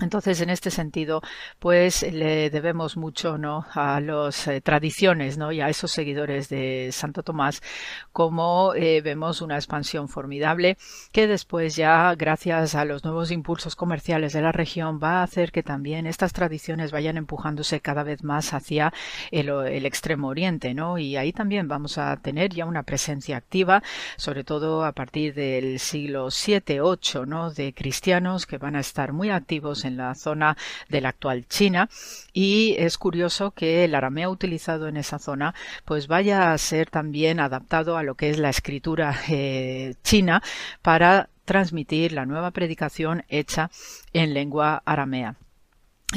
[0.00, 1.22] Entonces, en este sentido,
[1.58, 3.66] pues le debemos mucho ¿no?
[3.74, 5.52] a las eh, tradiciones ¿no?
[5.52, 7.62] y a esos seguidores de Santo Tomás,
[8.12, 10.78] como eh, vemos una expansión formidable
[11.12, 15.52] que después ya, gracias a los nuevos impulsos comerciales de la región, va a hacer
[15.52, 18.92] que también estas tradiciones vayan empujándose cada vez más hacia
[19.30, 19.50] el,
[19.84, 20.98] extremo oriente, ¿no?
[20.98, 23.82] Y ahí también vamos a tener ya una presencia activa,
[24.16, 27.50] sobre todo a partir del siglo VII-VIII, ¿no?
[27.50, 30.56] De cristianos que van a estar muy activos en en la zona
[30.88, 31.88] de la actual China
[32.32, 35.54] y es curioso que el arameo utilizado en esa zona
[35.84, 40.42] pues vaya a ser también adaptado a lo que es la escritura eh, china
[40.82, 43.70] para transmitir la nueva predicación hecha
[44.12, 45.36] en lengua aramea.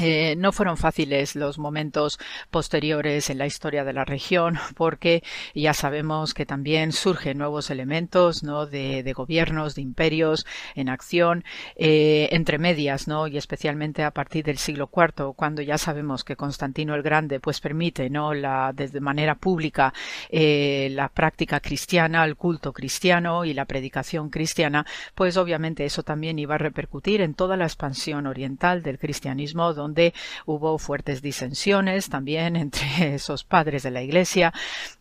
[0.00, 2.18] Eh, no fueron fáciles los momentos
[2.50, 5.22] posteriores en la historia de la región porque
[5.54, 8.66] ya sabemos que también surgen nuevos elementos ¿no?
[8.66, 11.44] de, gobiernos, de imperios en acción
[11.76, 13.28] eh, entre medias ¿no?
[13.28, 17.60] y especialmente a partir del siglo IV cuando ya sabemos que Constantino el Grande pues
[17.60, 18.34] permite ¿no?
[18.34, 19.94] la, de manera pública
[20.28, 24.84] eh, la práctica cristiana, el culto cristiano y la predicación cristiana
[25.14, 30.14] pues obviamente eso también iba a repercutir en toda la expansión oriental del cristianismo donde
[30.46, 34.52] hubo fuertes disensiones también entre esos padres de la Iglesia.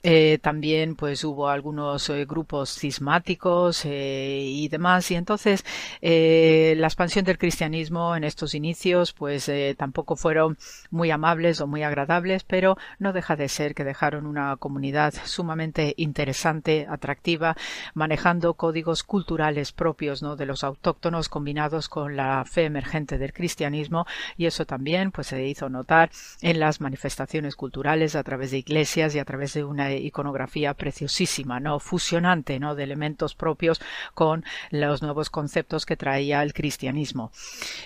[0.03, 5.09] Eh, también pues hubo algunos eh, grupos cismáticos eh, y demás.
[5.11, 5.63] Y entonces
[6.01, 10.57] la expansión del cristianismo en estos inicios pues tampoco fueron
[10.91, 15.93] muy amables o muy agradables, pero no deja de ser que dejaron una comunidad sumamente
[15.97, 17.55] interesante, atractiva,
[17.93, 24.05] manejando códigos culturales propios de los autóctonos combinados con la fe emergente del cristianismo
[24.37, 26.09] y eso también pues se hizo notar
[26.41, 31.59] en las manifestaciones culturales a través de iglesias y a través de una iconografía preciosísima,
[31.59, 31.79] ¿no?
[31.79, 32.73] fusionante, ¿no?
[32.73, 33.79] de elementos propios
[34.15, 37.31] con los nuevos conceptos que traía el cristianismo.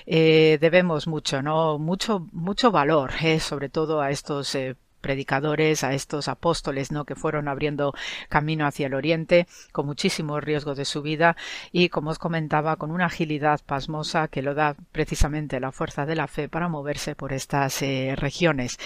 [0.05, 1.77] Eh, debemos mucho, ¿no?
[1.77, 3.41] mucho, mucho valor, ¿eh?
[3.41, 7.05] sobre todo a estos eh, predicadores, a estos apóstoles, ¿no?
[7.05, 7.93] que fueron abriendo
[8.29, 11.35] camino hacia el oriente con muchísimo riesgo de su vida
[11.71, 16.15] y como os comentaba con una agilidad pasmosa que lo da precisamente la fuerza de
[16.15, 18.77] la fe para moverse por estas eh, regiones.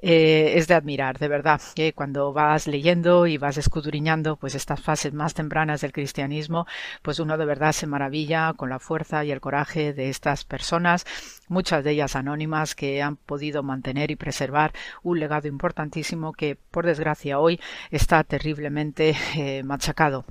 [0.00, 4.80] Eh, es de admirar, de verdad, que cuando vas leyendo y vas escudriñando pues estas
[4.80, 6.66] fases más tempranas del cristianismo,
[7.02, 11.04] pues uno de verdad se maravilla con la fuerza y el coraje de estas personas,
[11.48, 14.72] muchas de ellas anónimas que han podido mantener y preservar
[15.02, 17.60] un legado importantísimo que por desgracia hoy
[17.90, 20.24] está terriblemente eh, machacado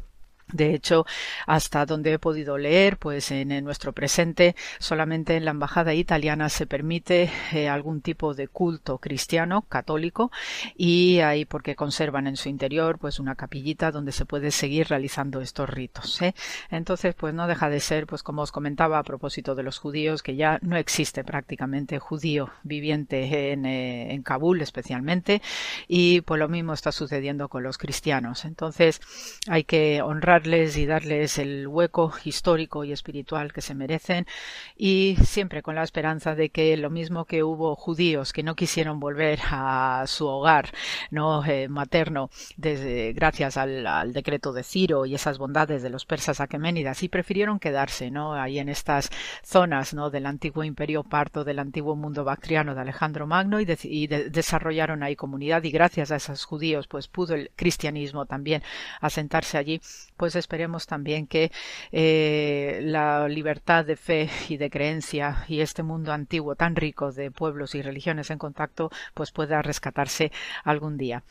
[0.53, 1.05] De hecho,
[1.45, 6.65] hasta donde he podido leer, pues en, nuestro presente solamente en la embajada italiana se
[6.65, 10.31] permite eh, algún tipo de culto cristiano católico
[10.75, 15.41] y ahí porque conservan en su interior pues una capillita donde se puede seguir realizando
[15.41, 16.21] estos ritos.
[16.21, 16.33] ¿eh?
[16.71, 20.23] Entonces, pues no deja de ser, pues como os comentaba a propósito de los judíos,
[20.23, 25.41] que ya no existe prácticamente judío viviente en, eh, en Kabul especialmente
[25.89, 28.45] y pues lo mismo está sucediendo con los cristianos.
[28.45, 29.01] Entonces,
[29.49, 34.27] hay que honrar y darles el hueco histórico y espiritual que se merecen
[34.75, 38.99] y siempre con la esperanza de que lo mismo que hubo judíos que no quisieron
[38.99, 40.69] volver a su hogar
[41.09, 47.01] no eh, materno gracias al, decreto de Ciro y esas bondades de los persas aqueménidas
[47.01, 49.09] y prefirieron quedarse no ahí en estas
[49.43, 53.65] zonas no del antiguo imperio parto del antiguo mundo bactriano de Alejandro Magno y,
[54.07, 58.61] desarrollaron ahí comunidad y gracias a esos judíos pues pudo el cristianismo también
[59.01, 59.81] asentarse allí
[60.15, 61.53] pues pues esperemos también que
[61.93, 67.31] eh, la libertad de fe y de creencia y este mundo antiguo tan rico de
[67.31, 70.33] pueblos y religiones en contacto pues pueda rescatarse
[70.65, 71.23] algún día.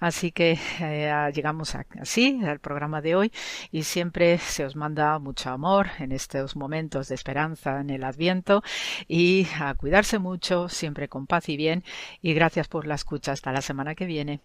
[0.00, 3.32] Así que eh, llegamos así al programa de hoy
[3.70, 8.62] y siempre se os manda mucho amor en estos momentos de esperanza en el Adviento
[9.08, 11.84] y a cuidarse mucho, siempre con paz y bien
[12.22, 13.32] y gracias por la escucha.
[13.32, 14.40] Hasta la semana que viene.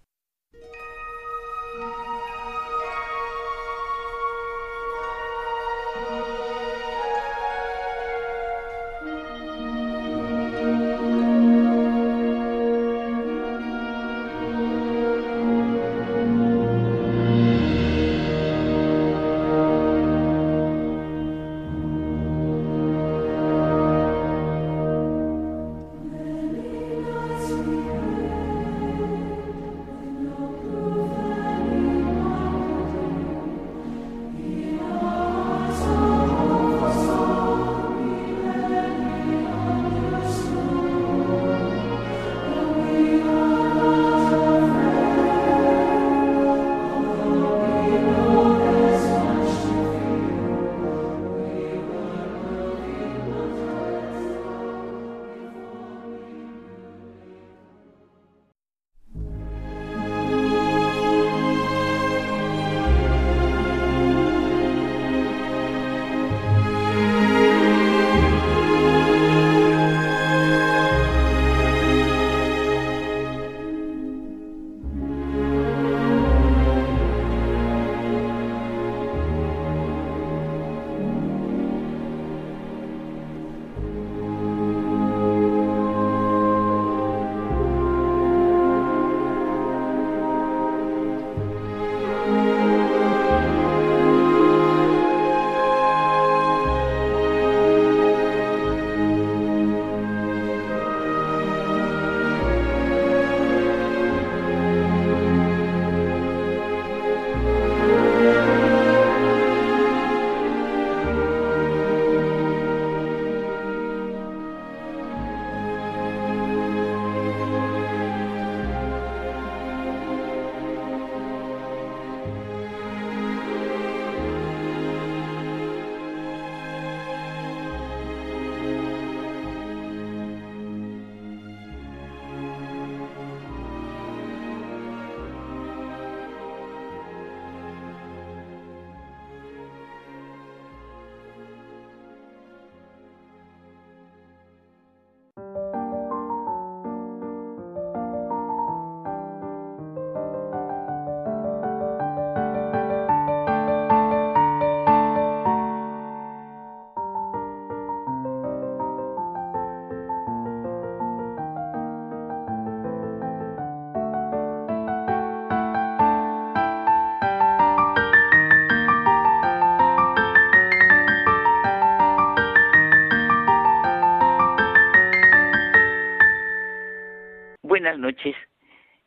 [178.04, 178.36] Noches,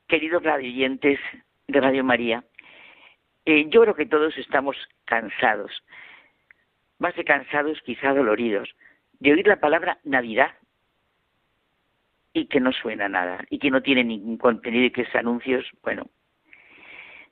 [0.09, 1.20] queridos radioyentes
[1.68, 2.43] de Radio María.
[3.44, 4.74] Eh, yo creo que todos estamos
[5.05, 5.70] cansados,
[6.98, 8.74] más que cansados, quizá doloridos,
[9.20, 10.52] de oír la palabra Navidad
[12.32, 15.66] y que no suena nada y que no tiene ningún contenido y que es anuncios,
[15.82, 16.06] bueno,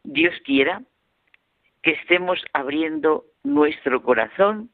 [0.02, 0.82] Dios quiera
[1.82, 4.70] que estemos abriendo nuestro corazón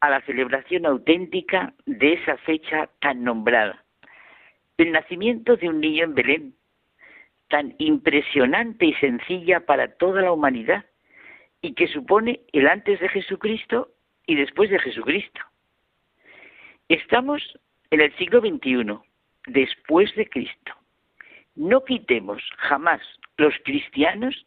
[0.00, 3.82] a la celebración auténtica de esa fecha tan nombrada
[4.82, 6.54] el nacimiento de un niño en Belén,
[7.48, 10.84] tan impresionante y sencilla para toda la humanidad,
[11.60, 13.90] y que supone el antes de Jesucristo
[14.26, 15.40] y después de Jesucristo.
[16.88, 17.40] Estamos
[17.90, 18.98] en el siglo XXI,
[19.46, 20.72] después de Cristo.
[21.54, 23.00] No quitemos jamás
[23.36, 24.46] los cristianos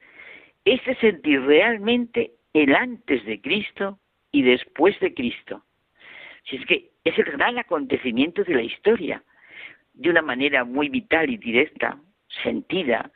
[0.66, 3.99] ese sentir realmente el antes de Cristo
[4.32, 5.64] y después de Cristo.
[6.49, 9.24] Si es que es el gran acontecimiento de la historia,
[9.95, 11.97] de una manera muy vital y directa,
[12.43, 13.11] sentida,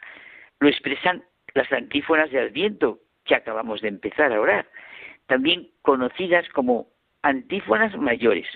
[0.59, 1.23] lo expresan
[1.53, 4.67] las antífonas de Adviento que acabamos de empezar a orar,
[5.27, 6.87] también conocidas como
[7.21, 8.47] antífonas mayores.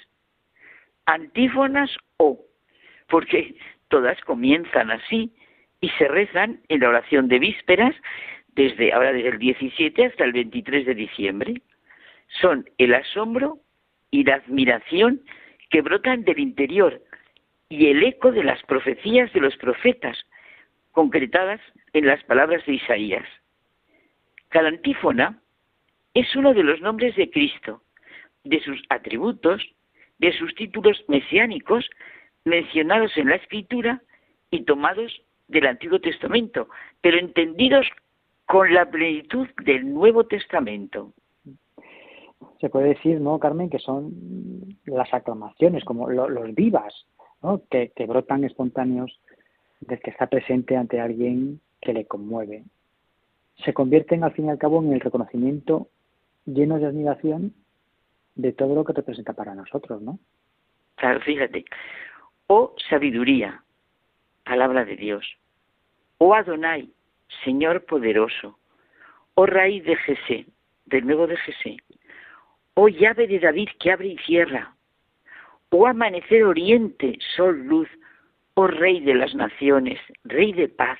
[1.05, 2.39] Antífonas o,
[3.07, 3.55] porque
[3.89, 5.33] todas comienzan así
[5.81, 7.95] y se rezan en la oración de vísperas
[8.55, 11.61] desde ahora desde el 17 hasta el 23 de diciembre.
[12.41, 13.59] Son el asombro
[14.11, 15.21] y la admiración
[15.69, 17.01] que brotan del interior
[17.73, 20.15] y el eco de las profecías de los profetas,
[20.91, 21.59] concretadas
[21.93, 23.25] en las palabras de Isaías.
[24.49, 25.41] Cada antífona
[26.13, 27.81] es uno de los nombres de Cristo,
[28.43, 29.59] de sus atributos,
[30.19, 31.89] de sus títulos mesiánicos
[32.45, 34.03] mencionados en la Escritura
[34.51, 36.69] y tomados del Antiguo Testamento,
[37.01, 37.87] pero entendidos
[38.45, 41.11] con la plenitud del Nuevo Testamento.
[42.61, 44.13] Se puede decir, ¿no, Carmen, que son
[44.85, 46.93] las aclamaciones, como los vivas,
[47.69, 49.19] que, brotan espontáneos
[49.81, 52.63] del que está presente ante alguien que le conmueve.
[53.65, 55.89] Se convierten al fin y al cabo en el reconocimiento
[56.45, 57.53] lleno de admiración
[58.35, 60.19] de todo lo que representa para nosotros, ¿no?
[61.25, 61.65] Fíjate.
[62.47, 63.63] O sabiduría,
[64.43, 65.25] palabra de Dios.
[66.17, 66.89] O Adonai,
[67.43, 68.57] Señor poderoso.
[69.35, 70.45] O raíz de Jesé,
[70.85, 71.77] del nuevo de Jesé.
[72.75, 74.75] O llave de David que abre y cierra.
[75.75, 77.89] O amanecer oriente, sol, luz.
[78.53, 80.99] O rey de las naciones, rey de paz.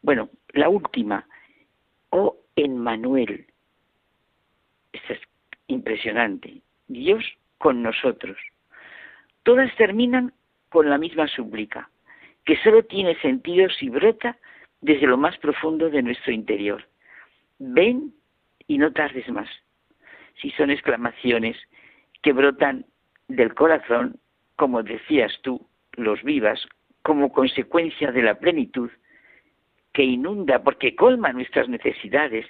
[0.00, 1.26] Bueno, la última.
[2.08, 3.44] O Emmanuel.
[4.90, 5.20] Esta es
[5.66, 6.62] impresionante.
[6.88, 7.22] Dios
[7.58, 8.38] con nosotros.
[9.42, 10.32] Todas terminan
[10.70, 11.90] con la misma súplica,
[12.46, 14.38] que solo tiene sentido si brota
[14.80, 16.88] desde lo más profundo de nuestro interior.
[17.58, 18.14] Ven
[18.66, 19.50] y no tardes más.
[20.40, 21.58] Si son exclamaciones
[22.22, 22.86] que brotan
[23.28, 24.18] del corazón,
[24.56, 26.60] como decías tú, los vivas,
[27.02, 28.90] como consecuencia de la plenitud,
[29.92, 32.46] que inunda porque colma nuestras necesidades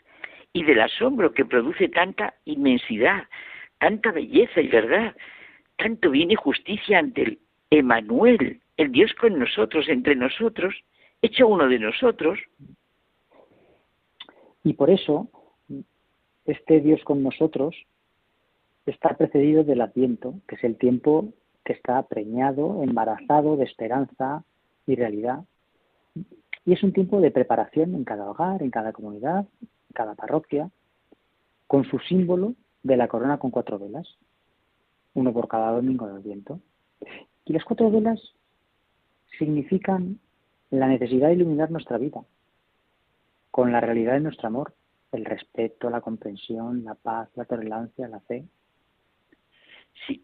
[0.52, 3.24] y del asombro que produce tanta inmensidad,
[3.78, 5.14] tanta belleza y verdad,
[5.76, 7.38] tanto bien y justicia ante el
[7.70, 10.74] Emanuel, el Dios con nosotros, entre nosotros,
[11.22, 12.38] hecho uno de nosotros.
[14.64, 15.28] Y por eso,
[16.44, 17.76] este Dios con nosotros
[18.86, 21.32] está precedido del Adviento, que es el tiempo
[21.64, 24.44] que está preñado, embarazado de esperanza
[24.86, 25.44] y realidad.
[26.64, 30.70] Y es un tiempo de preparación en cada hogar, en cada comunidad, en cada parroquia,
[31.66, 34.06] con su símbolo de la corona con cuatro velas,
[35.14, 36.60] uno por cada domingo del viento.
[37.44, 38.20] Y las cuatro velas
[39.38, 40.20] significan
[40.70, 42.22] la necesidad de iluminar nuestra vida
[43.50, 44.74] con la realidad de nuestro amor,
[45.12, 48.44] el respeto, la comprensión, la paz, la tolerancia, la fe.
[50.06, 50.22] Sí,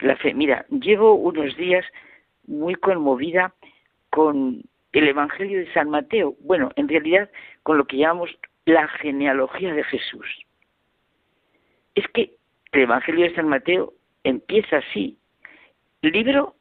[0.00, 0.34] la fe.
[0.34, 1.84] Mira, llevo unos días
[2.46, 3.54] muy conmovida
[4.10, 4.62] con
[4.92, 6.34] el Evangelio de San Mateo.
[6.40, 7.30] Bueno, en realidad
[7.62, 8.30] con lo que llamamos
[8.64, 10.26] la genealogía de Jesús
[11.98, 12.32] es que
[12.72, 13.92] el Evangelio de San Mateo
[14.22, 15.18] empieza así.
[16.02, 16.54] Libro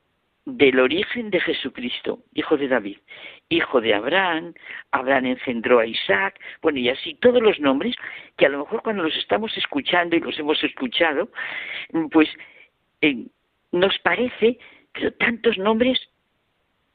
[0.48, 3.00] del origen de Jesucristo, hijo de David,
[3.50, 4.54] hijo de Abraham,
[4.92, 7.98] Abraham engendró a Isaac, bueno, y así todos los nombres
[8.38, 11.30] que a lo mejor cuando los estamos escuchando y los hemos escuchado,
[12.12, 12.30] pues
[13.02, 13.26] eh,
[13.74, 14.58] nos parece,
[14.94, 16.00] pero tantos nombres,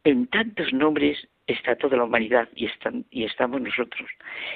[0.05, 4.09] en tantos nombres está toda la humanidad y, están, y estamos nosotros.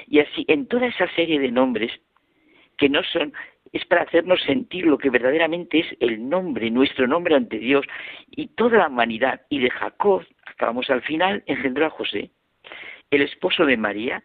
[0.07, 1.91] Y así, en toda esa serie de nombres
[2.77, 3.31] que no son
[3.73, 7.85] es para hacernos sentir lo que verdaderamente es el nombre, nuestro nombre ante Dios
[8.31, 9.41] y toda la humanidad.
[9.49, 12.31] Y de Jacob, acabamos al final, engendró a José,
[13.11, 14.23] el esposo de María,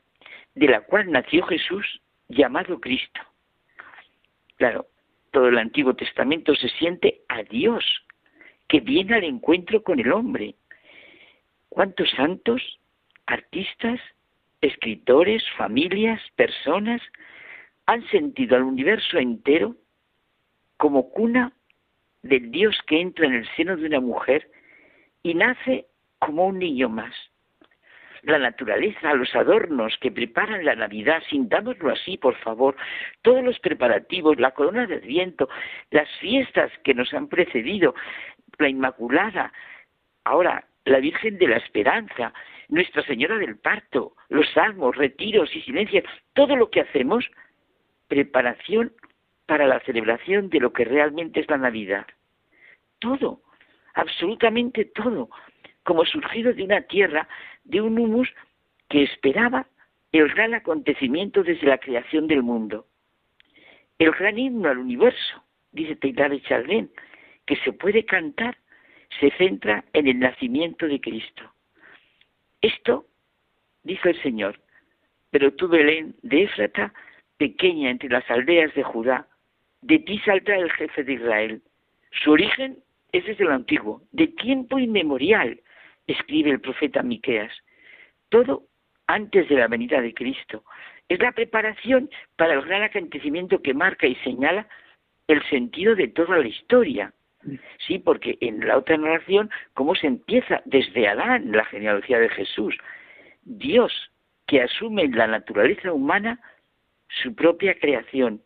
[0.55, 3.21] de la cual nació Jesús llamado Cristo.
[4.57, 4.87] Claro,
[5.31, 7.85] todo el Antiguo Testamento se siente a Dios,
[8.69, 10.55] que viene al encuentro con el hombre.
[11.69, 12.79] ¿Cuántos santos,
[13.27, 14.01] artistas,
[14.61, 17.01] escritores, familias, personas
[17.93, 19.77] han sentido al universo entero
[20.77, 21.53] como cuna
[22.23, 24.51] del Dios que entra en el seno de una mujer
[25.23, 25.87] y nace
[26.19, 27.15] como un niño más.
[28.23, 32.77] La naturaleza, los adornos que preparan la Navidad, sintámoslo así, por favor,
[33.23, 35.49] todos los preparativos, la corona del viento,
[35.91, 37.95] las fiestas que nos han precedido,
[38.59, 39.53] la Inmaculada,
[40.25, 42.33] ahora la Virgen de la Esperanza,
[42.69, 47.29] Nuestra Señora del Parto, los salmos, retiros y silencios, todo lo que hacemos
[48.13, 48.93] preparación
[49.47, 52.07] para la celebración de lo que realmente es la Navidad.
[52.99, 53.41] Todo,
[53.95, 55.31] absolutamente todo,
[55.83, 57.27] como surgido de una tierra,
[57.65, 58.29] de un humus
[58.91, 59.67] que esperaba
[60.13, 62.87] el gran acontecimiento desde la creación del mundo.
[63.99, 66.91] El gran himno al universo, dice Teilhard Chardin,
[67.47, 68.59] que se puede cantar,
[69.21, 71.51] se centra en el nacimiento de Cristo.
[72.61, 73.07] Esto,
[73.85, 74.61] dijo el Señor,
[75.31, 76.93] pero tú, Belén, de Éfrata,
[77.43, 79.27] pequeña entre las aldeas de Judá,
[79.81, 81.61] de ti saldrá el jefe de Israel.
[82.23, 82.79] Su origen
[83.11, 85.61] es desde lo antiguo, de tiempo inmemorial,
[86.07, 87.53] escribe el profeta Miqueas.
[88.29, 88.63] Todo
[89.09, 90.63] antes de la venida de Cristo.
[91.09, 94.69] Es la preparación para el gran acontecimiento que marca y señala
[95.27, 97.13] el sentido de toda la historia.
[97.85, 100.63] Sí, porque en la otra narración, ¿cómo se empieza?
[100.65, 102.79] Desde Adán, la genealogía de Jesús.
[103.43, 103.93] Dios,
[104.47, 106.39] que asume la naturaleza humana
[107.23, 108.43] su propia creación,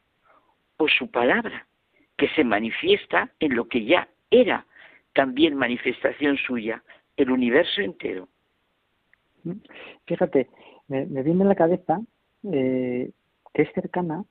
[0.79, 1.67] o su palabra,
[2.17, 4.67] que se manifiesta en lo que ya era
[5.15, 6.83] también manifestación suya,
[7.17, 8.29] el universo entero.
[10.07, 10.49] Fíjate,
[10.89, 12.01] me, viene a la cabeza
[12.53, 13.11] eh,
[13.55, 14.25] que es cercana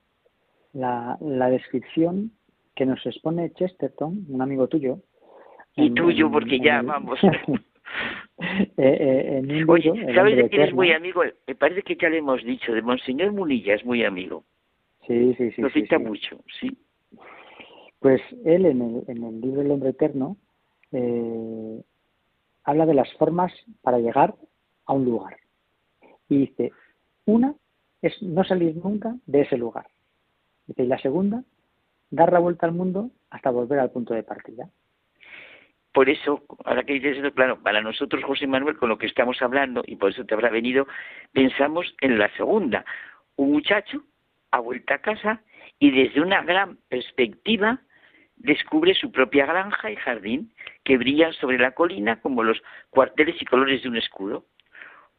[0.72, 1.16] la,
[1.50, 2.32] descripción
[2.74, 4.98] que nos expone Chesterton, un amigo tuyo.
[5.74, 7.18] Y tuyo, porque ya vamos.
[8.76, 11.22] Eh, eh, Oye, ¿sabes de quién es muy amigo?
[11.46, 14.44] Me parece que ya le hemos dicho, de Monseñor Munilla es muy amigo.
[15.06, 15.62] Sí, sí, sí.
[15.62, 16.76] Lo cita mucho, sí.
[17.98, 20.36] Pues él en el, en el libro El hombre eterno
[20.92, 21.82] eh,
[22.64, 23.52] habla de las formas
[23.82, 24.34] para llegar
[24.84, 25.36] a un lugar.
[26.28, 26.72] Y dice,
[27.24, 27.54] una
[28.02, 29.86] es no salir nunca de ese lugar.
[30.66, 31.42] Dice, y la segunda,
[32.10, 34.68] dar la vuelta al mundo hasta volver al punto de partida.
[35.96, 39.40] Por eso, ahora que dices eso, claro, para nosotros, José Manuel, con lo que estamos
[39.40, 40.86] hablando, y por eso te habrá venido,
[41.32, 42.84] pensamos en la segunda.
[43.36, 44.02] Un muchacho
[44.50, 45.40] ha vuelto a casa
[45.78, 47.80] y desde una gran perspectiva
[48.36, 50.52] descubre su propia granja y jardín
[50.84, 54.44] que brillan sobre la colina como los cuarteles y colores de un escudo.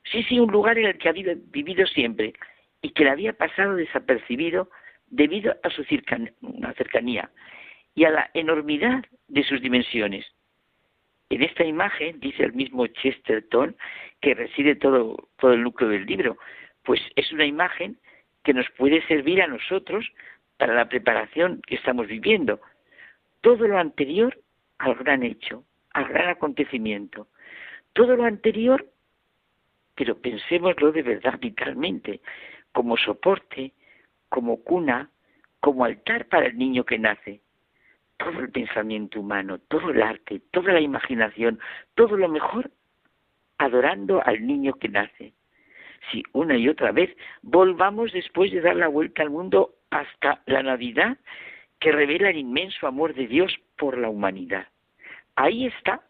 [0.04, 2.34] Sí, sí, un lugar en el que ha vivido siempre
[2.84, 4.70] y que le había pasado desapercibido
[5.08, 7.32] debido a su cercanía
[7.96, 10.37] y a la enormidad de sus dimensiones.
[11.30, 13.76] En esta imagen, dice el mismo Chesterton,
[14.22, 16.38] que reside todo, todo el núcleo del libro,
[16.84, 17.98] pues es una imagen
[18.44, 20.10] que nos puede servir a nosotros
[20.58, 22.62] para la preparación que estamos viviendo.
[23.42, 24.40] Todo lo anterior
[24.78, 25.64] al gran hecho,
[25.94, 27.28] al gran acontecimiento.
[27.94, 28.86] Todo lo anterior
[29.98, 32.22] pero pensémoslo de verdad vitalmente,
[32.72, 33.74] como soporte,
[34.30, 35.10] como cuna,
[35.60, 37.42] como altar para el niño que nace.
[38.18, 41.60] Todo el pensamiento humano, todo el arte, toda la imaginación,
[41.96, 42.72] todo lo mejor,
[43.58, 45.34] adorando al niño que nace.
[46.12, 50.64] Si una y otra vez volvamos después de dar la vuelta al mundo hasta la
[50.64, 51.18] Navidad,
[51.80, 54.68] que revela el inmenso amor de Dios por la humanidad.
[55.36, 56.02] Ahí está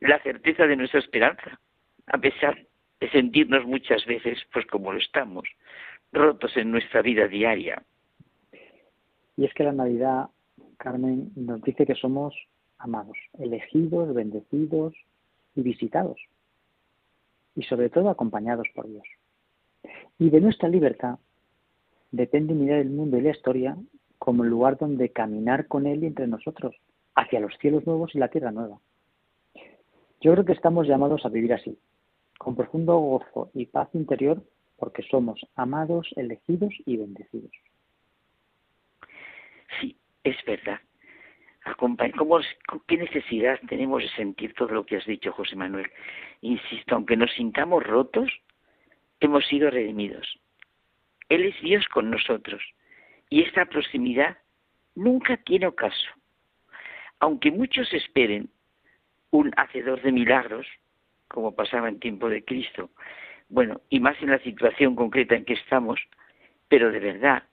[0.00, 1.58] la certeza de nuestra esperanza,
[2.06, 2.58] a pesar
[3.00, 5.48] de sentirnos muchas veces, pues como lo estamos,
[6.12, 7.82] rotos en nuestra vida diaria.
[9.36, 10.26] Y es que la Navidad,
[10.80, 12.34] Carmen, nos dice que somos
[12.78, 14.94] amados, elegidos, bendecidos
[15.54, 16.18] y visitados.
[17.54, 19.04] Y sobre todo acompañados por Dios.
[20.18, 21.18] Y de nuestra libertad
[22.10, 23.76] depende mirar el mundo y la historia
[24.18, 26.74] como el lugar donde caminar con Él y entre nosotros,
[27.14, 28.78] hacia los cielos nuevos y la tierra nueva.
[30.22, 31.78] Yo creo que estamos llamados a vivir así,
[32.38, 34.42] con profundo gozo y paz interior,
[34.76, 37.52] porque somos amados, elegidos y bendecidos.
[40.24, 40.80] Es verdad.
[41.76, 41.96] ¿Cómo,
[42.86, 45.90] ¿Qué necesidad tenemos de sentir todo lo que has dicho, José Manuel?
[46.40, 48.30] Insisto, aunque nos sintamos rotos,
[49.20, 50.38] hemos sido redimidos.
[51.28, 52.62] Él es Dios con nosotros
[53.28, 54.38] y esta proximidad
[54.94, 56.10] nunca tiene ocaso.
[57.20, 58.50] Aunque muchos esperen
[59.30, 60.66] un hacedor de milagros,
[61.28, 62.90] como pasaba en tiempo de Cristo.
[63.48, 66.00] Bueno, y más en la situación concreta en que estamos,
[66.68, 67.44] pero de verdad,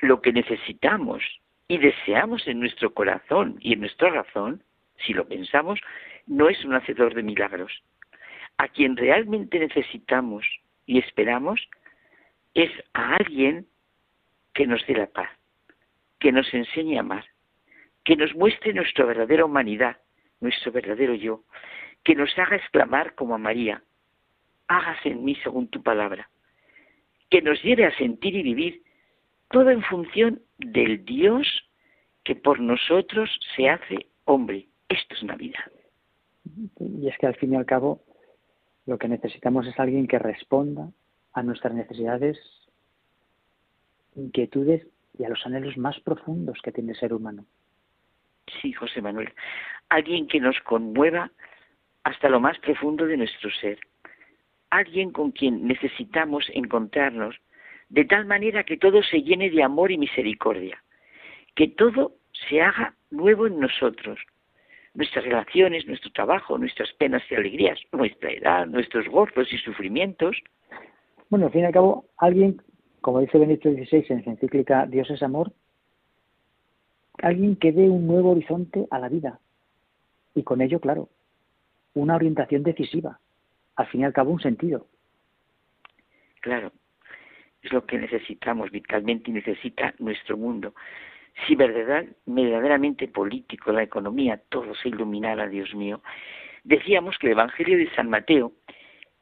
[0.00, 1.22] lo que necesitamos
[1.68, 4.62] y deseamos en nuestro corazón y en nuestra razón,
[4.98, 5.80] si lo pensamos,
[6.26, 7.82] no es un hacedor de milagros.
[8.58, 10.46] A quien realmente necesitamos
[10.86, 11.60] y esperamos
[12.54, 13.66] es a alguien
[14.54, 15.30] que nos dé la paz,
[16.18, 17.24] que nos enseñe a amar,
[18.04, 19.96] que nos muestre nuestra verdadera humanidad,
[20.40, 21.44] nuestro verdadero yo,
[22.04, 23.82] que nos haga exclamar como a María,
[24.68, 26.28] hágase en mí según tu palabra,
[27.30, 28.82] que nos lleve a sentir y vivir
[29.50, 31.46] todo en función del Dios
[32.24, 34.68] que por nosotros se hace hombre.
[34.88, 35.72] Esto es Navidad.
[36.78, 38.02] Y es que al fin y al cabo
[38.86, 40.90] lo que necesitamos es alguien que responda
[41.32, 42.38] a nuestras necesidades,
[44.16, 44.86] inquietudes
[45.18, 47.44] y a los anhelos más profundos que tiene el ser humano.
[48.60, 49.32] Sí, José Manuel.
[49.88, 51.30] Alguien que nos conmueva
[52.04, 53.78] hasta lo más profundo de nuestro ser.
[54.70, 57.36] Alguien con quien necesitamos encontrarnos
[57.92, 60.82] de tal manera que todo se llene de amor y misericordia.
[61.54, 62.14] Que todo
[62.48, 64.18] se haga nuevo en nosotros.
[64.94, 70.38] Nuestras relaciones, nuestro trabajo, nuestras penas y alegrías, nuestra edad, nuestros gozos y sufrimientos.
[71.28, 72.62] Bueno, al fin y al cabo, alguien,
[73.02, 75.52] como dice Benito XVI en su encíclica Dios es amor,
[77.18, 79.38] alguien que dé un nuevo horizonte a la vida.
[80.34, 81.10] Y con ello, claro,
[81.92, 83.20] una orientación decisiva.
[83.76, 84.86] Al fin y al cabo, un sentido.
[86.40, 86.72] Claro,
[87.62, 90.74] es lo que necesitamos vitalmente y necesita nuestro mundo.
[91.46, 96.02] Si verdaderamente político, la economía, todo se iluminara, Dios mío,
[96.64, 98.52] decíamos que el Evangelio de San Mateo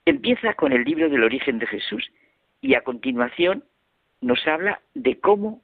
[0.05, 2.11] empieza con el libro del origen de Jesús
[2.61, 3.65] y a continuación
[4.21, 5.62] nos habla de cómo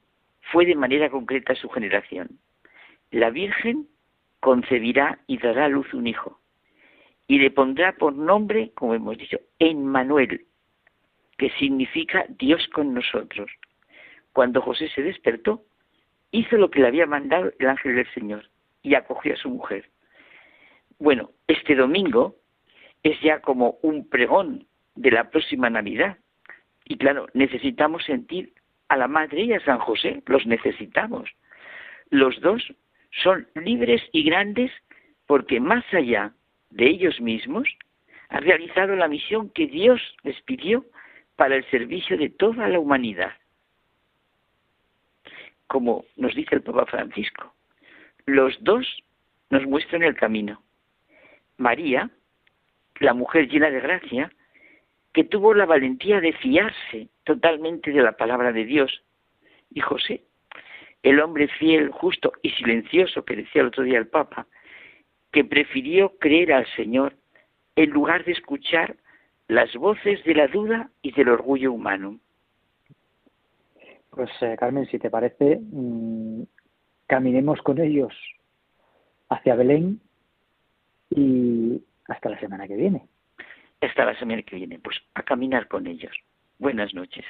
[0.51, 2.39] fue de manera concreta su generación.
[3.11, 3.87] La Virgen
[4.39, 6.39] concebirá y dará a luz un hijo
[7.27, 10.45] y le pondrá por nombre, como hemos dicho, Emmanuel,
[11.37, 13.49] que significa Dios con nosotros.
[14.33, 15.63] Cuando José se despertó,
[16.31, 18.49] hizo lo que le había mandado el ángel del Señor
[18.83, 19.89] y acogió a su mujer.
[20.99, 22.35] Bueno, este domingo
[23.03, 26.17] es ya como un pregón de la próxima Navidad.
[26.85, 28.53] Y claro, necesitamos sentir
[28.89, 31.29] a la Madre y a San José, los necesitamos.
[32.09, 32.63] Los dos
[33.23, 34.71] son libres y grandes
[35.25, 36.33] porque más allá
[36.69, 37.67] de ellos mismos
[38.29, 40.85] han realizado la misión que Dios les pidió
[41.37, 43.31] para el servicio de toda la humanidad.
[45.67, 47.53] Como nos dice el Papa Francisco,
[48.25, 48.85] los dos
[49.49, 50.61] nos muestran el camino.
[51.57, 52.09] María,
[52.99, 54.31] la mujer llena de gracia,
[55.13, 59.03] que tuvo la valentía de fiarse totalmente de la palabra de Dios,
[59.73, 60.23] y José,
[61.03, 64.47] el hombre fiel, justo y silencioso que decía el otro día el Papa,
[65.31, 67.13] que prefirió creer al Señor
[67.75, 68.95] en lugar de escuchar
[69.47, 72.19] las voces de la duda y del orgullo humano.
[74.09, 76.43] Pues eh, Carmen, si te parece, mm,
[77.05, 78.13] caminemos con ellos
[79.29, 80.01] hacia Belén
[81.09, 83.07] y hasta la semana que viene.
[83.81, 86.15] Hasta la semana que viene, pues a caminar con ellos.
[86.57, 87.25] Buenas noches.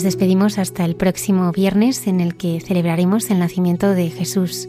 [0.00, 4.66] Nos despedimos hasta el próximo viernes en el que celebraremos el nacimiento de Jesús.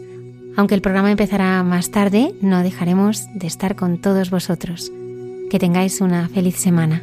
[0.58, 4.92] Aunque el programa empezará más tarde, no dejaremos de estar con todos vosotros.
[5.48, 7.02] Que tengáis una feliz semana.